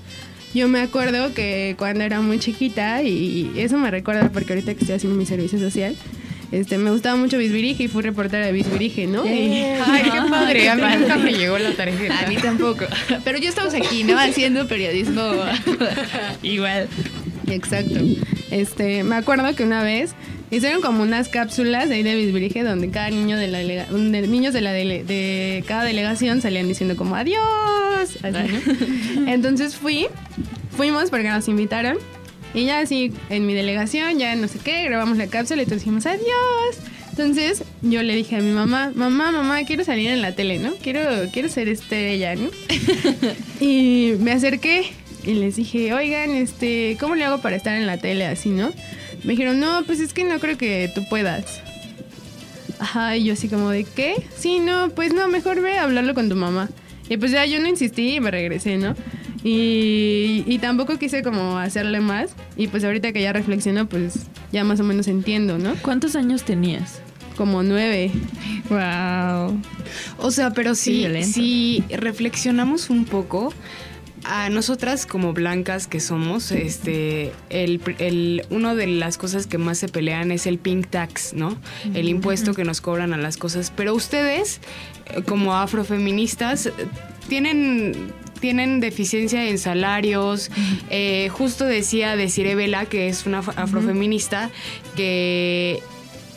yo 0.53 0.67
me 0.67 0.81
acuerdo 0.81 1.33
que 1.33 1.75
cuando 1.77 2.03
era 2.03 2.21
muy 2.21 2.37
chiquita, 2.37 3.01
y 3.03 3.51
eso 3.57 3.77
me 3.77 3.89
recuerda 3.89 4.29
porque 4.31 4.53
ahorita 4.53 4.73
que 4.73 4.81
estoy 4.81 4.95
haciendo 4.95 5.17
mi 5.17 5.25
servicio 5.25 5.57
social, 5.57 5.95
este, 6.51 6.77
me 6.77 6.91
gustaba 6.91 7.15
mucho 7.15 7.37
Bisbirige 7.37 7.83
y 7.83 7.87
fui 7.87 8.01
reportera 8.03 8.45
de 8.45 8.51
Bisbirige, 8.51 9.07
¿no? 9.07 9.25
Y- 9.25 9.29
Ay, 9.85 10.03
qué 10.11 10.21
padre. 10.29 10.69
A 10.69 10.75
mí 10.75 10.83
nunca 10.99 11.17
me 11.17 11.31
llegó 11.33 11.57
la 11.57 11.71
tarjeta. 11.73 12.19
A 12.19 12.27
mí 12.27 12.35
tampoco. 12.37 12.85
Pero 13.23 13.37
ya 13.37 13.49
estamos 13.49 13.73
aquí, 13.73 14.03
¿no? 14.03 14.17
Haciendo 14.19 14.67
periodismo. 14.67 15.21
Igual. 16.43 16.87
Exacto. 17.47 17.99
Este, 18.49 19.03
me 19.03 19.15
acuerdo 19.15 19.53
que 19.55 19.63
una 19.63 19.83
vez 19.83 20.11
hicieron 20.51 20.81
como 20.81 21.03
unas 21.03 21.29
cápsulas 21.29 21.87
de 21.87 21.95
ahí 21.95 22.03
de 22.03 22.15
Bisbirige 22.15 22.63
donde 22.63 22.89
cada 22.89 23.09
niño 23.09 23.37
de 23.37 23.47
la 23.47 23.59
delega- 23.59 23.87
de 23.87 24.27
niños 24.27 24.53
de 24.53 24.61
la 24.61 24.73
dele- 24.73 25.03
de 25.05 25.63
cada 25.67 25.83
delegación 25.83 26.41
salían 26.41 26.67
diciendo 26.67 26.95
como 26.97 27.15
adiós. 27.15 27.39
así, 28.21 28.37
¿no? 29.23 29.27
Entonces 29.31 29.75
fui, 29.75 30.07
fuimos 30.75 31.09
porque 31.09 31.29
nos 31.29 31.47
invitaron 31.47 31.97
y 32.53 32.65
ya 32.65 32.79
así 32.79 33.13
en 33.29 33.45
mi 33.45 33.53
delegación 33.53 34.19
ya 34.19 34.35
no 34.35 34.47
sé 34.47 34.59
qué, 34.59 34.83
grabamos 34.83 35.17
la 35.17 35.27
cápsula 35.27 35.61
y 35.61 35.65
todos 35.65 35.79
dijimos 35.79 36.05
adiós. 36.05 36.77
Entonces 37.11 37.63
yo 37.81 38.01
le 38.03 38.15
dije 38.15 38.37
a 38.37 38.39
mi 38.39 38.51
mamá, 38.51 38.91
mamá, 38.95 39.31
mamá, 39.31 39.63
quiero 39.65 39.83
salir 39.83 40.09
en 40.09 40.21
la 40.21 40.33
tele, 40.33 40.59
¿no? 40.59 40.73
Quiero, 40.81 41.29
quiero 41.31 41.49
ser 41.49 41.67
estrella, 41.67 42.35
¿no? 42.35 42.49
y 43.59 44.13
me 44.19 44.31
acerqué 44.31 44.85
y 45.25 45.33
les 45.33 45.57
dije, 45.57 45.93
oigan, 45.93 46.31
este, 46.31 46.97
¿cómo 46.99 47.15
le 47.15 47.25
hago 47.25 47.39
para 47.39 47.57
estar 47.57 47.75
en 47.75 47.85
la 47.85 47.97
tele 47.97 48.25
así, 48.25 48.49
no? 48.49 48.71
Me 49.23 49.31
dijeron, 49.31 49.59
no, 49.59 49.83
pues 49.85 49.99
es 49.99 50.13
que 50.13 50.23
no 50.23 50.39
creo 50.39 50.57
que 50.57 50.89
tú 50.95 51.07
puedas. 51.09 51.61
Ajá, 52.79 53.15
y 53.17 53.25
yo 53.25 53.33
así 53.33 53.47
como 53.47 53.69
de, 53.69 53.83
¿qué? 53.83 54.15
Sí, 54.35 54.59
no, 54.59 54.89
pues 54.89 55.13
no, 55.13 55.27
mejor 55.27 55.61
ve 55.61 55.77
a 55.77 55.83
hablarlo 55.83 56.15
con 56.15 56.29
tu 56.29 56.35
mamá. 56.35 56.69
Y 57.09 57.17
pues 57.17 57.31
ya 57.31 57.45
yo 57.45 57.59
no 57.59 57.67
insistí 57.67 58.15
y 58.15 58.19
me 58.19 58.31
regresé, 58.31 58.77
¿no? 58.77 58.95
Y, 59.43 60.43
y 60.45 60.59
tampoco 60.59 60.97
quise 60.97 61.23
como 61.23 61.57
hacerle 61.57 61.99
más. 61.99 62.31
Y 62.57 62.67
pues 62.67 62.83
ahorita 62.83 63.11
que 63.11 63.21
ya 63.21 63.33
reflexiono, 63.33 63.87
pues 63.87 64.27
ya 64.51 64.63
más 64.63 64.79
o 64.79 64.83
menos 64.83 65.07
entiendo, 65.07 65.57
¿no? 65.57 65.75
¿Cuántos 65.81 66.15
años 66.15 66.43
tenías? 66.43 67.01
Como 67.35 67.63
nueve. 67.63 68.11
Wow. 68.69 69.59
O 70.19 70.31
sea, 70.31 70.51
pero 70.51 70.75
sí, 70.75 71.07
si 71.23 71.83
reflexionamos 71.89 72.89
un 72.89 73.05
poco, 73.05 73.51
a 74.23 74.49
nosotras 74.49 75.05
como 75.05 75.33
blancas 75.33 75.87
que 75.87 75.99
somos, 75.99 76.51
este, 76.51 77.31
el, 77.49 77.81
el, 77.97 78.45
uno 78.49 78.75
de 78.75 78.87
las 78.87 79.17
cosas 79.17 79.47
que 79.47 79.57
más 79.57 79.79
se 79.79 79.87
pelean 79.87 80.31
es 80.31 80.45
el 80.45 80.59
pink 80.59 80.87
tax, 80.87 81.33
¿no? 81.33 81.57
El 81.93 82.07
impuesto 82.07 82.53
que 82.53 82.63
nos 82.63 82.81
cobran 82.81 83.13
a 83.13 83.17
las 83.17 83.37
cosas. 83.37 83.71
Pero 83.75 83.95
ustedes, 83.95 84.61
eh, 85.07 85.23
como 85.23 85.55
afrofeministas, 85.55 86.67
eh, 86.67 86.73
tienen 87.27 88.13
tienen 88.41 88.81
deficiencia 88.81 89.47
en 89.47 89.57
salarios. 89.57 90.49
Eh, 90.89 91.29
justo 91.31 91.63
decía 91.65 92.15
Desiree 92.17 92.55
Vela, 92.55 92.85
que 92.85 93.07
es 93.07 93.25
una 93.25 93.41
af- 93.41 93.53
afrofeminista, 93.55 94.49
que 94.97 95.79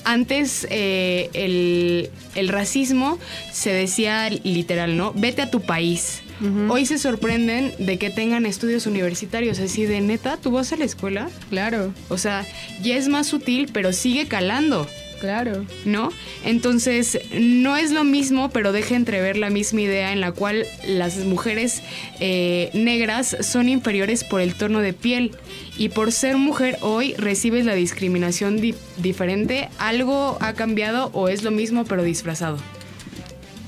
antes 0.05 0.67
eh, 0.71 1.31
el, 1.33 2.11
el 2.35 2.49
racismo 2.49 3.19
se 3.53 3.71
decía 3.73 4.29
literal, 4.31 4.97
¿no? 4.97 5.13
Vete 5.15 5.43
a 5.43 5.51
tu 5.51 5.61
país. 5.63 6.21
Hoy 6.69 6.85
se 6.85 6.99
sorprenden 6.99 7.73
de 7.79 7.97
que 7.97 8.11
tengan 8.11 8.45
estudios 8.45 8.87
universitarios, 8.87 9.61
así 9.61 9.87
de 9.87 10.01
neta, 10.03 10.37
¿tú 10.37 10.51
vas 10.51 10.73
a 10.73 10.77
la 10.77 10.85
escuela? 10.85 11.31
Claro. 11.49 11.95
O 12.11 12.19
sea, 12.19 12.45
ya 12.83 12.97
es 12.97 13.09
más 13.09 13.29
sutil, 13.29 13.71
pero 13.73 13.93
sigue 13.95 14.27
calando. 14.27 14.87
Claro. 15.25 15.65
¿No? 15.87 16.11
Entonces, 16.45 17.19
no 17.33 17.79
es 17.79 17.93
lo 17.93 18.05
mismo, 18.05 18.51
pero 18.51 18.73
deja 18.73 18.95
entrever 18.95 19.39
la 19.39 19.49
misma 19.49 19.81
idea 19.81 20.13
en 20.13 20.21
la 20.21 20.33
cual 20.33 20.67
las 20.87 21.17
mujeres 21.17 21.83
eh, 22.21 22.69
negras 22.75 23.35
son 23.41 23.71
inferiores 23.71 24.23
por 24.23 24.43
el 24.43 24.55
tono 24.55 24.81
de 24.81 24.93
piel. 24.93 25.31
Y 25.79 25.89
por 25.89 26.13
ser 26.13 26.37
mujer 26.37 26.77
hoy 26.83 27.15
recibes 27.15 27.65
la 27.65 27.75
discriminación 27.75 28.61
di- 28.61 28.75
diferente. 28.99 29.71
¿Algo 29.79 30.37
ha 30.43 30.53
cambiado 30.53 31.09
o 31.15 31.29
es 31.31 31.43
lo 31.43 31.51
mismo, 31.51 31.87
pero 31.87 32.03
disfrazado? 32.03 32.59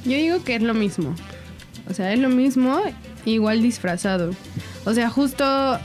Yo 0.05 0.13
digo 0.19 0.45
que 0.45 0.57
es 0.57 0.63
lo 0.63 0.75
mismo. 0.75 1.17
O 1.89 1.95
sea, 1.95 2.13
es 2.13 2.19
lo 2.19 2.29
mismo, 2.29 2.83
igual 3.25 3.63
disfrazado. 3.63 4.33
O 4.85 4.93
sea, 4.93 5.09
justo 5.09 5.81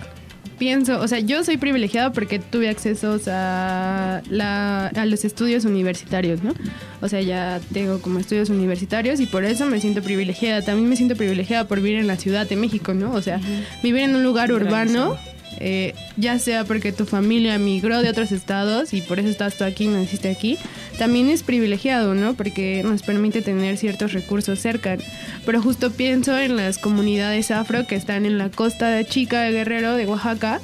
pienso, 0.62 1.02
o 1.02 1.08
sea, 1.08 1.18
yo 1.18 1.44
soy 1.44 1.58
privilegiada 1.58 2.14
porque 2.14 2.38
tuve 2.38 2.70
acceso 2.70 3.20
a, 3.26 4.22
la, 4.30 4.90
a 4.90 5.06
los 5.08 5.26
estudios 5.26 5.66
universitarios, 5.66 6.44
¿no? 6.44 6.54
O 7.02 7.08
sea, 7.08 7.20
ya 7.20 7.60
tengo 7.74 8.00
como 8.00 8.20
estudios 8.20 8.52
universitarios 8.52 9.20
y 9.22 9.26
por 9.26 9.44
eso 9.44 9.66
me 9.66 9.82
siento 9.82 10.04
privilegiada. 10.04 10.62
También 10.62 10.88
me 10.88 10.96
siento 10.96 11.16
privilegiada 11.16 11.68
por 11.68 11.82
vivir 11.82 11.98
en 11.98 12.06
la 12.06 12.16
Ciudad 12.16 12.48
de 12.48 12.58
México, 12.58 12.94
¿no? 12.94 13.12
O 13.12 13.24
sea, 13.24 13.42
vivir 13.82 14.04
en 14.04 14.16
un 14.16 14.24
lugar 14.24 14.52
urbano, 14.52 15.18
eh, 15.64 15.94
ya 16.18 16.40
sea 16.40 16.66
porque 16.66 16.92
tu 16.92 17.06
familia 17.06 17.58
migró 17.60 18.02
de 18.02 18.10
otros 18.10 18.32
estados 18.32 18.94
y 18.94 19.02
por 19.02 19.20
eso 19.20 19.30
estás 19.30 19.56
tú 19.58 19.64
aquí, 19.64 19.88
naciste 19.88 20.30
aquí, 20.30 20.58
también 20.98 21.30
es 21.30 21.44
privilegiado, 21.44 22.16
¿no? 22.16 22.34
Porque 22.34 22.82
nos 22.84 23.04
permite 23.04 23.42
tener 23.42 23.78
ciertos 23.78 24.14
recursos 24.14 24.60
cerca. 24.60 24.98
Pero 25.46 25.62
justo 25.62 25.92
pienso 25.92 26.38
en 26.38 26.58
las 26.58 26.78
comunidades 26.78 27.52
afro 27.52 27.86
que 27.86 27.96
están 27.96 28.26
en 28.26 28.38
la 28.38 28.50
costa 28.50 28.90
de 28.90 29.06
Chica 29.06 29.42
de 29.42 29.52
Guerrero, 29.52 29.96
de 29.96 30.08
Oaxaca, 30.08 30.60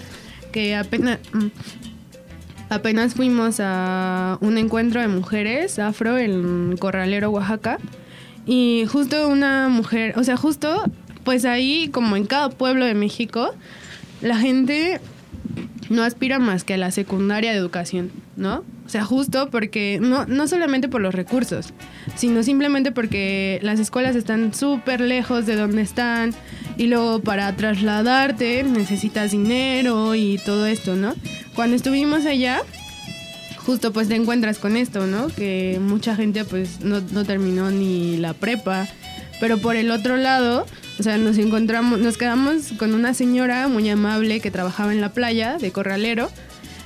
que 0.52 0.76
apenas... 0.76 1.20
mm, 1.32 1.48
Apenas 2.70 3.14
fuimos 3.14 3.62
a 3.62 4.38
un 4.42 4.58
encuentro 4.58 5.00
de 5.00 5.08
mujeres 5.08 5.80
afro 5.80 6.18
en 6.18 6.76
Corralero, 6.78 7.30
Oaxaca. 7.30 7.78
Y 8.46 8.86
justo 8.92 9.30
una 9.30 9.70
mujer, 9.70 10.14
o 10.18 10.24
sea, 10.24 10.36
justo, 10.36 10.84
pues 11.24 11.46
ahí, 11.46 11.90
como 11.94 12.18
en 12.18 12.26
cada 12.26 12.50
pueblo 12.50 12.86
de 12.86 12.94
México, 12.94 13.54
la 14.22 14.38
gente 14.38 15.00
no 15.90 16.04
aspira 16.04 16.40
más 16.40 16.64
que 16.64 16.74
a 16.74 16.78
la 16.78 16.92
secundaria 16.92 17.52
de 17.52 17.58
educación, 17.58 18.12
¿no? 18.36 18.64
O 18.86 18.90
sea, 18.90 19.04
justo 19.04 19.50
porque, 19.50 20.00
no, 20.02 20.26
no 20.26 20.48
solamente 20.48 20.88
por 20.88 21.02
los 21.02 21.14
recursos, 21.14 21.74
sino 22.16 22.44
simplemente 22.44 22.92
porque 22.92 23.60
las 23.62 23.80
escuelas 23.80 24.16
están 24.16 24.54
súper 24.54 25.02
lejos 25.02 25.46
de 25.46 25.56
donde 25.56 25.82
están 25.82 26.34
y 26.78 26.88
luego 26.88 27.20
para 27.20 27.54
trasladarte 27.56 28.64
necesitas 28.64 29.32
dinero 29.32 30.16
y 30.16 30.40
todo 30.46 30.66
esto, 30.66 30.96
¿no? 30.96 31.16
Cuando 31.54 31.76
estuvimos 31.76 32.26
allá, 32.26 32.62
justo 33.58 33.92
pues 33.92 34.08
te 34.08 34.16
encuentras 34.16 34.60
con 34.60 34.78
esto, 34.78 35.06
¿no? 35.08 35.28
Que 35.28 35.80
mucha 35.82 36.16
gente 36.16 36.46
pues 36.46 36.80
no, 36.80 37.02
no 37.12 37.26
terminó 37.26 37.70
ni 37.72 38.18
la 38.18 38.34
prepa. 38.34 38.88
Pero 39.40 39.58
por 39.58 39.76
el 39.76 39.92
otro 39.92 40.18
lado, 40.18 40.66
o 41.00 41.04
sea, 41.04 41.18
nos 41.18 41.38
encontramos, 41.38 42.00
nos 42.00 42.18
quedamos 42.18 42.74
con 42.78 42.94
una 42.94 43.14
señora 43.14 43.68
muy 43.68 43.88
amable 43.90 44.40
que 44.40 44.50
trabajaba 44.50 44.94
en 44.94 45.02
la 45.02 45.14
playa 45.14 45.58
de 45.58 45.72
Corralero 45.72 46.30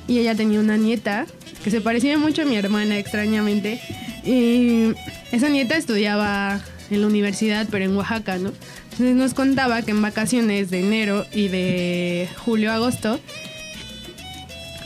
y 0.07 0.20
ella 0.20 0.36
tenía 0.36 0.59
una 0.59 0.78
nieta 0.78 1.26
que 1.64 1.72
se 1.72 1.80
parecía 1.80 2.18
mucho 2.18 2.41
a 2.41 2.45
mi 2.45 2.57
hermana 2.57 2.97
extrañamente 2.97 3.80
y 4.26 4.93
esa 5.32 5.47
nieta 5.47 5.78
estudiaba 5.78 6.59
en 6.89 7.01
la 7.01 7.07
universidad 7.07 7.68
pero 7.72 7.86
en 7.86 7.95
Oaxaca, 7.95 8.38
¿no? 8.38 8.51
Entonces 8.91 9.16
nos 9.16 9.34
contaba 9.34 9.82
que 9.82 9.91
en 9.91 10.01
vacaciones 10.01 10.70
de 10.70 10.82
enero 10.82 11.26
y 11.32 11.47
de 11.47 12.28
julio 12.43 12.74
agosto 12.74 13.20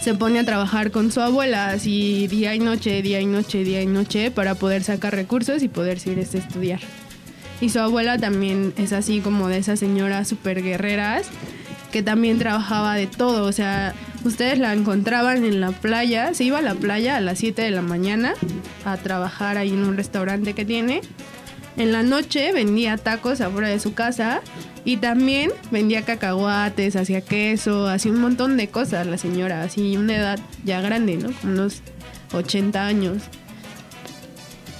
se 0.01 0.13
pone 0.13 0.37
a 0.37 0.45
trabajar 0.45 0.91
con 0.91 1.11
su 1.11 1.19
abuela 1.19 1.69
así 1.69 2.27
día 2.27 2.53
y 2.53 2.59
noche, 2.59 3.01
día 3.01 3.21
y 3.21 3.25
noche, 3.25 3.63
día 3.63 3.81
y 3.81 3.87
noche 3.87 4.29
para 4.29 4.53
poder 4.53 4.83
sacar 4.83 5.15
recursos 5.15 5.63
y 5.63 5.67
poder 5.67 5.97
irse 6.05 6.37
a 6.37 6.41
estudiar. 6.41 6.79
Y 7.61 7.69
su 7.69 7.79
abuela 7.79 8.17
también 8.17 8.73
es 8.77 8.93
así 8.93 9.21
como 9.21 9.47
de 9.47 9.57
esas 9.57 9.79
señoras 9.79 10.27
súper 10.27 10.61
guerreras 10.61 11.27
que 11.95 12.03
también 12.03 12.37
trabajaba 12.39 12.95
de 12.95 13.07
todo. 13.07 13.45
O 13.45 13.53
sea, 13.53 13.93
ustedes 14.25 14.59
la 14.59 14.73
encontraban 14.73 15.45
en 15.45 15.61
la 15.61 15.71
playa, 15.71 16.33
se 16.33 16.43
iba 16.43 16.57
a 16.57 16.61
la 16.61 16.75
playa 16.75 17.15
a 17.15 17.21
las 17.21 17.39
7 17.39 17.61
de 17.61 17.71
la 17.71 17.81
mañana 17.81 18.33
a 18.83 18.97
trabajar 18.97 19.57
ahí 19.57 19.69
en 19.69 19.85
un 19.85 19.95
restaurante 19.95 20.53
que 20.53 20.65
tiene. 20.65 20.99
en 21.77 21.91
la 21.93 22.03
noche 22.03 22.51
vendía 22.51 22.97
tacos 22.97 23.39
afuera 23.39 23.69
de 23.69 23.79
su 23.79 23.93
casa 23.93 24.41
y 24.83 24.97
también 24.97 25.51
vendía 25.71 26.03
cacahuates, 26.03 26.97
hacía 26.97 27.21
queso, 27.21 27.87
hacía 27.87 28.11
un 28.11 28.19
montón 28.19 28.57
de 28.57 28.67
cosas 28.67 29.07
la 29.07 29.17
señora, 29.17 29.63
así 29.63 29.95
una 29.95 30.17
edad 30.17 30.39
ya 30.65 30.81
grande, 30.81 31.17
¿no? 31.17 31.29
Unos 31.43 31.81
80 32.33 32.85
años. 32.85 33.23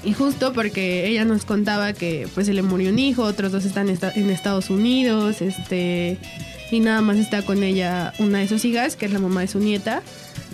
Y 0.05 0.13
justo 0.13 0.53
porque 0.53 1.07
ella 1.07 1.25
nos 1.25 1.45
contaba 1.45 1.93
que 1.93 2.27
pues 2.35 2.45
se 2.45 2.53
le 2.53 2.61
murió 2.61 2.91
un 2.91 2.99
hijo, 2.99 3.23
otros 3.23 3.51
dos 3.51 3.65
están 3.65 3.89
en 3.89 4.29
Estados 4.29 4.69
Unidos, 4.69 5.41
este 5.41 6.19
y 6.71 6.79
nada 6.79 7.01
más 7.01 7.17
está 7.17 7.41
con 7.41 7.63
ella 7.63 8.13
una 8.19 8.39
de 8.39 8.47
sus 8.47 8.65
hijas, 8.65 8.95
que 8.95 9.05
es 9.07 9.11
la 9.11 9.19
mamá 9.19 9.41
de 9.41 9.47
su 9.47 9.59
nieta, 9.59 10.03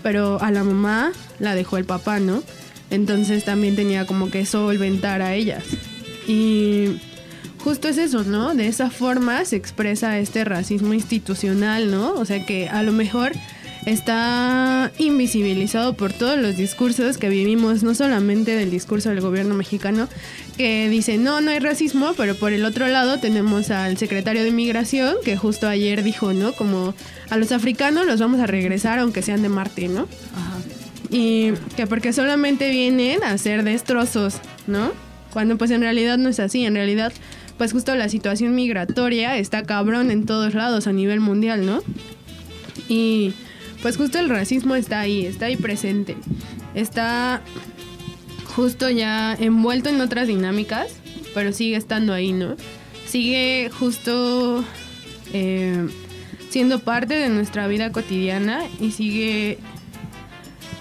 pero 0.03 0.41
a 0.41 0.51
la 0.51 0.63
mamá 0.63 1.11
la 1.39 1.53
dejó 1.53 1.77
el 1.77 1.85
papá, 1.85 2.19
¿no? 2.19 2.43
Entonces 2.89 3.43
también 3.43 3.75
tenía 3.75 4.05
como 4.05 4.29
que 4.29 4.45
solventar 4.45 5.21
a 5.21 5.33
ellas. 5.35 5.63
Y 6.27 6.97
justo 7.59 7.87
es 7.87 7.97
eso, 7.97 8.23
¿no? 8.23 8.55
De 8.55 8.67
esa 8.67 8.89
forma 8.89 9.43
se 9.45 9.55
expresa 9.55 10.17
este 10.19 10.45
racismo 10.45 10.93
institucional, 10.93 11.91
¿no? 11.91 12.13
O 12.13 12.25
sea 12.25 12.45
que 12.45 12.69
a 12.69 12.83
lo 12.83 12.91
mejor 12.91 13.33
está 13.85 14.91
invisibilizado 14.97 15.93
por 15.93 16.13
todos 16.13 16.37
los 16.37 16.55
discursos 16.57 17.17
que 17.17 17.29
vivimos, 17.29 17.83
no 17.83 17.95
solamente 17.95 18.55
del 18.55 18.69
discurso 18.69 19.09
del 19.09 19.21
gobierno 19.21 19.55
mexicano, 19.55 20.07
que 20.57 20.89
dice, 20.89 21.17
no, 21.17 21.41
no 21.41 21.51
hay 21.51 21.59
racismo, 21.59 22.13
pero 22.15 22.35
por 22.35 22.53
el 22.53 22.63
otro 22.65 22.87
lado 22.87 23.19
tenemos 23.19 23.71
al 23.71 23.97
secretario 23.97 24.43
de 24.43 24.49
Inmigración, 24.49 25.15
que 25.23 25.37
justo 25.37 25.67
ayer 25.67 26.03
dijo, 26.03 26.33
¿no? 26.33 26.53
Como 26.53 26.93
a 27.29 27.37
los 27.37 27.51
africanos 27.51 28.05
los 28.05 28.19
vamos 28.19 28.39
a 28.39 28.47
regresar 28.47 28.99
aunque 28.99 29.21
sean 29.21 29.41
de 29.41 29.49
Marte, 29.49 29.87
¿no? 29.87 30.07
Ajá. 30.35 30.57
Y 31.09 31.51
que 31.75 31.87
porque 31.87 32.13
solamente 32.13 32.69
vienen 32.69 33.21
a 33.23 33.31
hacer 33.31 33.63
destrozos, 33.63 34.35
¿no? 34.67 34.93
Cuando 35.33 35.57
pues 35.57 35.71
en 35.71 35.81
realidad 35.81 36.17
no 36.17 36.29
es 36.29 36.39
así, 36.39 36.65
en 36.65 36.75
realidad 36.75 37.11
pues 37.57 37.73
justo 37.73 37.93
la 37.95 38.09
situación 38.09 38.55
migratoria 38.55 39.37
está 39.37 39.63
cabrón 39.63 40.09
en 40.09 40.25
todos 40.25 40.53
lados 40.53 40.87
a 40.87 40.93
nivel 40.93 41.19
mundial, 41.19 41.65
¿no? 41.65 41.83
Y 42.87 43.33
pues 43.81 43.97
justo 43.97 44.19
el 44.19 44.29
racismo 44.29 44.75
está 44.75 44.99
ahí, 44.99 45.25
está 45.25 45.45
ahí 45.45 45.55
presente. 45.55 46.15
Está 46.75 47.41
justo 48.55 48.89
ya 48.89 49.33
envuelto 49.33 49.89
en 49.89 50.01
otras 50.01 50.27
dinámicas, 50.27 50.93
pero 51.33 51.53
sigue 51.53 51.75
estando 51.75 52.13
ahí, 52.13 52.33
¿no? 52.33 52.55
Sigue 53.07 53.69
justo 53.77 54.63
eh, 55.33 55.87
siendo 56.49 56.79
parte 56.79 57.15
de 57.15 57.29
nuestra 57.29 57.67
vida 57.67 57.91
cotidiana 57.91 58.63
y 58.79 58.91
sigue 58.91 59.57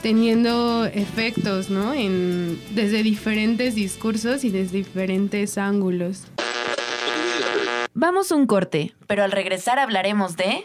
teniendo 0.02 0.86
efectos, 0.86 1.70
¿no? 1.70 1.94
En, 1.94 2.60
desde 2.74 3.02
diferentes 3.02 3.74
discursos 3.74 4.44
y 4.44 4.50
desde 4.50 4.78
diferentes 4.78 5.58
ángulos. 5.58 6.24
Vamos 7.94 8.30
un 8.30 8.46
corte, 8.46 8.94
pero 9.06 9.24
al 9.24 9.32
regresar 9.32 9.78
hablaremos 9.78 10.36
de... 10.36 10.64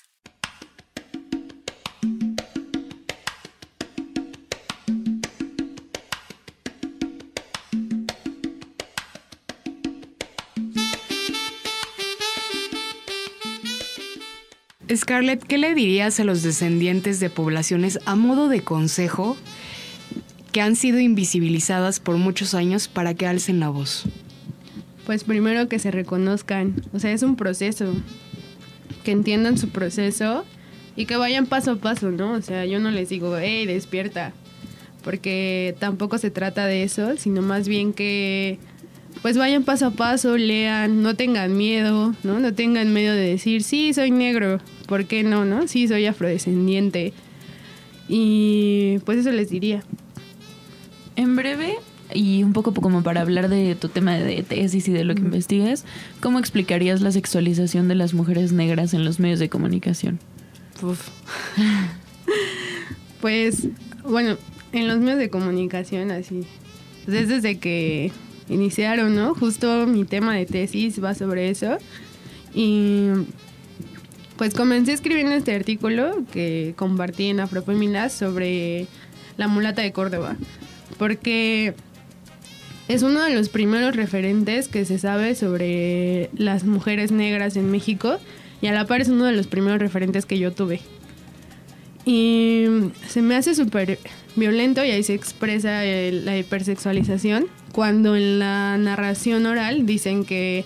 Scarlett, 14.95 15.43
¿qué 15.43 15.57
le 15.57 15.73
dirías 15.73 16.19
a 16.19 16.23
los 16.23 16.43
descendientes 16.43 17.19
de 17.19 17.29
poblaciones 17.29 17.99
a 18.05 18.15
modo 18.15 18.49
de 18.49 18.61
consejo 18.61 19.37
que 20.51 20.61
han 20.61 20.75
sido 20.75 20.99
invisibilizadas 20.99 21.99
por 21.99 22.17
muchos 22.17 22.53
años 22.53 22.87
para 22.87 23.13
que 23.13 23.25
alcen 23.25 23.59
la 23.59 23.69
voz? 23.69 24.05
Pues 25.05 25.23
primero 25.23 25.67
que 25.67 25.79
se 25.79 25.91
reconozcan, 25.91 26.83
o 26.93 26.99
sea, 26.99 27.11
es 27.11 27.23
un 27.23 27.35
proceso, 27.35 27.93
que 29.03 29.11
entiendan 29.11 29.57
su 29.57 29.69
proceso 29.69 30.45
y 30.95 31.05
que 31.05 31.15
vayan 31.15 31.45
paso 31.45 31.71
a 31.71 31.75
paso, 31.77 32.11
¿no? 32.11 32.33
O 32.33 32.41
sea, 32.41 32.65
yo 32.65 32.79
no 32.79 32.91
les 32.91 33.09
digo, 33.09 33.37
hey, 33.37 33.65
despierta, 33.65 34.33
porque 35.03 35.75
tampoco 35.79 36.17
se 36.17 36.31
trata 36.31 36.65
de 36.65 36.83
eso, 36.83 37.17
sino 37.17 37.41
más 37.41 37.67
bien 37.67 37.93
que 37.93 38.59
pues 39.21 39.37
vayan 39.37 39.63
paso 39.63 39.87
a 39.87 39.91
paso, 39.91 40.37
lean, 40.37 41.03
no 41.03 41.15
tengan 41.15 41.55
miedo, 41.55 42.15
¿no? 42.23 42.39
No 42.39 42.53
tengan 42.53 42.93
miedo 42.93 43.13
de 43.13 43.29
decir, 43.29 43.63
sí, 43.63 43.93
soy 43.93 44.11
negro, 44.11 44.59
¿por 44.87 45.05
qué 45.05 45.23
no, 45.23 45.45
no? 45.45 45.67
Sí, 45.67 45.87
soy 45.87 46.05
afrodescendiente. 46.05 47.13
Y 48.07 48.99
pues 49.05 49.19
eso 49.19 49.31
les 49.31 49.49
diría. 49.49 49.83
En 51.15 51.35
breve, 51.35 51.75
y 52.13 52.43
un 52.43 52.53
poco 52.53 52.73
como 52.73 53.03
para 53.03 53.21
hablar 53.21 53.49
de 53.49 53.75
tu 53.75 53.89
tema 53.89 54.15
de 54.15 54.43
tesis 54.43 54.87
y 54.87 54.91
de 54.91 55.03
lo 55.03 55.15
que 55.15 55.21
investigas, 55.21 55.85
¿cómo 56.19 56.39
explicarías 56.39 57.01
la 57.01 57.11
sexualización 57.11 57.87
de 57.87 57.95
las 57.95 58.13
mujeres 58.13 58.51
negras 58.51 58.93
en 58.93 59.05
los 59.05 59.19
medios 59.19 59.39
de 59.39 59.49
comunicación? 59.49 60.19
pues, 63.21 63.67
bueno, 64.03 64.37
en 64.71 64.87
los 64.87 64.99
medios 64.99 65.19
de 65.19 65.29
comunicación, 65.29 66.11
así, 66.11 66.43
pues, 67.05 67.27
desde 67.27 67.59
que 67.59 68.11
iniciaron, 68.51 69.15
¿no? 69.15 69.33
Justo 69.33 69.87
mi 69.87 70.05
tema 70.05 70.35
de 70.35 70.45
tesis 70.45 71.03
va 71.03 71.15
sobre 71.15 71.49
eso. 71.49 71.77
Y 72.53 73.07
pues 74.37 74.53
comencé 74.53 74.93
escribiendo 74.93 75.33
este 75.33 75.55
artículo 75.55 76.23
que 76.31 76.73
compartí 76.75 77.27
en 77.27 77.39
Afrofeminas 77.39 78.13
sobre 78.13 78.87
la 79.37 79.47
mulata 79.47 79.81
de 79.81 79.91
Córdoba. 79.91 80.35
Porque 80.97 81.73
es 82.87 83.03
uno 83.03 83.23
de 83.23 83.33
los 83.33 83.49
primeros 83.49 83.95
referentes 83.95 84.67
que 84.67 84.83
se 84.85 84.99
sabe 84.99 85.35
sobre 85.35 86.29
las 86.35 86.63
mujeres 86.63 87.11
negras 87.11 87.55
en 87.55 87.71
México 87.71 88.17
y 88.61 88.67
a 88.67 88.73
la 88.73 88.85
par 88.85 89.01
es 89.01 89.07
uno 89.07 89.25
de 89.25 89.31
los 89.31 89.47
primeros 89.47 89.79
referentes 89.79 90.25
que 90.25 90.37
yo 90.37 90.51
tuve. 90.51 90.81
Y 92.05 92.65
se 93.07 93.21
me 93.21 93.35
hace 93.35 93.55
súper 93.55 93.99
violento 94.35 94.83
y 94.83 94.91
ahí 94.91 95.03
se 95.03 95.13
expresa 95.13 95.83
la 95.83 96.37
hipersexualización 96.37 97.45
cuando 97.71 98.15
en 98.15 98.39
la 98.39 98.77
narración 98.77 99.45
oral 99.45 99.85
dicen 99.85 100.25
que, 100.25 100.65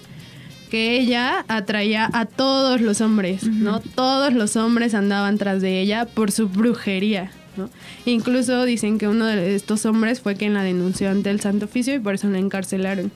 que 0.70 0.99
ella 0.99 1.45
atraía 1.47 2.10
a 2.14 2.26
todos 2.26 2.82
los 2.82 3.01
hombres, 3.01 3.43
¿no? 3.43 3.80
Todos 3.80 4.34
los 4.34 4.56
hombres 4.56 4.93
andaban 4.93 5.38
tras 5.38 5.62
de 5.62 5.82
ella 5.82 6.06
por 6.06 6.32
su 6.32 6.49
brujería. 6.49 7.32
¿no? 7.58 7.70
Incluso 8.06 8.66
dicen 8.66 8.97
que 8.97 9.08
uno 9.08 9.26
de 9.26 9.56
estos 9.56 9.86
hombres 9.86 10.20
fue 10.20 10.36
quien 10.36 10.53
la 10.53 10.64
denunció 10.64 11.10
ante 11.10 11.30
el 11.30 11.39
Santo 11.39 11.66
Oficio 11.66 11.95
y 11.95 11.99
por 11.99 12.16
eso 12.16 12.28
la 12.28 12.39
encarcelaron. 12.39 13.12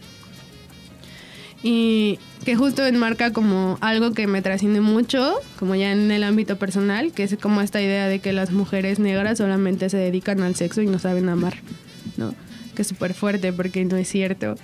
Y 1.62 2.20
que 2.46 2.56
justo 2.56 2.86
enmarca 2.86 3.34
como 3.34 3.78
algo 3.82 4.14
que 4.14 4.28
me 4.28 4.42
trasciende 4.42 4.80
mucho, 4.80 5.36
como 5.58 5.76
ya 5.76 5.92
en 5.92 6.10
el 6.10 6.24
ámbito 6.24 6.58
personal, 6.58 7.12
que 7.12 7.24
es 7.24 7.36
como 7.36 7.60
esta 7.60 7.82
idea 7.82 8.08
de 8.08 8.20
que 8.20 8.32
las 8.32 8.52
mujeres 8.52 9.00
negras 9.00 9.40
solamente 9.40 9.90
se 9.90 9.98
dedican 9.98 10.42
al 10.42 10.56
sexo 10.56 10.82
y 10.82 10.88
no 10.88 11.00
saben 11.00 11.28
amar, 11.28 11.56
¿no? 12.16 12.34
Que 12.80 12.86
súper 12.86 13.13
fuerte 13.13 13.51
porque 13.51 13.84
no 13.84 13.97
es 13.97 14.07
cierto. 14.07 14.55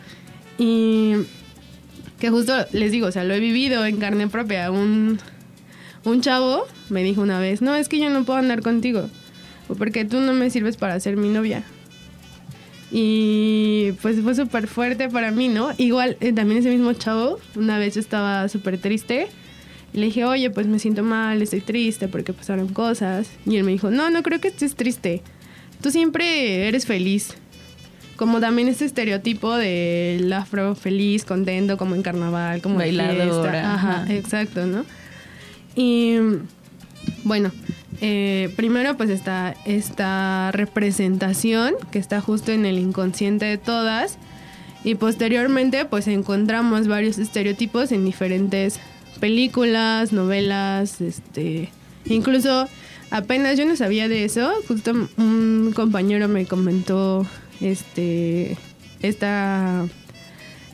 Y 0.57 1.15
que 2.17 2.29
justo 2.29 2.53
les 2.71 2.93
digo, 2.93 3.07
o 3.07 3.11
sea, 3.11 3.25
lo 3.25 3.33
he 3.33 3.41
vivido 3.41 3.85
en 3.85 3.97
carne 3.97 4.29
propia. 4.29 4.71
Un, 4.71 5.19
un 6.05 6.21
chavo 6.21 6.65
me 6.89 7.03
dijo 7.03 7.19
una 7.19 7.41
vez, 7.41 7.61
no, 7.61 7.75
es 7.75 7.89
que 7.89 7.99
yo 7.99 8.09
no 8.09 8.23
puedo 8.23 8.39
andar 8.39 8.61
contigo, 8.61 9.09
porque 9.77 10.05
tú 10.05 10.21
no 10.21 10.31
me 10.31 10.49
sirves 10.49 10.77
para 10.77 10.97
ser 11.01 11.17
mi 11.17 11.27
novia. 11.27 11.65
Y 12.89 13.91
pues 14.01 14.21
fue 14.21 14.33
súper 14.33 14.67
fuerte 14.67 15.09
para 15.09 15.31
mí, 15.31 15.49
¿no? 15.49 15.73
Igual 15.77 16.15
eh, 16.21 16.31
también 16.31 16.59
ese 16.59 16.69
mismo 16.69 16.93
chavo, 16.93 17.41
una 17.57 17.79
vez 17.79 17.95
yo 17.95 17.99
estaba 17.99 18.47
súper 18.47 18.77
triste. 18.77 19.27
Le 19.91 20.05
dije, 20.05 20.23
oye, 20.23 20.49
pues 20.51 20.67
me 20.67 20.79
siento 20.79 21.03
mal, 21.03 21.41
estoy 21.41 21.59
triste 21.59 22.07
porque 22.07 22.31
pasaron 22.31 22.69
cosas. 22.69 23.29
Y 23.45 23.57
él 23.57 23.65
me 23.65 23.73
dijo, 23.73 23.91
no, 23.91 24.09
no 24.09 24.23
creo 24.23 24.39
que 24.39 24.47
estés 24.47 24.75
triste. 24.75 25.21
Tú 25.81 25.91
siempre 25.91 26.69
eres 26.69 26.85
feliz. 26.85 27.35
Como 28.15 28.39
también 28.39 28.67
este 28.67 28.85
estereotipo 28.85 29.55
del 29.55 30.31
afro 30.31 30.75
feliz, 30.75 31.25
contento, 31.25 31.77
como 31.77 31.95
en 31.95 32.01
carnaval, 32.01 32.61
como 32.61 32.75
Bailadora. 32.75 33.73
Ajá, 33.73 34.01
ajá. 34.01 34.13
exacto, 34.13 34.65
¿no? 34.65 34.85
Y 35.75 36.17
bueno, 37.23 37.51
eh, 38.01 38.51
primero 38.55 38.97
pues 38.97 39.09
está 39.09 39.55
esta 39.65 40.51
representación 40.51 41.75
que 41.91 41.99
está 41.99 42.21
justo 42.21 42.51
en 42.51 42.65
el 42.65 42.77
inconsciente 42.77 43.45
de 43.45 43.57
todas 43.57 44.17
y 44.83 44.95
posteriormente 44.95 45.85
pues 45.85 46.07
encontramos 46.07 46.87
varios 46.87 47.17
estereotipos 47.17 47.91
en 47.91 48.05
diferentes 48.05 48.79
películas, 49.19 50.11
novelas, 50.11 51.01
este, 51.01 51.69
incluso 52.05 52.67
apenas 53.11 53.57
yo 53.57 53.65
no 53.65 53.75
sabía 53.75 54.07
de 54.07 54.25
eso, 54.25 54.51
justo 54.67 54.93
un 55.17 55.71
compañero 55.73 56.27
me 56.27 56.45
comentó 56.45 57.25
este 57.61 58.57
esta 59.01 59.85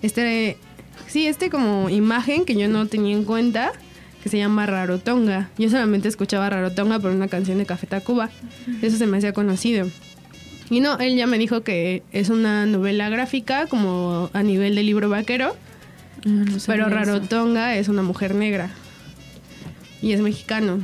este 0.01 0.57
sí, 1.07 1.27
este 1.27 1.49
como 1.49 1.89
imagen 1.89 2.45
que 2.45 2.55
yo 2.55 2.67
no 2.67 2.87
tenía 2.87 3.15
en 3.15 3.25
cuenta 3.25 3.73
que 4.23 4.29
se 4.29 4.37
llama 4.37 4.65
Rarotonga. 4.65 5.49
Yo 5.57 5.69
solamente 5.69 6.07
escuchaba 6.07 6.49
Rarotonga 6.49 6.99
por 6.99 7.11
una 7.11 7.27
canción 7.27 7.57
de 7.57 7.65
Café 7.65 7.87
Tacuba. 7.87 8.29
Eso 8.81 8.97
se 8.97 9.07
me 9.07 9.17
hacía 9.17 9.33
conocido. 9.33 9.87
Y 10.69 10.79
no, 10.79 10.97
él 10.99 11.17
ya 11.17 11.27
me 11.27 11.37
dijo 11.37 11.61
que 11.61 12.03
es 12.11 12.29
una 12.29 12.65
novela 12.65 13.09
gráfica 13.09 13.67
como 13.67 14.29
a 14.33 14.43
nivel 14.43 14.75
de 14.75 14.83
libro 14.83 15.09
vaquero. 15.09 15.55
pero 16.23 16.59
sabía 16.59 16.85
eso. 16.85 16.89
Rarotonga 16.89 17.75
es 17.75 17.89
una 17.89 18.03
mujer 18.03 18.35
negra. 18.35 18.69
Y 20.01 20.13
es 20.13 20.21
mexicano. 20.21 20.79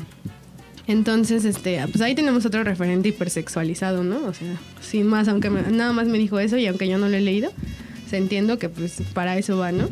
Entonces, 0.88 1.44
este, 1.46 1.82
pues 1.88 2.02
ahí 2.02 2.16
tenemos 2.16 2.46
otro 2.46 2.64
referente 2.64 3.10
hipersexualizado, 3.10 4.04
¿no? 4.04 4.26
O 4.26 4.34
sea, 4.34 4.56
sin 4.82 5.06
más, 5.08 5.28
aunque 5.28 5.50
me- 5.50 5.64
nada 5.64 5.92
más 5.94 6.08
me 6.08 6.18
dijo 6.18 6.40
eso 6.40 6.58
y 6.58 6.66
aunque 6.68 6.88
yo 6.88 6.98
no 6.98 7.10
lo 7.10 7.18
he 7.18 7.22
leído, 7.22 7.52
se 8.10 8.18
entiendo 8.18 8.58
que 8.58 8.70
pues 8.70 9.02
para 9.14 9.38
eso 9.38 9.58
va, 9.58 9.72
¿no? 9.74 9.90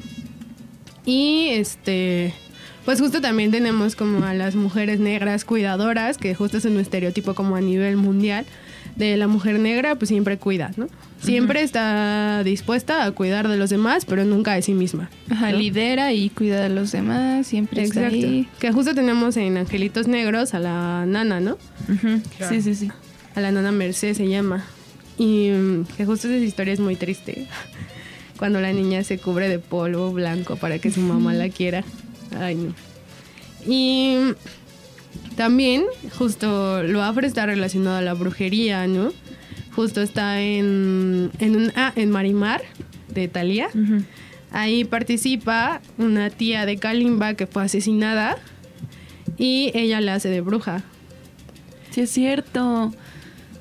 Y 1.06 1.50
este, 1.52 2.34
pues 2.86 3.00
justo 3.02 3.22
también 3.22 3.52
tenemos 3.52 3.96
como 3.96 4.26
a 4.26 4.34
las 4.34 4.56
mujeres 4.56 5.00
negras 5.00 5.44
cuidadoras, 5.46 6.18
que 6.18 6.34
justo 6.34 6.58
es 6.58 6.66
un 6.66 6.80
estereotipo 6.80 7.34
como 7.36 7.56
a 7.56 7.62
nivel 7.62 7.98
mundial 7.98 8.46
de 8.96 9.18
la 9.18 9.28
mujer 9.28 9.60
negra, 9.60 9.96
pues 9.96 10.10
siempre 10.10 10.38
cuida, 10.38 10.72
¿no? 10.78 10.88
Siempre 11.22 11.64
está 11.64 12.44
dispuesta 12.44 13.04
a 13.04 13.12
cuidar 13.12 13.48
de 13.48 13.58
los 13.58 13.70
demás, 13.70 14.06
pero 14.06 14.24
nunca 14.26 14.54
de 14.54 14.62
sí 14.62 14.74
misma. 14.74 15.10
Ajá, 15.30 15.52
¿no? 15.52 15.58
lidera 15.58 16.14
y 16.14 16.30
cuida 16.30 16.62
de 16.62 16.70
los 16.70 16.92
demás, 16.92 17.48
siempre 17.48 17.84
está 17.84 18.06
Exacto. 18.08 18.26
ahí. 18.28 18.48
Que 18.60 18.72
justo 18.72 18.94
tenemos 18.94 19.36
en 19.38 19.58
Angelitos 19.58 20.08
Negros 20.08 20.54
a 20.54 20.60
la 20.60 21.06
nana, 21.08 21.40
¿no? 21.40 21.58
Sí, 22.50 22.62
sí, 22.62 22.76
sí. 22.76 22.92
A 23.34 23.42
la 23.42 23.52
nana 23.52 23.72
Merced 23.72 24.14
se 24.14 24.28
llama. 24.30 24.64
Y 25.18 25.50
mm, 25.50 25.86
que 25.98 26.06
justo 26.06 26.28
esa 26.28 26.38
historia 26.38 26.74
es 26.74 26.80
muy 26.80 26.96
triste. 26.96 27.48
Cuando 28.38 28.62
la 28.62 28.72
niña 28.72 29.04
se 29.04 29.18
cubre 29.18 29.50
de 29.50 29.60
polvo 29.60 30.12
blanco 30.12 30.58
para 30.58 30.80
que 30.80 30.92
su 30.92 31.02
mamá 31.02 31.34
la 31.34 31.50
quiera. 31.50 31.84
Ay, 32.40 32.56
no. 32.56 32.74
Y 33.68 34.18
también, 35.36 35.84
justo 36.18 36.84
lo 36.84 37.04
afro 37.04 37.26
está 37.26 37.46
relacionado 37.46 37.98
a 37.98 38.02
la 38.02 38.14
brujería, 38.14 38.88
¿no? 38.88 39.12
Justo 39.76 40.02
está 40.02 40.42
en, 40.42 41.32
en, 41.40 41.56
un, 41.56 41.72
ah, 41.76 41.92
en 41.96 42.10
Marimar, 42.10 42.62
de 43.16 43.28
Thalía. 43.28 43.70
Ahí 44.52 44.86
participa 44.86 45.82
una 45.98 46.30
tía 46.30 46.66
de 46.66 46.78
Kalimba 46.78 47.34
que 47.34 47.48
fue 47.48 47.64
asesinada 47.64 48.38
y 49.38 49.72
ella 49.74 50.00
la 50.02 50.16
hace 50.16 50.30
de 50.30 50.42
bruja. 50.42 50.84
Sí, 51.92 52.02
es 52.02 52.12
cierto. 52.12 52.94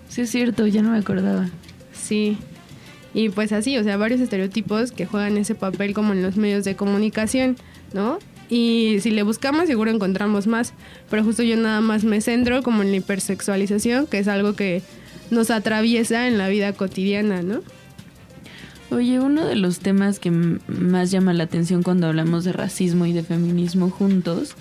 Sí, 0.09 0.23
es 0.23 0.31
cierto, 0.31 0.67
ya 0.67 0.83
no 0.83 0.91
me 0.91 0.99
acordaba. 0.99 1.49
Sí. 1.93 2.37
Y 3.15 3.29
pues 3.31 3.53
así, 3.53 3.79
o 3.79 3.85
sea, 3.85 3.97
varios 3.97 4.21
estereotipos 4.21 4.93
que 4.93 5.07
juegan 5.07 5.37
ese 5.37 5.55
papel 5.55 5.95
como 5.95 6.13
en 6.13 6.23
los 6.23 6.37
medios 6.37 6.65
de 6.65 6.77
comunicación, 6.77 7.57
¿no? 7.93 8.19
Y 8.55 9.01
si 9.01 9.11
le 9.11 9.25
buscamos 9.25 9.67
seguro 9.67 9.91
encontramos 9.91 10.47
más, 10.47 10.75
pero 11.11 11.25
justo 11.25 11.43
yo 11.43 11.57
nada 11.57 11.81
más 11.81 12.05
me 12.05 12.21
centro 12.21 12.63
como 12.63 12.83
en 12.83 12.93
la 12.93 12.99
hipersexualización, 12.99 14.07
que 14.07 14.21
es 14.21 14.29
algo 14.29 14.55
que 14.55 14.81
nos 15.33 15.51
atraviesa 15.51 16.29
en 16.29 16.39
la 16.39 16.49
vida 16.49 16.73
cotidiana, 16.73 17.43
¿no? 17.43 17.63
Oye, 18.93 19.19
uno 19.19 19.45
de 19.45 19.57
los 19.57 19.81
temas 19.81 20.21
que 20.21 20.31
más 20.31 21.11
llama 21.11 21.33
la 21.33 21.43
atención 21.43 21.83
cuando 21.83 22.07
hablamos 22.07 22.45
de 22.45 22.53
racismo 22.53 23.07
y 23.07 23.13
de 23.13 23.25
feminismo 23.25 23.91
juntos, 23.91 24.55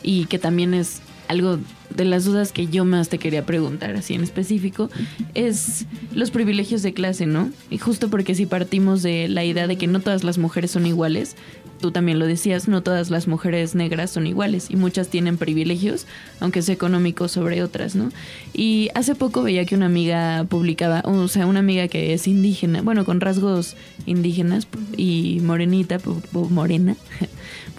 y 0.00 0.26
que 0.26 0.38
también 0.38 0.72
es 0.72 1.00
algo 1.26 1.58
de 1.94 2.04
las 2.04 2.24
dudas 2.24 2.50
que 2.50 2.66
yo 2.66 2.84
más 2.84 3.08
te 3.08 3.18
quería 3.18 3.46
preguntar, 3.46 3.94
así 3.94 4.14
en 4.14 4.22
específico, 4.22 4.90
es 5.34 5.86
los 6.12 6.30
privilegios 6.32 6.82
de 6.82 6.92
clase, 6.92 7.26
¿no? 7.26 7.50
Y 7.70 7.78
justo 7.78 8.10
porque 8.10 8.34
si 8.34 8.46
partimos 8.46 9.02
de 9.02 9.28
la 9.28 9.44
idea 9.44 9.66
de 9.66 9.76
que 9.76 9.86
no 9.86 10.00
todas 10.00 10.24
las 10.24 10.38
mujeres 10.38 10.72
son 10.72 10.86
iguales, 10.86 11.36
tú 11.80 11.90
también 11.90 12.18
lo 12.18 12.26
decías, 12.26 12.68
no 12.68 12.82
todas 12.82 13.10
las 13.10 13.26
mujeres 13.26 13.74
negras 13.74 14.10
son 14.10 14.26
iguales 14.26 14.70
y 14.70 14.76
muchas 14.76 15.08
tienen 15.08 15.36
privilegios, 15.38 16.06
aunque 16.38 16.62
sea 16.62 16.74
económico 16.74 17.28
sobre 17.28 17.62
otras, 17.62 17.94
¿no? 17.94 18.10
Y 18.52 18.90
hace 18.94 19.14
poco 19.14 19.42
veía 19.42 19.64
que 19.64 19.74
una 19.74 19.86
amiga 19.86 20.44
publicaba, 20.48 21.02
o 21.04 21.28
sea, 21.28 21.46
una 21.46 21.60
amiga 21.60 21.88
que 21.88 22.12
es 22.12 22.26
indígena, 22.28 22.82
bueno, 22.82 23.04
con 23.04 23.20
rasgos 23.20 23.76
indígenas 24.06 24.68
y 24.96 25.40
morenita, 25.42 25.98
morena, 26.50 26.96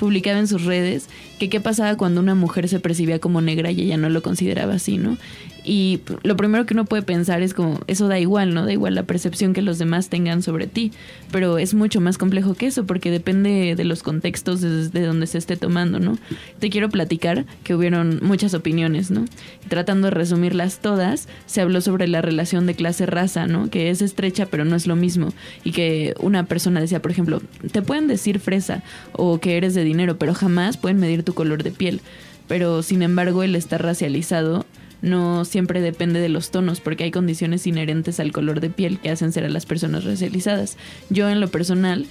publicaba 0.02 0.39
en 0.39 0.47
sus 0.47 0.66
redes 0.66 1.10
que 1.38 1.47
qué 1.47 1.62
pasaba 1.62 1.95
cuando 1.95 2.22
una 2.22 2.34
mujer 2.34 2.68
se 2.68 2.80
percibía 2.80 3.20
como 3.20 3.39
negra 3.39 3.70
y 3.70 3.82
ella 3.82 3.97
no 3.97 4.10
lo 4.10 4.24
consideraba 4.24 4.74
así, 4.74 4.97
¿no? 4.97 5.20
Y 5.64 5.99
lo 6.24 6.36
primero 6.36 6.66
que 6.66 6.74
uno 6.74 6.86
puede 6.86 7.04
pensar 7.04 7.43
es 7.43 7.54
como, 7.54 7.80
eso 7.86 8.08
da 8.08 8.20
igual, 8.20 8.56
¿no? 8.56 8.66
Da 8.66 8.74
igual 8.74 8.95
la 8.95 9.04
percepción 9.04 9.54
que 9.54 9.62
los 9.62 9.78
demás 9.78 10.10
tengan 10.10 10.41
sobre 10.41 10.66
ti, 10.66 10.91
pero 11.32 11.60
es 11.60 11.76
mucho 11.76 12.02
más 12.02 12.18
complejo 12.18 12.56
que 12.56 12.66
eso 12.66 12.86
porque 12.88 13.12
depende 13.12 13.76
de 13.76 13.84
los 13.84 14.02
contextos 14.02 14.62
desde 14.62 15.06
donde 15.06 15.28
se 15.28 15.38
esté 15.38 15.58
tomando, 15.58 15.99
¿no? 15.99 16.18
Te 16.60 16.72
quiero 16.72 16.89
platicar 16.89 17.45
que 17.64 17.76
hubieron 17.76 18.20
muchas 18.24 18.56
opiniones, 18.56 19.12
¿no? 19.12 19.26
Tratando 19.68 20.08
de 20.08 20.12
resumirlas 20.12 20.80
todas, 20.80 21.28
se 21.45 21.62
habló 21.62 21.82
sobre 21.82 22.08
la 22.08 22.24
relación 22.24 22.66
de 22.66 22.74
clase-raza, 22.74 23.45
¿no? 23.45 23.70
Que 23.70 23.91
es 23.91 24.02
estrecha 24.02 24.47
pero 24.47 24.66
no 24.66 24.76
es 24.76 24.88
lo 24.88 24.95
mismo. 24.95 25.32
Y 25.64 25.74
que 25.74 26.16
una 26.20 26.45
persona 26.45 26.82
decía, 26.82 27.04
por 27.04 27.12
ejemplo, 27.12 27.39
te 27.72 27.84
pueden 27.84 28.08
decir 28.08 28.39
fresa 28.39 28.82
o 29.12 29.39
que 29.39 29.58
eres 29.58 29.76
de 29.76 29.84
dinero, 29.92 30.18
pero 30.18 30.34
jamás 30.34 30.78
pueden 30.78 31.00
medir 31.00 31.24
tu 31.24 31.34
color 31.34 31.64
de 31.64 31.72
piel. 31.72 32.02
Pero 32.48 32.84
sin 32.84 33.02
embargo 33.02 33.44
el 33.44 33.56
estar 33.56 33.82
racializado 33.82 34.66
no 35.02 35.46
siempre 35.46 35.82
depende 35.82 36.20
de 36.20 36.30
los 36.30 36.52
tonos, 36.52 36.80
porque 36.80 37.04
hay 37.04 37.12
condiciones 37.12 37.66
inherentes 37.66 38.20
al 38.20 38.32
color 38.32 38.60
de 38.60 38.70
piel 38.70 39.00
que 39.00 39.10
hacen 39.10 39.32
ser 39.32 39.46
a 39.46 39.50
las 39.50 39.66
personas 39.66 40.04
racializadas. 40.04 40.78
Yo 41.10 41.30
en 41.30 41.39
lo 41.39 41.48
personal 41.50 42.06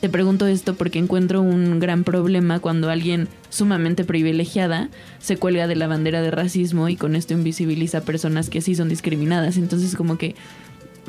te 0.00 0.08
pregunto 0.08 0.46
esto 0.46 0.74
porque 0.76 0.98
encuentro 0.98 1.42
un 1.42 1.78
gran 1.78 2.04
problema 2.04 2.58
cuando 2.58 2.88
alguien 2.88 3.28
sumamente 3.50 4.04
privilegiada 4.04 4.88
se 5.18 5.36
cuelga 5.36 5.66
de 5.66 5.76
la 5.76 5.88
bandera 5.88 6.22
de 6.22 6.30
racismo 6.30 6.88
y 6.88 6.96
con 6.96 7.14
esto 7.14 7.34
invisibiliza 7.34 7.98
a 7.98 8.02
personas 8.02 8.48
que 8.48 8.62
sí 8.62 8.74
son 8.74 8.88
discriminadas. 8.88 9.58
Entonces 9.58 9.94
como 9.96 10.16
que 10.16 10.36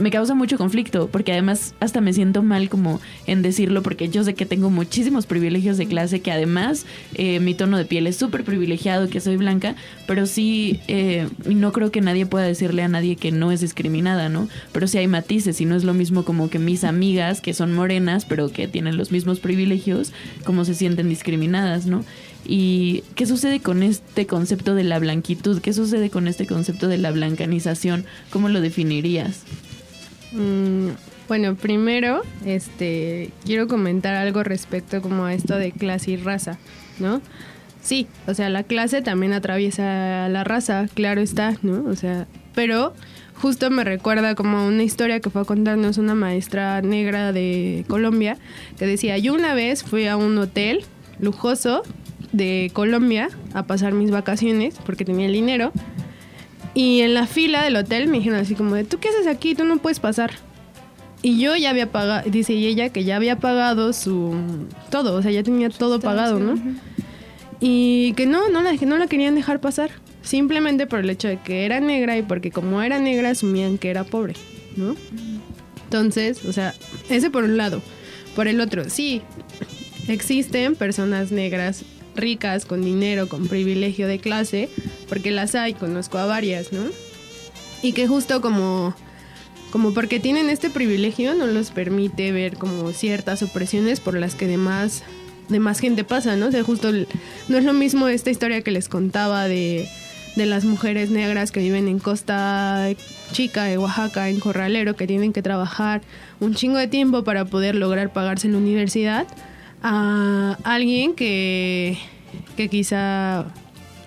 me 0.02 0.12
causa 0.12 0.34
mucho 0.36 0.58
conflicto 0.58 1.08
porque 1.12 1.32
además 1.32 1.74
hasta 1.80 2.02
me 2.02 2.14
siento 2.14 2.44
mal 2.44 2.70
como 2.70 3.00
en 3.28 3.42
decirlo 3.42 3.84
porque 3.84 4.10
yo 4.10 4.24
sé 4.24 4.34
que 4.34 4.46
tengo 4.46 4.70
muchísimos 4.70 5.26
privilegios 5.26 5.78
de 5.78 5.86
clase 5.88 6.22
que 6.22 6.32
además 6.32 6.86
eh, 7.14 7.40
mi 7.40 7.54
tono 7.54 7.78
de 7.78 7.86
piel 7.86 8.08
es 8.08 8.16
súper 8.16 8.44
privilegiado 8.44 9.10
que 9.10 9.22
soy 9.22 9.38
blanca 9.38 9.76
pero 10.08 10.26
sí 10.26 10.80
eh, 10.88 11.28
no 11.46 11.72
creo 11.72 11.92
que 11.92 12.02
nadie 12.02 12.26
pueda 12.26 12.46
decirle 12.46 12.84
a 12.84 12.88
nadie 12.88 13.16
que 13.16 13.32
no 13.32 13.52
es 13.52 13.62
discriminada 13.62 14.30
no 14.30 14.50
pero 14.72 14.88
sí 14.88 14.98
hay 14.98 15.08
matices 15.08 15.62
y 15.62 15.66
no 15.66 15.76
es 15.76 15.84
lo 15.84 15.94
mismo 15.94 16.26
como 16.26 16.50
que 16.50 16.60
mis 16.60 16.84
amigas 16.84 17.42
que 17.42 17.54
son 17.54 17.74
morenas 17.74 18.26
pero 18.26 18.52
que 18.52 18.68
tienen 18.68 18.98
los 18.98 19.12
mismos 19.12 19.40
privilegios 19.40 20.14
como 20.44 20.66
se 20.66 20.76
sienten 20.76 21.10
discriminadas 21.10 21.86
no 21.86 22.04
¿Y 22.44 23.04
qué 23.14 23.28
sucede 23.28 23.60
con 23.60 23.84
este 23.84 24.26
concepto 24.26 24.74
de 24.74 24.84
la 24.84 24.98
blanquitud? 24.98 25.62
¿Qué 25.62 25.74
sucede 25.74 26.10
con 26.10 26.28
este 26.28 26.48
concepto 26.48 26.88
de 26.88 26.98
la 26.98 27.12
blancanización? 27.12 28.04
¿Cómo 28.32 28.50
lo 28.50 28.62
definirías? 28.62 29.44
Mm, 30.32 30.90
bueno, 31.28 31.56
primero, 31.56 32.22
este, 32.46 33.32
quiero 33.46 33.68
comentar 33.68 34.16
algo 34.16 34.44
respecto 34.44 35.02
como 35.02 35.26
a 35.26 35.34
esto 35.34 35.58
de 35.58 35.72
clase 35.72 36.12
y 36.12 36.18
raza, 36.18 36.58
¿no? 37.00 37.22
Sí, 37.82 38.08
o 38.28 38.34
sea, 38.34 38.50
la 38.50 38.64
clase 38.64 39.02
también 39.02 39.34
atraviesa 39.34 40.30
la 40.30 40.44
raza, 40.44 40.88
claro 40.94 41.22
está, 41.22 41.58
¿no? 41.64 41.84
O 41.90 41.96
sea, 41.96 42.28
pero 42.54 42.94
justo 43.42 43.70
me 43.72 43.84
recuerda 43.84 44.36
como 44.36 44.68
una 44.68 44.84
historia 44.84 45.20
que 45.20 45.30
fue 45.30 45.42
a 45.42 45.46
contarnos 45.46 45.98
una 45.98 46.14
maestra 46.14 46.82
negra 46.82 47.32
de 47.32 47.84
Colombia 47.88 48.38
que 48.78 48.86
decía, 48.86 49.18
yo 49.18 49.34
una 49.34 49.56
vez 49.56 49.84
fui 49.84 50.06
a 50.08 50.16
un 50.16 50.38
hotel 50.38 50.86
lujoso 51.20 51.82
de 52.32 52.70
Colombia 52.74 53.30
a 53.54 53.64
pasar 53.64 53.94
mis 53.94 54.12
vacaciones 54.12 54.76
porque 54.86 55.06
tenía 55.06 55.26
el 55.26 55.34
dinero 55.34 55.72
y 56.74 57.02
en 57.02 57.14
la 57.14 57.28
fila 57.28 57.64
del 57.64 57.76
hotel 57.76 58.08
me 58.08 58.18
dijeron 58.18 58.40
así 58.40 58.56
como 58.56 58.76
de, 58.76 58.84
¿tú 58.84 59.00
qué 59.00 59.10
haces 59.10 59.28
aquí? 59.28 59.56
Tú 59.56 59.66
no 59.66 59.78
puedes 59.78 60.00
pasar. 60.00 60.32
Y 61.24 61.40
yo 61.40 61.56
ya 61.56 61.70
había 61.70 61.92
pagado, 61.92 62.30
dice 62.30 62.54
ella 62.54 62.90
que 62.90 63.04
ya 63.04 63.16
había 63.16 63.38
pagado 63.40 63.94
su 63.94 64.34
todo, 64.90 65.16
o 65.16 65.22
sea, 65.22 65.32
ya 65.32 65.44
tenía 65.44 65.70
todo 65.70 66.00
pagado, 66.00 66.40
¿no? 66.40 66.56
Y 67.60 68.14
que 68.14 68.26
no, 68.26 68.50
no 68.50 68.64
la, 68.64 68.74
no 68.74 68.98
la 68.98 69.08
querían 69.08 69.36
dejar 69.36 69.60
pasar. 69.62 69.92
Simplemente 70.24 70.88
por 70.88 71.00
el 71.00 71.10
hecho 71.10 71.28
de 71.28 71.38
que 71.38 71.66
era 71.66 71.80
negra 71.80 72.18
y 72.18 72.22
porque 72.22 72.52
como 72.52 72.82
era 72.82 73.00
negra 73.00 73.32
asumían 73.32 73.78
que 73.78 73.90
era 73.90 74.04
pobre, 74.04 74.34
¿no? 74.76 74.96
Entonces, 75.84 76.46
o 76.46 76.54
sea, 76.54 76.74
ese 77.10 77.30
por 77.30 77.44
un 77.44 77.58
lado. 77.58 77.82
Por 78.36 78.48
el 78.48 78.62
otro, 78.62 78.90
sí, 78.90 79.22
existen 80.08 80.76
personas 80.76 81.32
negras 81.32 81.84
ricas, 82.16 82.66
con 82.66 82.84
dinero, 82.84 83.28
con 83.28 83.48
privilegio 83.48 84.08
de 84.08 84.20
clase, 84.20 84.70
porque 85.10 85.32
las 85.32 85.56
hay, 85.56 85.74
conozco 85.74 86.18
a 86.18 86.26
varias, 86.26 86.72
¿no? 86.72 86.84
Y 87.82 87.94
que 87.94 88.08
justo 88.08 88.42
como, 88.42 88.96
como 89.72 89.94
porque 89.94 90.20
tienen 90.20 90.50
este 90.50 90.70
privilegio 90.70 91.34
no 91.36 91.48
los 91.48 91.72
permite 91.72 92.32
ver 92.32 92.58
como 92.58 92.92
ciertas 92.92 93.42
opresiones 93.42 94.00
por 94.00 94.18
las 94.18 94.36
que 94.36 94.48
demás, 94.48 95.04
demás 95.50 95.80
gente 95.80 96.04
pasa, 96.04 96.36
¿no? 96.36 96.48
O 96.48 96.52
sea, 96.52 96.64
justo 96.64 96.92
no 96.92 97.58
es 97.58 97.64
lo 97.64 97.74
mismo 97.74 98.08
esta 98.08 98.30
historia 98.30 98.62
que 98.62 98.72
les 98.72 98.90
contaba 98.90 99.48
de, 99.48 99.88
de 100.36 100.46
las 100.46 100.66
mujeres 100.66 101.10
negras 101.10 101.52
que 101.52 101.60
viven 101.60 101.88
en 101.88 102.00
Costa 102.00 102.90
Chica 103.32 103.66
de 103.66 103.78
Oaxaca, 103.78 104.30
en 104.30 104.40
Corralero, 104.40 104.96
que 104.96 105.08
tienen 105.08 105.34
que 105.34 105.42
trabajar 105.42 106.02
un 106.40 106.56
chingo 106.56 106.78
de 106.78 106.88
tiempo 106.88 107.24
para 107.24 107.46
poder 107.46 107.76
lograr 107.76 108.14
pagarse 108.14 108.48
la 108.48 108.58
universidad, 108.58 109.28
a 109.82 110.58
alguien 110.64 111.16
que, 111.16 111.98
que 112.56 112.70
quizá 112.70 113.46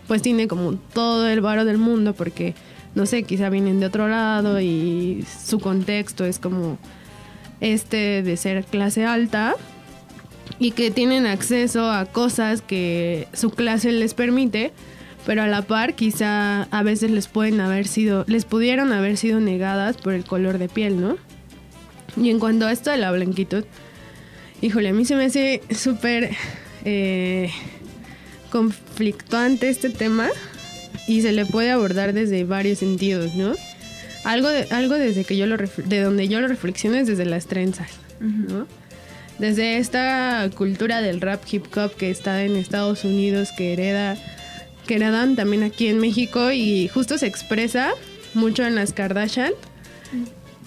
pues 0.06 0.22
tiene 0.22 0.48
como 0.48 0.74
todo 0.74 1.28
el 1.28 1.40
varo 1.40 1.64
del 1.64 1.78
mundo 1.78 2.14
porque 2.14 2.54
no 2.94 3.06
sé, 3.06 3.24
quizá 3.24 3.48
vienen 3.48 3.80
de 3.80 3.86
otro 3.86 4.08
lado 4.08 4.60
y 4.60 5.24
su 5.44 5.58
contexto 5.58 6.24
es 6.24 6.38
como 6.38 6.78
este 7.60 8.22
de 8.22 8.36
ser 8.36 8.64
clase 8.64 9.04
alta 9.04 9.54
y 10.58 10.70
que 10.72 10.90
tienen 10.90 11.26
acceso 11.26 11.90
a 11.90 12.06
cosas 12.06 12.62
que 12.62 13.26
su 13.32 13.50
clase 13.50 13.90
les 13.90 14.14
permite, 14.14 14.72
pero 15.26 15.42
a 15.42 15.46
la 15.46 15.62
par 15.62 15.94
quizá 15.94 16.64
a 16.64 16.82
veces 16.82 17.10
les 17.10 17.26
pueden 17.26 17.60
haber 17.60 17.88
sido, 17.88 18.24
les 18.28 18.44
pudieron 18.44 18.92
haber 18.92 19.16
sido 19.16 19.40
negadas 19.40 19.96
por 19.96 20.14
el 20.14 20.24
color 20.24 20.58
de 20.58 20.68
piel, 20.68 21.00
¿no? 21.00 21.16
Y 22.16 22.30
en 22.30 22.38
cuanto 22.38 22.66
a 22.66 22.72
esto 22.72 22.90
de 22.90 22.98
la 22.98 23.10
blanquitud, 23.10 23.64
híjole, 24.64 24.88
a 24.88 24.92
mí 24.94 25.04
se 25.04 25.14
me 25.14 25.26
hace 25.26 25.60
súper 25.76 26.30
eh, 26.86 27.50
conflictuante 28.50 29.68
este 29.68 29.90
tema 29.90 30.30
y 31.06 31.20
se 31.20 31.32
le 31.32 31.44
puede 31.44 31.70
abordar 31.70 32.14
desde 32.14 32.44
varios 32.44 32.78
sentidos, 32.78 33.34
¿no? 33.34 33.54
Algo, 34.24 34.48
de, 34.48 34.66
algo 34.70 34.94
desde 34.94 35.24
que 35.24 35.36
yo 35.36 35.46
lo 35.46 35.58
de 35.58 36.00
donde 36.00 36.28
yo 36.28 36.40
lo 36.40 36.48
reflexiono 36.48 36.96
es 36.96 37.06
desde 37.06 37.26
las 37.26 37.44
trenzas, 37.46 37.90
¿no? 38.20 38.66
Desde 39.38 39.76
esta 39.76 40.48
cultura 40.56 41.02
del 41.02 41.20
rap 41.20 41.42
hip 41.50 41.66
hop 41.76 41.94
que 41.94 42.10
está 42.10 42.42
en 42.42 42.56
Estados 42.56 43.04
Unidos, 43.04 43.50
que 43.54 43.74
hereda, 43.74 44.16
que 44.86 44.94
heredan 44.94 45.36
también 45.36 45.62
aquí 45.62 45.88
en 45.88 45.98
México 45.98 46.52
y 46.52 46.88
justo 46.88 47.18
se 47.18 47.26
expresa 47.26 47.90
mucho 48.32 48.64
en 48.64 48.76
las 48.76 48.94
Kardashian, 48.94 49.52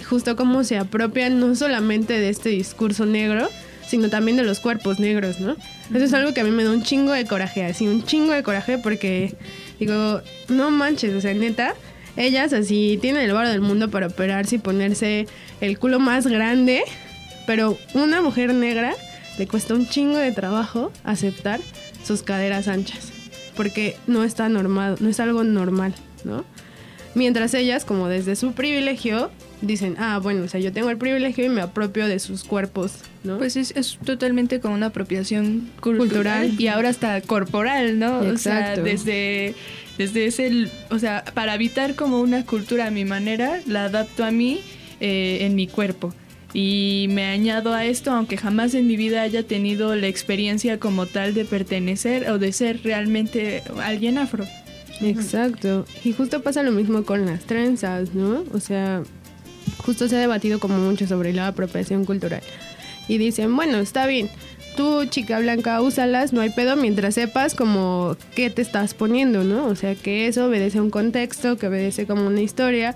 justo 0.07 0.35
cómo 0.35 0.63
se 0.63 0.77
apropian 0.77 1.39
no 1.39 1.55
solamente 1.55 2.13
de 2.19 2.29
este 2.29 2.49
discurso 2.49 3.07
negro, 3.07 3.49
sino 3.87 4.09
también 4.09 4.37
de 4.37 4.43
los 4.43 4.59
cuerpos 4.59 4.99
negros, 4.99 5.39
¿no? 5.39 5.55
Eso 5.93 6.05
es 6.05 6.13
algo 6.13 6.33
que 6.33 6.41
a 6.41 6.43
mí 6.43 6.51
me 6.51 6.63
da 6.63 6.71
un 6.71 6.83
chingo 6.83 7.13
de 7.13 7.25
coraje, 7.25 7.63
así 7.63 7.87
un 7.87 8.03
chingo 8.03 8.33
de 8.33 8.43
coraje 8.43 8.77
porque 8.77 9.35
digo, 9.79 10.21
no 10.49 10.71
manches, 10.71 11.13
o 11.13 11.21
sea, 11.21 11.33
neta, 11.33 11.73
ellas 12.15 12.53
así 12.53 12.97
tienen 13.01 13.23
el 13.23 13.33
varo 13.33 13.49
del 13.49 13.61
mundo 13.61 13.89
para 13.89 14.07
operarse 14.07 14.55
y 14.55 14.59
ponerse 14.59 15.27
el 15.61 15.79
culo 15.79 15.99
más 15.99 16.27
grande, 16.27 16.83
pero 17.45 17.77
una 17.93 18.21
mujer 18.21 18.53
negra 18.53 18.93
le 19.37 19.47
cuesta 19.47 19.73
un 19.73 19.87
chingo 19.87 20.17
de 20.17 20.31
trabajo 20.31 20.91
aceptar 21.03 21.59
sus 22.03 22.23
caderas 22.23 22.67
anchas, 22.67 23.11
porque 23.55 23.95
no 24.07 24.23
está 24.23 24.49
normado, 24.49 24.97
no 24.99 25.09
es 25.09 25.19
algo 25.19 25.43
normal, 25.43 25.93
¿no? 26.23 26.43
Mientras 27.15 27.53
ellas, 27.53 27.85
como 27.85 28.09
desde 28.09 28.35
su 28.35 28.53
privilegio, 28.53 29.31
dicen, 29.61 29.95
ah, 29.97 30.19
bueno, 30.21 30.43
o 30.43 30.47
sea, 30.47 30.59
yo 30.59 30.71
tengo 30.71 30.89
el 30.89 30.97
privilegio 30.97 31.45
y 31.45 31.49
me 31.49 31.61
apropio 31.61 32.07
de 32.07 32.19
sus 32.19 32.43
cuerpos, 32.43 32.93
¿no? 33.23 33.37
Pues 33.37 33.55
es, 33.55 33.71
es 33.75 33.97
totalmente 34.03 34.59
como 34.59 34.75
una 34.75 34.87
apropiación 34.87 35.69
cultural, 35.81 36.07
Cultural. 36.09 36.55
y 36.57 36.67
ahora 36.67 36.89
hasta 36.89 37.21
corporal, 37.21 37.99
¿no? 37.99 38.19
O 38.19 38.37
sea, 38.37 38.75
desde, 38.75 39.55
desde 39.97 40.25
ese, 40.27 40.67
o 40.89 40.99
sea, 40.99 41.23
para 41.33 41.55
evitar 41.55 41.95
como 41.95 42.21
una 42.21 42.45
cultura 42.45 42.87
a 42.87 42.91
mi 42.91 43.05
manera, 43.05 43.61
la 43.65 43.85
adapto 43.85 44.23
a 44.23 44.31
mí 44.31 44.59
eh, 44.99 45.39
en 45.41 45.55
mi 45.55 45.67
cuerpo. 45.67 46.13
Y 46.53 47.07
me 47.09 47.25
añado 47.25 47.73
a 47.73 47.85
esto, 47.85 48.11
aunque 48.11 48.37
jamás 48.37 48.73
en 48.73 48.87
mi 48.87 48.95
vida 48.95 49.21
haya 49.21 49.43
tenido 49.43 49.95
la 49.95 50.07
experiencia 50.07 50.79
como 50.79 51.05
tal 51.05 51.33
de 51.33 51.45
pertenecer 51.45 52.29
o 52.31 52.39
de 52.39 52.51
ser 52.53 52.81
realmente 52.83 53.63
alguien 53.83 54.17
afro. 54.17 54.45
Exacto. 55.01 55.85
Y 56.03 56.13
justo 56.13 56.41
pasa 56.41 56.63
lo 56.63 56.71
mismo 56.71 57.03
con 57.03 57.25
las 57.25 57.43
trenzas, 57.43 58.15
¿no? 58.15 58.43
O 58.53 58.59
sea, 58.59 59.03
justo 59.77 60.07
se 60.07 60.15
ha 60.15 60.19
debatido 60.19 60.59
como 60.59 60.77
mucho 60.77 61.07
sobre 61.07 61.33
la 61.33 61.47
apropiación 61.47 62.05
cultural. 62.05 62.41
Y 63.07 63.17
dicen, 63.17 63.55
bueno, 63.55 63.77
está 63.77 64.05
bien, 64.05 64.29
tú 64.75 65.05
chica 65.05 65.39
blanca 65.39 65.81
úsalas, 65.81 66.33
no 66.33 66.41
hay 66.41 66.49
pedo, 66.49 66.75
mientras 66.75 67.15
sepas 67.15 67.55
como 67.55 68.17
qué 68.35 68.49
te 68.49 68.61
estás 68.61 68.93
poniendo, 68.93 69.43
¿no? 69.43 69.65
O 69.67 69.75
sea, 69.75 69.95
que 69.95 70.27
eso 70.27 70.45
obedece 70.47 70.79
a 70.79 70.81
un 70.81 70.89
contexto, 70.89 71.57
que 71.57 71.67
obedece 71.67 72.05
como 72.05 72.27
una 72.27 72.41
historia, 72.41 72.95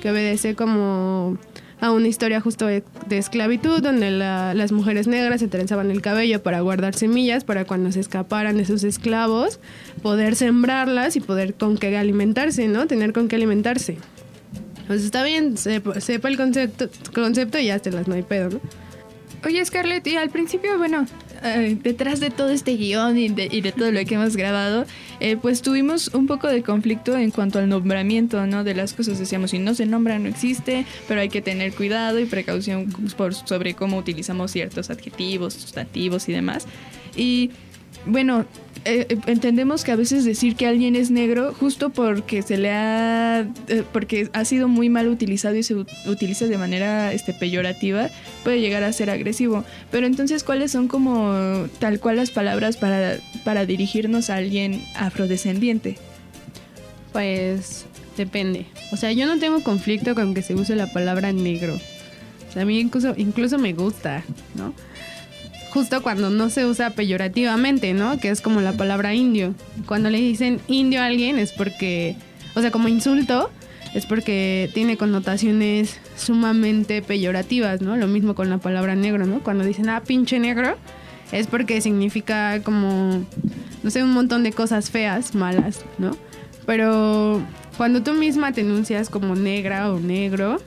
que 0.00 0.10
obedece 0.10 0.54
como 0.56 1.38
a 1.80 1.90
una 1.90 2.06
historia 2.06 2.40
justo 2.40 2.66
de, 2.66 2.84
de 3.08 3.18
esclavitud, 3.18 3.80
donde 3.82 4.10
la- 4.12 4.54
las 4.54 4.70
mujeres 4.72 5.08
negras 5.08 5.40
se 5.40 5.48
trenzaban 5.48 5.90
el 5.90 6.00
cabello 6.00 6.40
para 6.42 6.60
guardar 6.60 6.94
semillas, 6.94 7.42
para 7.44 7.64
cuando 7.64 7.90
se 7.90 7.98
escaparan 8.00 8.56
de 8.56 8.64
sus 8.64 8.84
esclavos, 8.84 9.58
poder 10.00 10.36
sembrarlas 10.36 11.16
y 11.16 11.20
poder 11.20 11.54
con 11.54 11.76
qué 11.78 11.96
alimentarse, 11.96 12.68
¿no? 12.68 12.86
Tener 12.86 13.12
con 13.12 13.26
qué 13.28 13.34
alimentarse. 13.36 13.96
Pues 14.92 15.04
está 15.04 15.24
bien, 15.24 15.56
sepa, 15.56 15.98
sepa 16.02 16.28
el 16.28 16.36
concepto, 16.36 16.86
concepto 17.14 17.58
y 17.58 17.64
ya 17.64 17.78
te 17.78 17.90
las 17.90 18.08
no 18.08 18.14
hay 18.14 18.20
pedo, 18.20 18.50
¿no? 18.50 18.60
Oye, 19.42 19.64
Scarlett, 19.64 20.06
y 20.06 20.16
al 20.16 20.28
principio, 20.28 20.76
bueno, 20.76 21.06
eh, 21.42 21.78
detrás 21.82 22.20
de 22.20 22.28
todo 22.28 22.50
este 22.50 22.76
guion 22.76 23.16
y 23.16 23.30
de, 23.30 23.48
y 23.50 23.62
de 23.62 23.72
todo 23.72 23.90
lo 23.90 24.04
que 24.04 24.16
hemos 24.16 24.36
grabado, 24.36 24.84
eh, 25.18 25.38
pues 25.40 25.62
tuvimos 25.62 26.08
un 26.08 26.26
poco 26.26 26.46
de 26.46 26.62
conflicto 26.62 27.16
en 27.16 27.30
cuanto 27.30 27.58
al 27.58 27.70
nombramiento, 27.70 28.44
¿no? 28.46 28.64
De 28.64 28.74
las 28.74 28.92
cosas. 28.92 29.18
Decíamos, 29.18 29.52
si 29.52 29.58
no 29.58 29.74
se 29.74 29.86
nombra, 29.86 30.18
no 30.18 30.28
existe, 30.28 30.84
pero 31.08 31.22
hay 31.22 31.30
que 31.30 31.40
tener 31.40 31.72
cuidado 31.72 32.20
y 32.20 32.26
precaución 32.26 32.92
por, 33.16 33.32
sobre 33.32 33.72
cómo 33.72 33.96
utilizamos 33.96 34.50
ciertos 34.50 34.90
adjetivos, 34.90 35.54
sustantivos 35.54 36.28
y 36.28 36.34
demás. 36.34 36.66
Y 37.16 37.50
bueno, 38.04 38.44
eh, 38.84 39.06
eh, 39.08 39.18
entendemos 39.26 39.84
que 39.84 39.92
a 39.92 39.96
veces 39.96 40.24
decir 40.24 40.56
que 40.56 40.66
alguien 40.66 40.96
es 40.96 41.10
negro 41.10 41.54
justo 41.54 41.90
porque 41.90 42.42
se 42.42 42.58
le 42.58 42.70
ha 42.70 43.46
eh, 43.68 43.84
porque 43.92 44.28
ha 44.32 44.44
sido 44.44 44.68
muy 44.68 44.88
mal 44.88 45.08
utilizado 45.08 45.56
y 45.56 45.62
se 45.62 45.74
utiliza 46.06 46.46
de 46.46 46.58
manera 46.58 47.12
este 47.12 47.32
peyorativa 47.32 48.08
puede 48.42 48.60
llegar 48.60 48.82
a 48.82 48.92
ser 48.92 49.10
agresivo 49.10 49.64
pero 49.90 50.06
entonces 50.06 50.42
cuáles 50.42 50.72
son 50.72 50.88
como 50.88 51.32
tal 51.78 52.00
cual 52.00 52.16
las 52.16 52.30
palabras 52.30 52.76
para 52.76 53.18
para 53.44 53.66
dirigirnos 53.66 54.30
a 54.30 54.36
alguien 54.36 54.84
afrodescendiente 54.94 55.96
Pues 57.12 57.86
depende. 58.16 58.66
O 58.90 58.96
sea, 58.96 59.12
yo 59.12 59.26
no 59.26 59.38
tengo 59.38 59.62
conflicto 59.62 60.14
con 60.14 60.34
que 60.34 60.42
se 60.42 60.54
use 60.54 60.76
la 60.76 60.86
palabra 60.86 61.32
negro. 61.32 61.78
O 62.48 62.52
sea, 62.52 62.62
a 62.62 62.64
mí 62.64 62.78
incluso, 62.78 63.14
incluso 63.16 63.58
me 63.58 63.72
gusta, 63.72 64.24
¿no? 64.54 64.74
Justo 65.72 66.02
cuando 66.02 66.28
no 66.28 66.50
se 66.50 66.66
usa 66.66 66.90
peyorativamente, 66.90 67.94
¿no? 67.94 68.18
Que 68.20 68.28
es 68.28 68.42
como 68.42 68.60
la 68.60 68.74
palabra 68.74 69.14
indio. 69.14 69.54
Cuando 69.86 70.10
le 70.10 70.18
dicen 70.18 70.60
indio 70.68 71.00
a 71.00 71.06
alguien 71.06 71.38
es 71.38 71.52
porque, 71.52 72.14
o 72.54 72.60
sea, 72.60 72.70
como 72.70 72.88
insulto, 72.88 73.50
es 73.94 74.04
porque 74.04 74.68
tiene 74.74 74.98
connotaciones 74.98 75.98
sumamente 76.14 77.00
peyorativas, 77.00 77.80
¿no? 77.80 77.96
Lo 77.96 78.06
mismo 78.06 78.34
con 78.34 78.50
la 78.50 78.58
palabra 78.58 78.96
negro, 78.96 79.24
¿no? 79.24 79.42
Cuando 79.42 79.64
dicen, 79.64 79.88
ah, 79.88 80.02
pinche 80.06 80.38
negro, 80.38 80.76
es 81.32 81.46
porque 81.46 81.80
significa 81.80 82.62
como, 82.62 83.24
no 83.82 83.90
sé, 83.90 84.02
un 84.02 84.12
montón 84.12 84.42
de 84.42 84.52
cosas 84.52 84.90
feas, 84.90 85.34
malas, 85.34 85.86
¿no? 85.96 86.14
Pero 86.66 87.40
cuando 87.78 88.02
tú 88.02 88.12
misma 88.12 88.52
te 88.52 88.60
enuncias 88.60 89.08
como 89.08 89.36
negra 89.36 89.90
o 89.90 89.98
negro, 89.98 90.60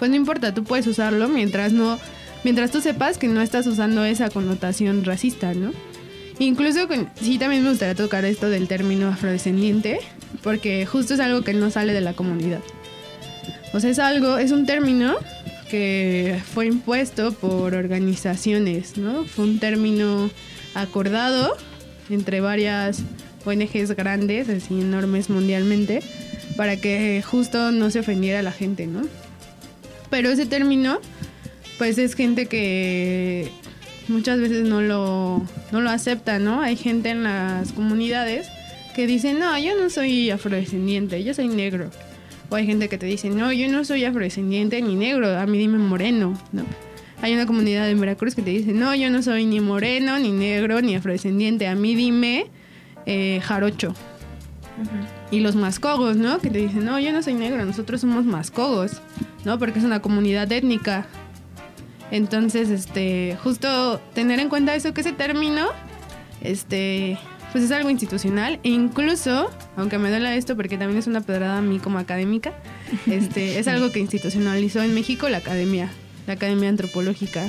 pues 0.00 0.10
no 0.10 0.16
importa, 0.16 0.52
tú 0.54 0.64
puedes 0.64 0.88
usarlo 0.88 1.28
mientras 1.28 1.72
no, 1.72 2.00
mientras 2.44 2.70
tú 2.70 2.80
sepas 2.80 3.18
que 3.18 3.28
no 3.28 3.40
estás 3.40 3.66
usando 3.66 4.04
esa 4.04 4.30
connotación 4.30 5.04
racista, 5.04 5.54
¿no? 5.54 5.72
Incluso 6.38 6.86
con, 6.86 7.08
sí 7.20 7.38
también 7.38 7.64
me 7.64 7.70
gustaría 7.70 7.94
tocar 7.94 8.24
esto 8.24 8.48
del 8.48 8.68
término 8.68 9.08
afrodescendiente, 9.08 9.98
porque 10.42 10.86
justo 10.86 11.14
es 11.14 11.20
algo 11.20 11.42
que 11.42 11.52
no 11.52 11.70
sale 11.70 11.92
de 11.92 12.00
la 12.00 12.12
comunidad. 12.12 12.60
O 13.72 13.80
sea, 13.80 13.90
es 13.90 13.98
algo, 13.98 14.38
es 14.38 14.52
un 14.52 14.64
término 14.64 15.16
que 15.68 16.40
fue 16.54 16.66
impuesto 16.66 17.32
por 17.32 17.74
organizaciones, 17.74 18.96
¿no? 18.96 19.24
Fue 19.24 19.44
un 19.44 19.58
término 19.58 20.30
acordado 20.74 21.56
entre 22.08 22.40
varias 22.40 23.02
ONGs 23.44 23.94
grandes, 23.94 24.48
así 24.48 24.80
enormes 24.80 25.30
mundialmente, 25.30 26.02
para 26.56 26.76
que 26.76 27.22
justo 27.22 27.72
no 27.72 27.90
se 27.90 28.00
ofendiera 28.00 28.38
a 28.38 28.42
la 28.42 28.52
gente, 28.52 28.86
¿no? 28.86 29.02
Pero 30.10 30.30
ese 30.30 30.46
término, 30.46 31.00
pues 31.78 31.96
es 31.98 32.14
gente 32.14 32.46
que 32.46 33.50
muchas 34.08 34.40
veces 34.40 34.64
no 34.64 34.80
lo, 34.80 35.42
no 35.72 35.80
lo 35.80 35.90
acepta, 35.90 36.38
¿no? 36.38 36.60
Hay 36.60 36.76
gente 36.76 37.10
en 37.10 37.22
las 37.22 37.72
comunidades 37.72 38.48
que 38.94 39.06
dicen, 39.06 39.38
no, 39.38 39.56
yo 39.58 39.78
no 39.80 39.90
soy 39.90 40.30
afrodescendiente, 40.30 41.22
yo 41.22 41.32
soy 41.34 41.48
negro. 41.48 41.90
O 42.50 42.56
hay 42.56 42.66
gente 42.66 42.88
que 42.88 42.98
te 42.98 43.06
dice, 43.06 43.30
no, 43.30 43.52
yo 43.52 43.68
no 43.68 43.84
soy 43.84 44.04
afrodescendiente 44.04 44.80
ni 44.82 44.94
negro, 44.94 45.38
a 45.38 45.46
mí 45.46 45.58
dime 45.58 45.78
moreno, 45.78 46.40
¿no? 46.52 46.64
Hay 47.20 47.34
una 47.34 47.46
comunidad 47.46 47.90
en 47.90 48.00
Veracruz 48.00 48.34
que 48.34 48.42
te 48.42 48.50
dice, 48.50 48.72
no, 48.72 48.94
yo 48.94 49.10
no 49.10 49.22
soy 49.22 49.44
ni 49.44 49.60
moreno, 49.60 50.18
ni 50.18 50.30
negro, 50.30 50.80
ni 50.80 50.94
afrodescendiente, 50.94 51.66
a 51.66 51.74
mí 51.74 51.94
dime 51.94 52.46
eh, 53.06 53.40
jarocho. 53.42 53.94
Y 55.30 55.40
los 55.40 55.56
mascogos, 55.56 56.16
¿no? 56.16 56.38
Que 56.38 56.48
te 56.50 56.58
dicen, 56.58 56.84
no, 56.84 56.98
yo 57.00 57.12
no 57.12 57.22
soy 57.22 57.34
negro, 57.34 57.64
nosotros 57.64 58.00
somos 58.00 58.24
mascogos, 58.24 59.02
¿no? 59.44 59.58
Porque 59.58 59.80
es 59.80 59.84
una 59.84 60.00
comunidad 60.00 60.50
étnica. 60.52 61.06
Entonces, 62.10 62.70
este, 62.70 63.36
justo 63.42 64.00
tener 64.14 64.40
en 64.40 64.48
cuenta 64.48 64.74
eso 64.74 64.94
que 64.94 65.02
ese 65.02 65.12
término, 65.12 65.68
este, 66.40 67.18
pues 67.52 67.64
es 67.64 67.70
algo 67.70 67.90
institucional. 67.90 68.60
E 68.62 68.70
incluso, 68.70 69.50
aunque 69.76 69.98
me 69.98 70.10
duela 70.10 70.34
esto 70.34 70.56
porque 70.56 70.78
también 70.78 70.98
es 70.98 71.06
una 71.06 71.20
pedrada 71.20 71.58
a 71.58 71.62
mí 71.62 71.78
como 71.78 71.98
académica, 71.98 72.52
este, 73.06 73.58
es 73.58 73.68
algo 73.68 73.92
que 73.92 74.00
institucionalizó 74.00 74.82
en 74.82 74.94
México 74.94 75.28
la 75.28 75.38
academia, 75.38 75.90
la 76.26 76.34
academia 76.34 76.68
antropológica. 76.68 77.48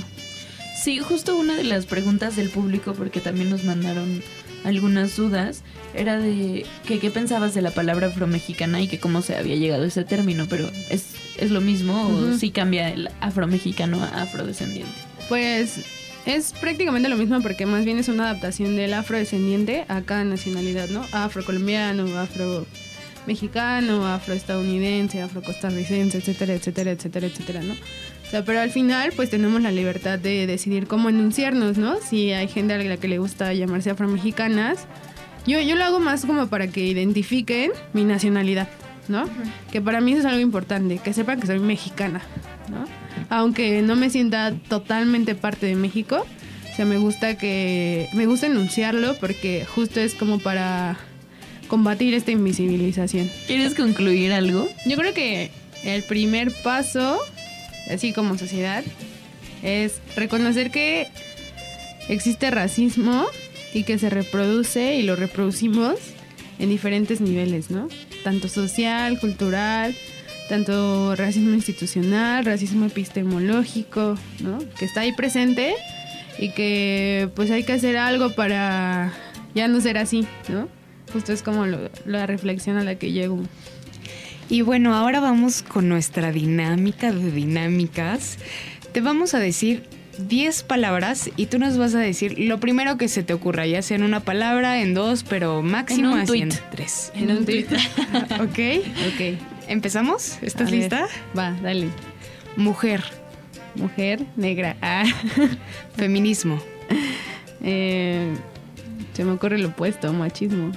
Sí, 0.82 1.00
justo 1.00 1.36
una 1.36 1.56
de 1.56 1.66
las 1.66 1.86
preguntas 1.86 2.36
del 2.38 2.50
público, 2.50 2.94
porque 2.94 3.20
también 3.20 3.50
nos 3.50 3.66
mandaron 3.66 4.22
algunas 4.64 5.16
dudas, 5.16 5.64
era 5.94 6.18
de 6.20 6.66
que 6.86 7.00
qué 7.00 7.10
pensabas 7.12 7.54
de 7.54 7.62
la 7.62 7.72
palabra 7.72 8.08
afromexicana 8.08 8.82
y 8.82 8.88
que 8.88 9.00
cómo 9.00 9.22
se 9.22 9.36
había 9.36 9.56
llegado 9.56 9.84
a 9.84 9.88
ese 9.88 10.04
término, 10.04 10.48
pero 10.50 10.70
¿es, 10.90 11.14
es 11.38 11.52
lo 11.52 11.62
mismo 11.62 12.08
o 12.08 12.10
Ujú. 12.28 12.38
sí 12.38 12.52
cambia 12.52 12.90
el 12.90 13.10
afromexicano 13.22 14.04
a 14.04 14.24
afrodescendiente? 14.24 14.92
Pues 15.28 15.80
es 16.26 16.54
prácticamente 16.54 17.10
lo 17.10 17.16
mismo 17.18 17.42
porque 17.42 17.66
más 17.66 17.86
bien 17.86 17.98
es 17.98 18.08
una 18.08 18.30
adaptación 18.30 18.76
del 18.76 18.94
afrodescendiente 18.94 19.86
a 19.88 20.02
cada 20.02 20.24
nacionalidad, 20.24 20.90
¿no? 20.90 21.06
Afrocolombiano, 21.12 22.06
afromexicano, 22.20 24.06
afroestadounidense, 24.08 25.22
afrocostarricense, 25.22 26.18
etcétera, 26.20 26.54
etcétera, 26.54 26.92
etcétera, 26.92 27.28
etcétera, 27.28 27.62
¿no? 27.62 27.76
O 28.30 28.32
sea, 28.32 28.46
pero 28.46 28.60
al 28.60 28.70
final 28.70 29.12
pues 29.16 29.32
tenemos 29.32 29.60
la 29.60 29.72
libertad 29.72 30.20
de 30.20 30.46
decidir 30.46 30.86
cómo 30.86 31.10
enunciarnos, 31.10 31.80
¿no? 31.80 31.98
Si 32.00 32.32
hay 32.32 32.48
gente 32.48 32.76
a 32.76 32.78
la 32.78 32.98
que 32.98 33.08
le 33.08 33.18
gusta 33.18 33.52
llamarse 33.56 33.90
afromexicanas, 33.90 34.86
yo, 35.48 35.60
yo 35.62 35.76
lo 35.76 35.84
hago 35.84 36.00
más 36.00 36.28
como 36.28 36.46
para 36.46 36.68
que 36.68 36.86
identifiquen 36.86 37.72
mi 37.94 38.04
nacionalidad, 38.04 38.70
¿no? 39.08 39.28
Que 39.72 39.82
para 39.82 40.00
mí 40.00 40.12
eso 40.12 40.20
es 40.20 40.26
algo 40.28 40.42
importante, 40.42 41.00
que 41.00 41.12
sepan 41.12 41.40
que 41.40 41.48
soy 41.48 41.58
mexicana, 41.58 42.22
¿no? 42.70 42.86
Aunque 43.36 43.82
no 43.82 43.96
me 43.96 44.12
sienta 44.12 44.54
totalmente 44.68 45.34
parte 45.34 45.66
de 45.66 45.74
México, 45.74 46.24
o 46.72 46.76
sea, 46.76 46.86
me 46.86 47.00
gusta 47.00 47.36
que 47.36 48.10
me 48.14 48.28
gusta 48.28 48.46
enunciarlo 48.46 49.16
porque 49.20 49.66
justo 49.66 50.00
es 50.00 50.14
como 50.14 50.38
para 50.38 50.98
combatir 51.68 52.14
esta 52.14 52.30
invisibilización. 52.30 53.28
¿Quieres 53.48 53.74
concluir 53.74 54.34
algo? 54.34 54.70
Yo 54.86 54.98
creo 54.98 55.16
que 55.16 55.50
el 55.84 56.04
primer 56.04 56.52
paso, 56.62 57.20
así 57.90 58.14
como 58.14 58.38
sociedad, 58.38 58.84
es 59.64 60.00
reconocer 60.16 60.72
que 60.72 61.08
existe 62.08 62.50
racismo 62.52 63.26
y 63.74 63.84
que 63.84 63.98
se 64.00 64.10
reproduce 64.10 64.96
y 64.96 65.04
lo 65.04 65.16
reproducimos 65.16 65.96
en 66.60 66.70
diferentes 66.70 67.22
niveles, 67.22 67.70
¿no? 67.70 67.88
Tanto 68.24 68.48
social, 68.48 69.20
cultural, 69.20 69.96
tanto 70.50 71.16
racismo 71.16 71.52
institucional, 71.54 72.46
racismo 72.46 72.86
epistemológico, 72.88 74.18
¿no? 74.42 74.58
Que 74.78 74.86
está 74.86 75.02
ahí 75.02 75.14
presente 75.14 75.74
y 76.38 76.50
que 76.52 77.30
pues 77.36 77.52
hay 77.52 77.64
que 77.64 77.74
hacer 77.74 77.98
algo 77.98 78.32
para 78.32 79.14
ya 79.56 79.68
no 79.68 79.80
ser 79.82 79.98
así, 79.98 80.26
¿no? 80.48 80.68
Justo 81.14 81.32
es 81.34 81.42
como 81.44 81.66
lo- 81.66 81.90
la 82.06 82.26
reflexión 82.26 82.78
a 82.78 82.84
la 82.84 82.96
que 82.96 83.12
llego. 83.12 83.42
Y 84.50 84.64
bueno, 84.64 84.96
ahora 84.96 85.20
vamos 85.20 85.62
con 85.62 85.88
nuestra 85.88 86.32
dinámica 86.32 87.12
de 87.12 87.32
dinámicas. 87.32 88.40
Te 88.92 89.00
vamos 89.00 89.36
a 89.36 89.40
decir 89.40 89.84
10 90.28 90.64
palabras 90.64 91.30
y 91.38 91.46
tú 91.46 91.60
nos 91.60 91.78
vas 91.78 91.94
a 91.94 92.00
decir 92.00 92.40
lo 92.40 92.60
primero 92.60 92.98
que 92.98 93.08
se 93.10 93.22
te 93.22 93.34
ocurra, 93.34 93.68
ya 93.68 93.84
sea 93.84 93.98
en 93.98 94.04
una 94.04 94.22
palabra, 94.22 94.82
en 94.82 94.96
dos, 94.96 95.24
pero 95.24 95.62
máximo 95.62 96.18
En 96.18 96.30
un 96.30 96.36
en 96.36 96.50
tres. 96.72 97.12
En 97.14 97.30
un 97.30 97.46
tuit. 97.46 97.72
ok. 98.42 98.60
Ok. 99.14 99.40
¿Empezamos? 99.68 100.40
¿Estás 100.42 100.68
A 100.68 100.72
ver, 100.72 100.80
lista? 100.80 101.08
Va, 101.38 101.52
dale. 101.62 101.90
Mujer. 102.58 103.04
Mujer 103.76 104.26
negra. 104.36 104.78
Ah. 104.82 105.06
Feminismo. 105.96 106.60
Eh, 107.62 108.34
se 109.14 109.24
me 109.24 109.34
ocurre 109.34 109.60
lo 109.60 109.68
opuesto, 109.68 110.12
machismo. 110.12 110.72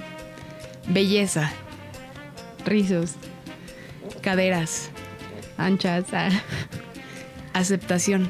Belleza. 0.87 1.51
Rizos. 2.65 3.15
Caderas. 4.23 4.89
Anchas. 5.57 6.05
Aceptación. 7.53 8.29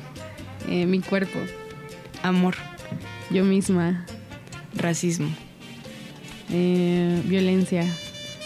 Eh, 0.67 0.85
mi 0.85 0.99
cuerpo. 0.99 1.39
Amor. 2.23 2.55
Yo 3.29 3.43
misma. 3.43 4.05
Racismo. 4.75 5.29
Eh, 6.51 7.21
violencia. 7.25 7.85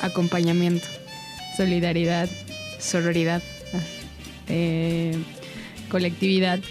Acompañamiento. 0.02 0.86
Solidaridad. 1.56 2.30
Sororidad. 2.80 3.42
Eh, 4.50 5.14
colectividad. 5.90 6.62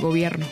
Gobierno. 0.00 0.44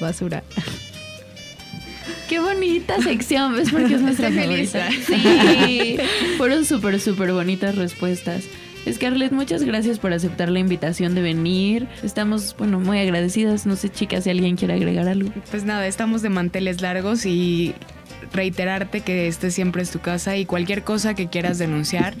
Basura. 0.00 0.42
Qué 2.30 2.40
bonita 2.40 2.98
sección, 3.02 3.54
¿ves? 3.54 3.70
Porque 3.70 3.96
es 3.96 4.00
nuestra 4.00 4.30
favorita. 4.30 4.88
Sí, 5.06 5.98
fueron 6.38 6.64
súper, 6.64 6.98
súper 6.98 7.32
bonitas 7.32 7.74
respuestas. 7.74 8.44
Scarlett, 8.90 9.32
muchas 9.32 9.62
gracias 9.62 9.98
por 9.98 10.12
aceptar 10.12 10.48
la 10.48 10.58
invitación 10.58 11.14
de 11.14 11.22
venir. 11.22 11.88
Estamos, 12.02 12.56
bueno, 12.58 12.80
muy 12.80 12.98
agradecidas. 12.98 13.66
No 13.66 13.76
sé, 13.76 13.88
chicas, 13.88 14.24
si 14.24 14.30
alguien 14.30 14.56
quiere 14.56 14.74
agregar 14.74 15.08
algo. 15.08 15.30
Pues 15.50 15.64
nada, 15.64 15.86
estamos 15.86 16.22
de 16.22 16.30
manteles 16.30 16.80
largos 16.80 17.24
y 17.26 17.74
reiterarte 18.32 19.00
que 19.00 19.28
este 19.28 19.50
siempre 19.50 19.82
es 19.82 19.90
tu 19.90 20.00
casa 20.00 20.36
y 20.36 20.46
cualquier 20.46 20.84
cosa 20.84 21.14
que 21.14 21.28
quieras 21.28 21.58
denunciar, 21.58 22.14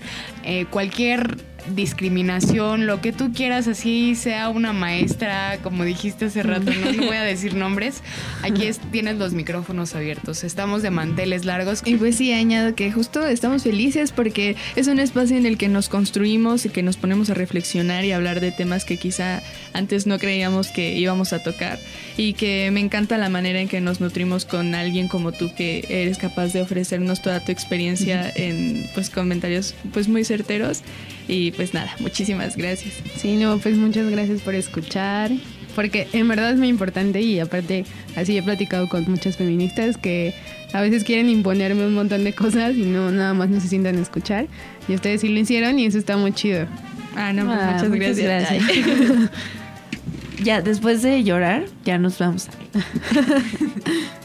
eh, 0.44 0.66
cualquier 0.70 1.36
discriminación, 1.74 2.86
lo 2.86 3.00
que 3.00 3.12
tú 3.12 3.32
quieras, 3.32 3.68
así 3.68 4.14
sea 4.14 4.48
una 4.48 4.72
maestra, 4.72 5.58
como 5.62 5.84
dijiste 5.84 6.24
hace 6.26 6.42
rato, 6.42 6.70
no, 6.72 6.92
no 6.92 7.06
voy 7.06 7.16
a 7.16 7.22
decir 7.22 7.54
nombres, 7.54 8.02
aquí 8.42 8.66
es- 8.66 8.78
tienes 8.90 9.16
los 9.16 9.32
micrófonos 9.32 9.94
abiertos, 9.94 10.44
estamos 10.44 10.82
de 10.82 10.90
manteles 10.90 11.44
largos. 11.44 11.82
Y 11.84 11.94
pues 11.96 12.16
sí, 12.16 12.32
añado 12.32 12.74
que 12.74 12.90
justo 12.90 13.26
estamos 13.26 13.62
felices 13.62 14.12
porque 14.12 14.56
es 14.76 14.86
un 14.88 14.98
espacio 14.98 15.36
en 15.36 15.46
el 15.46 15.58
que 15.58 15.68
nos 15.68 15.88
construimos 15.88 16.64
y 16.66 16.68
que 16.70 16.82
nos 16.82 16.96
ponemos 16.96 17.30
a 17.30 17.34
reflexionar 17.34 18.04
y 18.04 18.12
hablar 18.12 18.40
de 18.40 18.52
temas 18.52 18.84
que 18.84 18.96
quizá 18.96 19.42
antes 19.72 20.06
no 20.06 20.18
creíamos 20.18 20.68
que 20.68 20.94
íbamos 20.98 21.32
a 21.32 21.42
tocar. 21.42 21.78
Y 22.16 22.34
que 22.34 22.70
me 22.72 22.80
encanta 22.80 23.16
la 23.18 23.28
manera 23.28 23.60
en 23.60 23.68
que 23.68 23.80
nos 23.80 24.00
nutrimos 24.00 24.44
con 24.44 24.74
alguien 24.74 25.08
como 25.08 25.32
tú 25.32 25.50
que 25.54 25.84
eres 25.88 26.18
capaz 26.18 26.52
de 26.52 26.60
ofrecernos 26.62 27.22
toda 27.22 27.40
tu 27.40 27.52
experiencia 27.52 28.30
en 28.34 28.86
pues 28.94 29.08
comentarios 29.10 29.74
pues 29.92 30.08
muy 30.08 30.24
certeros 30.24 30.82
y 31.28 31.52
pues 31.52 31.74
nada, 31.74 31.94
muchísimas 32.00 32.56
gracias. 32.56 32.94
Sí, 33.16 33.36
no, 33.36 33.58
pues 33.58 33.76
muchas 33.76 34.10
gracias 34.10 34.40
por 34.40 34.54
escuchar. 34.54 35.30
Porque 35.74 36.06
en 36.12 36.28
verdad 36.28 36.50
es 36.50 36.58
muy 36.58 36.68
importante 36.68 37.22
y 37.22 37.40
aparte 37.40 37.86
así 38.14 38.36
he 38.36 38.42
platicado 38.42 38.88
con 38.88 39.10
muchas 39.10 39.38
feministas 39.38 39.96
que 39.96 40.34
a 40.72 40.80
veces 40.82 41.02
quieren 41.04 41.30
imponerme 41.30 41.86
un 41.86 41.94
montón 41.94 42.24
de 42.24 42.34
cosas 42.34 42.76
y 42.76 42.82
no 42.82 43.10
nada 43.10 43.32
más 43.34 43.48
no 43.48 43.60
se 43.60 43.68
sientan 43.68 43.96
a 43.96 44.02
escuchar. 44.02 44.46
Y 44.88 44.94
ustedes 44.94 45.22
sí 45.22 45.28
lo 45.28 45.38
hicieron 45.38 45.78
y 45.78 45.86
eso 45.86 45.98
está 45.98 46.16
muy 46.16 46.32
chido. 46.32 46.66
Ah, 47.16 47.32
no, 47.32 47.46
pues, 47.46 47.88
muchas 47.88 48.18
gracias. 48.18 48.64
ya, 50.42 50.60
después 50.60 51.02
de 51.02 51.22
llorar, 51.24 51.64
ya 51.84 51.98
nos 51.98 52.18
vamos. 52.18 52.48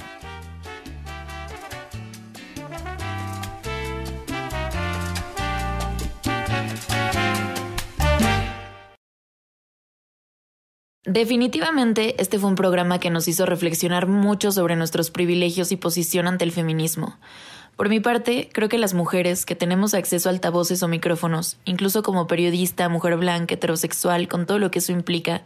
Definitivamente, 11.08 12.22
este 12.22 12.38
fue 12.38 12.50
un 12.50 12.56
programa 12.56 13.00
que 13.00 13.10
nos 13.10 13.30
hizo 13.30 13.46
reflexionar 13.46 14.08
mucho 14.08 14.52
sobre 14.52 14.76
nuestros 14.76 15.10
privilegios 15.10 15.72
y 15.72 15.78
posición 15.78 16.28
ante 16.28 16.44
el 16.44 16.52
feminismo. 16.52 17.16
Por 17.78 17.88
mi 17.88 18.02
parte, 18.02 18.50
creo 18.52 18.68
que 18.68 18.78
las 18.78 18.94
mujeres 18.94 19.46
que 19.46 19.56
tenemos 19.56 19.94
acceso 19.94 20.28
a 20.28 20.34
altavoces 20.34 20.84
o 20.84 20.90
micrófonos, 20.90 21.56
incluso 21.64 22.04
como 22.04 22.28
periodista, 22.28 22.90
mujer 22.90 23.16
blanca, 23.16 23.54
heterosexual, 23.54 24.28
con 24.28 24.46
todo 24.46 24.60
lo 24.60 24.70
que 24.70 24.80
eso 24.80 24.92
implica, 24.92 25.44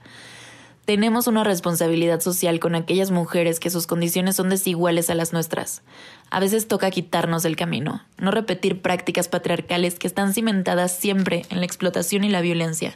tenemos 0.86 1.28
una 1.28 1.44
responsabilidad 1.44 2.22
social 2.22 2.60
con 2.60 2.74
aquellas 2.74 3.12
mujeres 3.12 3.60
que 3.60 3.70
sus 3.70 3.86
condiciones 3.86 4.38
son 4.38 4.50
desiguales 4.50 5.12
a 5.12 5.16
las 5.16 5.32
nuestras. 5.32 5.84
A 6.32 6.40
veces 6.40 6.68
toca 6.68 6.90
quitarnos 6.90 7.44
del 7.44 7.56
camino, 7.56 8.02
no 8.18 8.32
repetir 8.32 8.82
prácticas 8.82 9.28
patriarcales 9.28 10.00
que 10.00 10.08
están 10.08 10.34
cimentadas 10.34 10.98
siempre 10.98 11.44
en 11.52 11.60
la 11.60 11.68
explotación 11.68 12.24
y 12.24 12.30
la 12.30 12.42
violencia. 12.42 12.96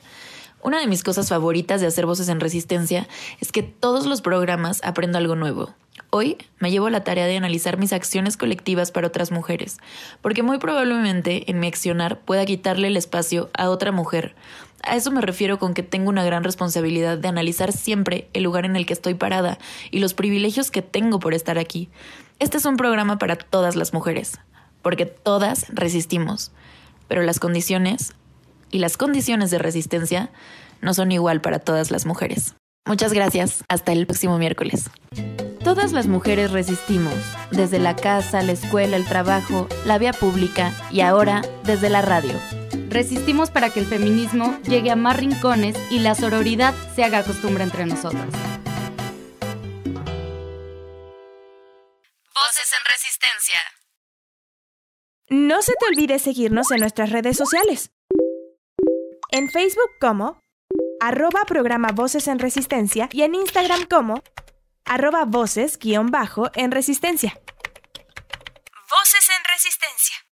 Una 0.61 0.79
de 0.79 0.87
mis 0.87 1.03
cosas 1.03 1.29
favoritas 1.29 1.79
de 1.79 1.87
hacer 1.87 2.05
voces 2.05 2.27
en 2.29 2.39
resistencia 2.39 3.07
es 3.39 3.51
que 3.51 3.63
todos 3.63 4.05
los 4.05 4.21
programas 4.21 4.81
aprendo 4.83 5.17
algo 5.17 5.35
nuevo. 5.35 5.73
Hoy 6.09 6.37
me 6.59 6.71
llevo 6.71 6.89
la 6.89 7.03
tarea 7.03 7.25
de 7.25 7.37
analizar 7.37 7.77
mis 7.77 7.93
acciones 7.93 8.37
colectivas 8.37 8.91
para 8.91 9.07
otras 9.07 9.31
mujeres, 9.31 9.77
porque 10.21 10.43
muy 10.43 10.57
probablemente 10.57 11.49
en 11.51 11.59
mi 11.59 11.67
accionar 11.67 12.19
pueda 12.21 12.45
quitarle 12.45 12.87
el 12.87 12.97
espacio 12.97 13.49
a 13.53 13.69
otra 13.69 13.91
mujer. 13.91 14.35
A 14.83 14.95
eso 14.95 15.11
me 15.11 15.21
refiero 15.21 15.59
con 15.59 15.73
que 15.73 15.83
tengo 15.83 16.09
una 16.09 16.23
gran 16.23 16.43
responsabilidad 16.43 17.17
de 17.17 17.27
analizar 17.27 17.71
siempre 17.71 18.29
el 18.33 18.43
lugar 18.43 18.65
en 18.65 18.75
el 18.75 18.85
que 18.85 18.93
estoy 18.93 19.13
parada 19.13 19.57
y 19.91 19.99
los 19.99 20.13
privilegios 20.13 20.71
que 20.71 20.81
tengo 20.81 21.19
por 21.19 21.33
estar 21.33 21.57
aquí. 21.57 21.89
Este 22.39 22.57
es 22.57 22.65
un 22.65 22.77
programa 22.77 23.17
para 23.17 23.35
todas 23.35 23.75
las 23.75 23.93
mujeres, 23.93 24.39
porque 24.81 25.05
todas 25.05 25.67
resistimos, 25.69 26.51
pero 27.07 27.23
las 27.23 27.39
condiciones 27.39 28.13
y 28.71 28.79
las 28.79 28.97
condiciones 28.97 29.51
de 29.51 29.57
resistencia 29.57 30.31
no 30.81 30.93
son 30.93 31.11
igual 31.11 31.41
para 31.41 31.59
todas 31.59 31.91
las 31.91 32.05
mujeres. 32.05 32.55
Muchas 32.87 33.13
gracias, 33.13 33.63
hasta 33.67 33.91
el 33.91 34.05
próximo 34.05 34.37
miércoles. 34.37 34.89
Todas 35.63 35.91
las 35.91 36.05
mujeres 36.05 36.51
resistimos, 36.51 37.15
desde 37.49 37.79
la 37.79 37.95
casa, 37.95 38.43
la 38.43 38.51
escuela, 38.51 38.97
el 38.97 39.05
trabajo, 39.05 39.67
la 39.85 39.97
vía 39.97 40.13
pública 40.13 40.71
y 40.91 41.01
ahora 41.01 41.41
desde 41.63 41.89
la 41.89 42.03
radio. 42.03 42.33
Resistimos 42.89 43.49
para 43.49 43.71
que 43.71 43.79
el 43.79 43.87
feminismo 43.87 44.59
llegue 44.61 44.91
a 44.91 44.95
más 44.95 45.17
rincones 45.17 45.75
y 45.89 45.99
la 45.99 46.13
sororidad 46.13 46.75
se 46.95 47.03
haga 47.03 47.23
costumbre 47.23 47.63
entre 47.63 47.87
nosotras. 47.87 48.29
Voces 52.35 52.71
en 52.71 52.85
Resistencia. 52.91 53.59
No 55.29 55.63
se 55.63 55.73
te 55.79 55.87
olvide 55.87 56.19
seguirnos 56.19 56.69
en 56.69 56.81
nuestras 56.81 57.09
redes 57.09 57.35
sociales. 57.35 57.89
En 59.37 59.49
Facebook 59.49 59.91
como 59.99 60.39
arroba 61.01 61.43
programa 61.43 61.89
Voces 61.91 62.29
en 62.29 62.39
Resistencia 62.39 63.09
y 63.11 63.23
en 63.23 63.35
Instagram 63.35 63.83
como 63.83 64.23
arroba 64.85 65.25
voces 65.25 65.77
guion 65.77 66.09
bajo 66.09 66.49
en 66.55 66.71
Resistencia. 66.71 67.37
Voces 68.89 69.29
en 69.37 69.43
Resistencia. 69.43 70.24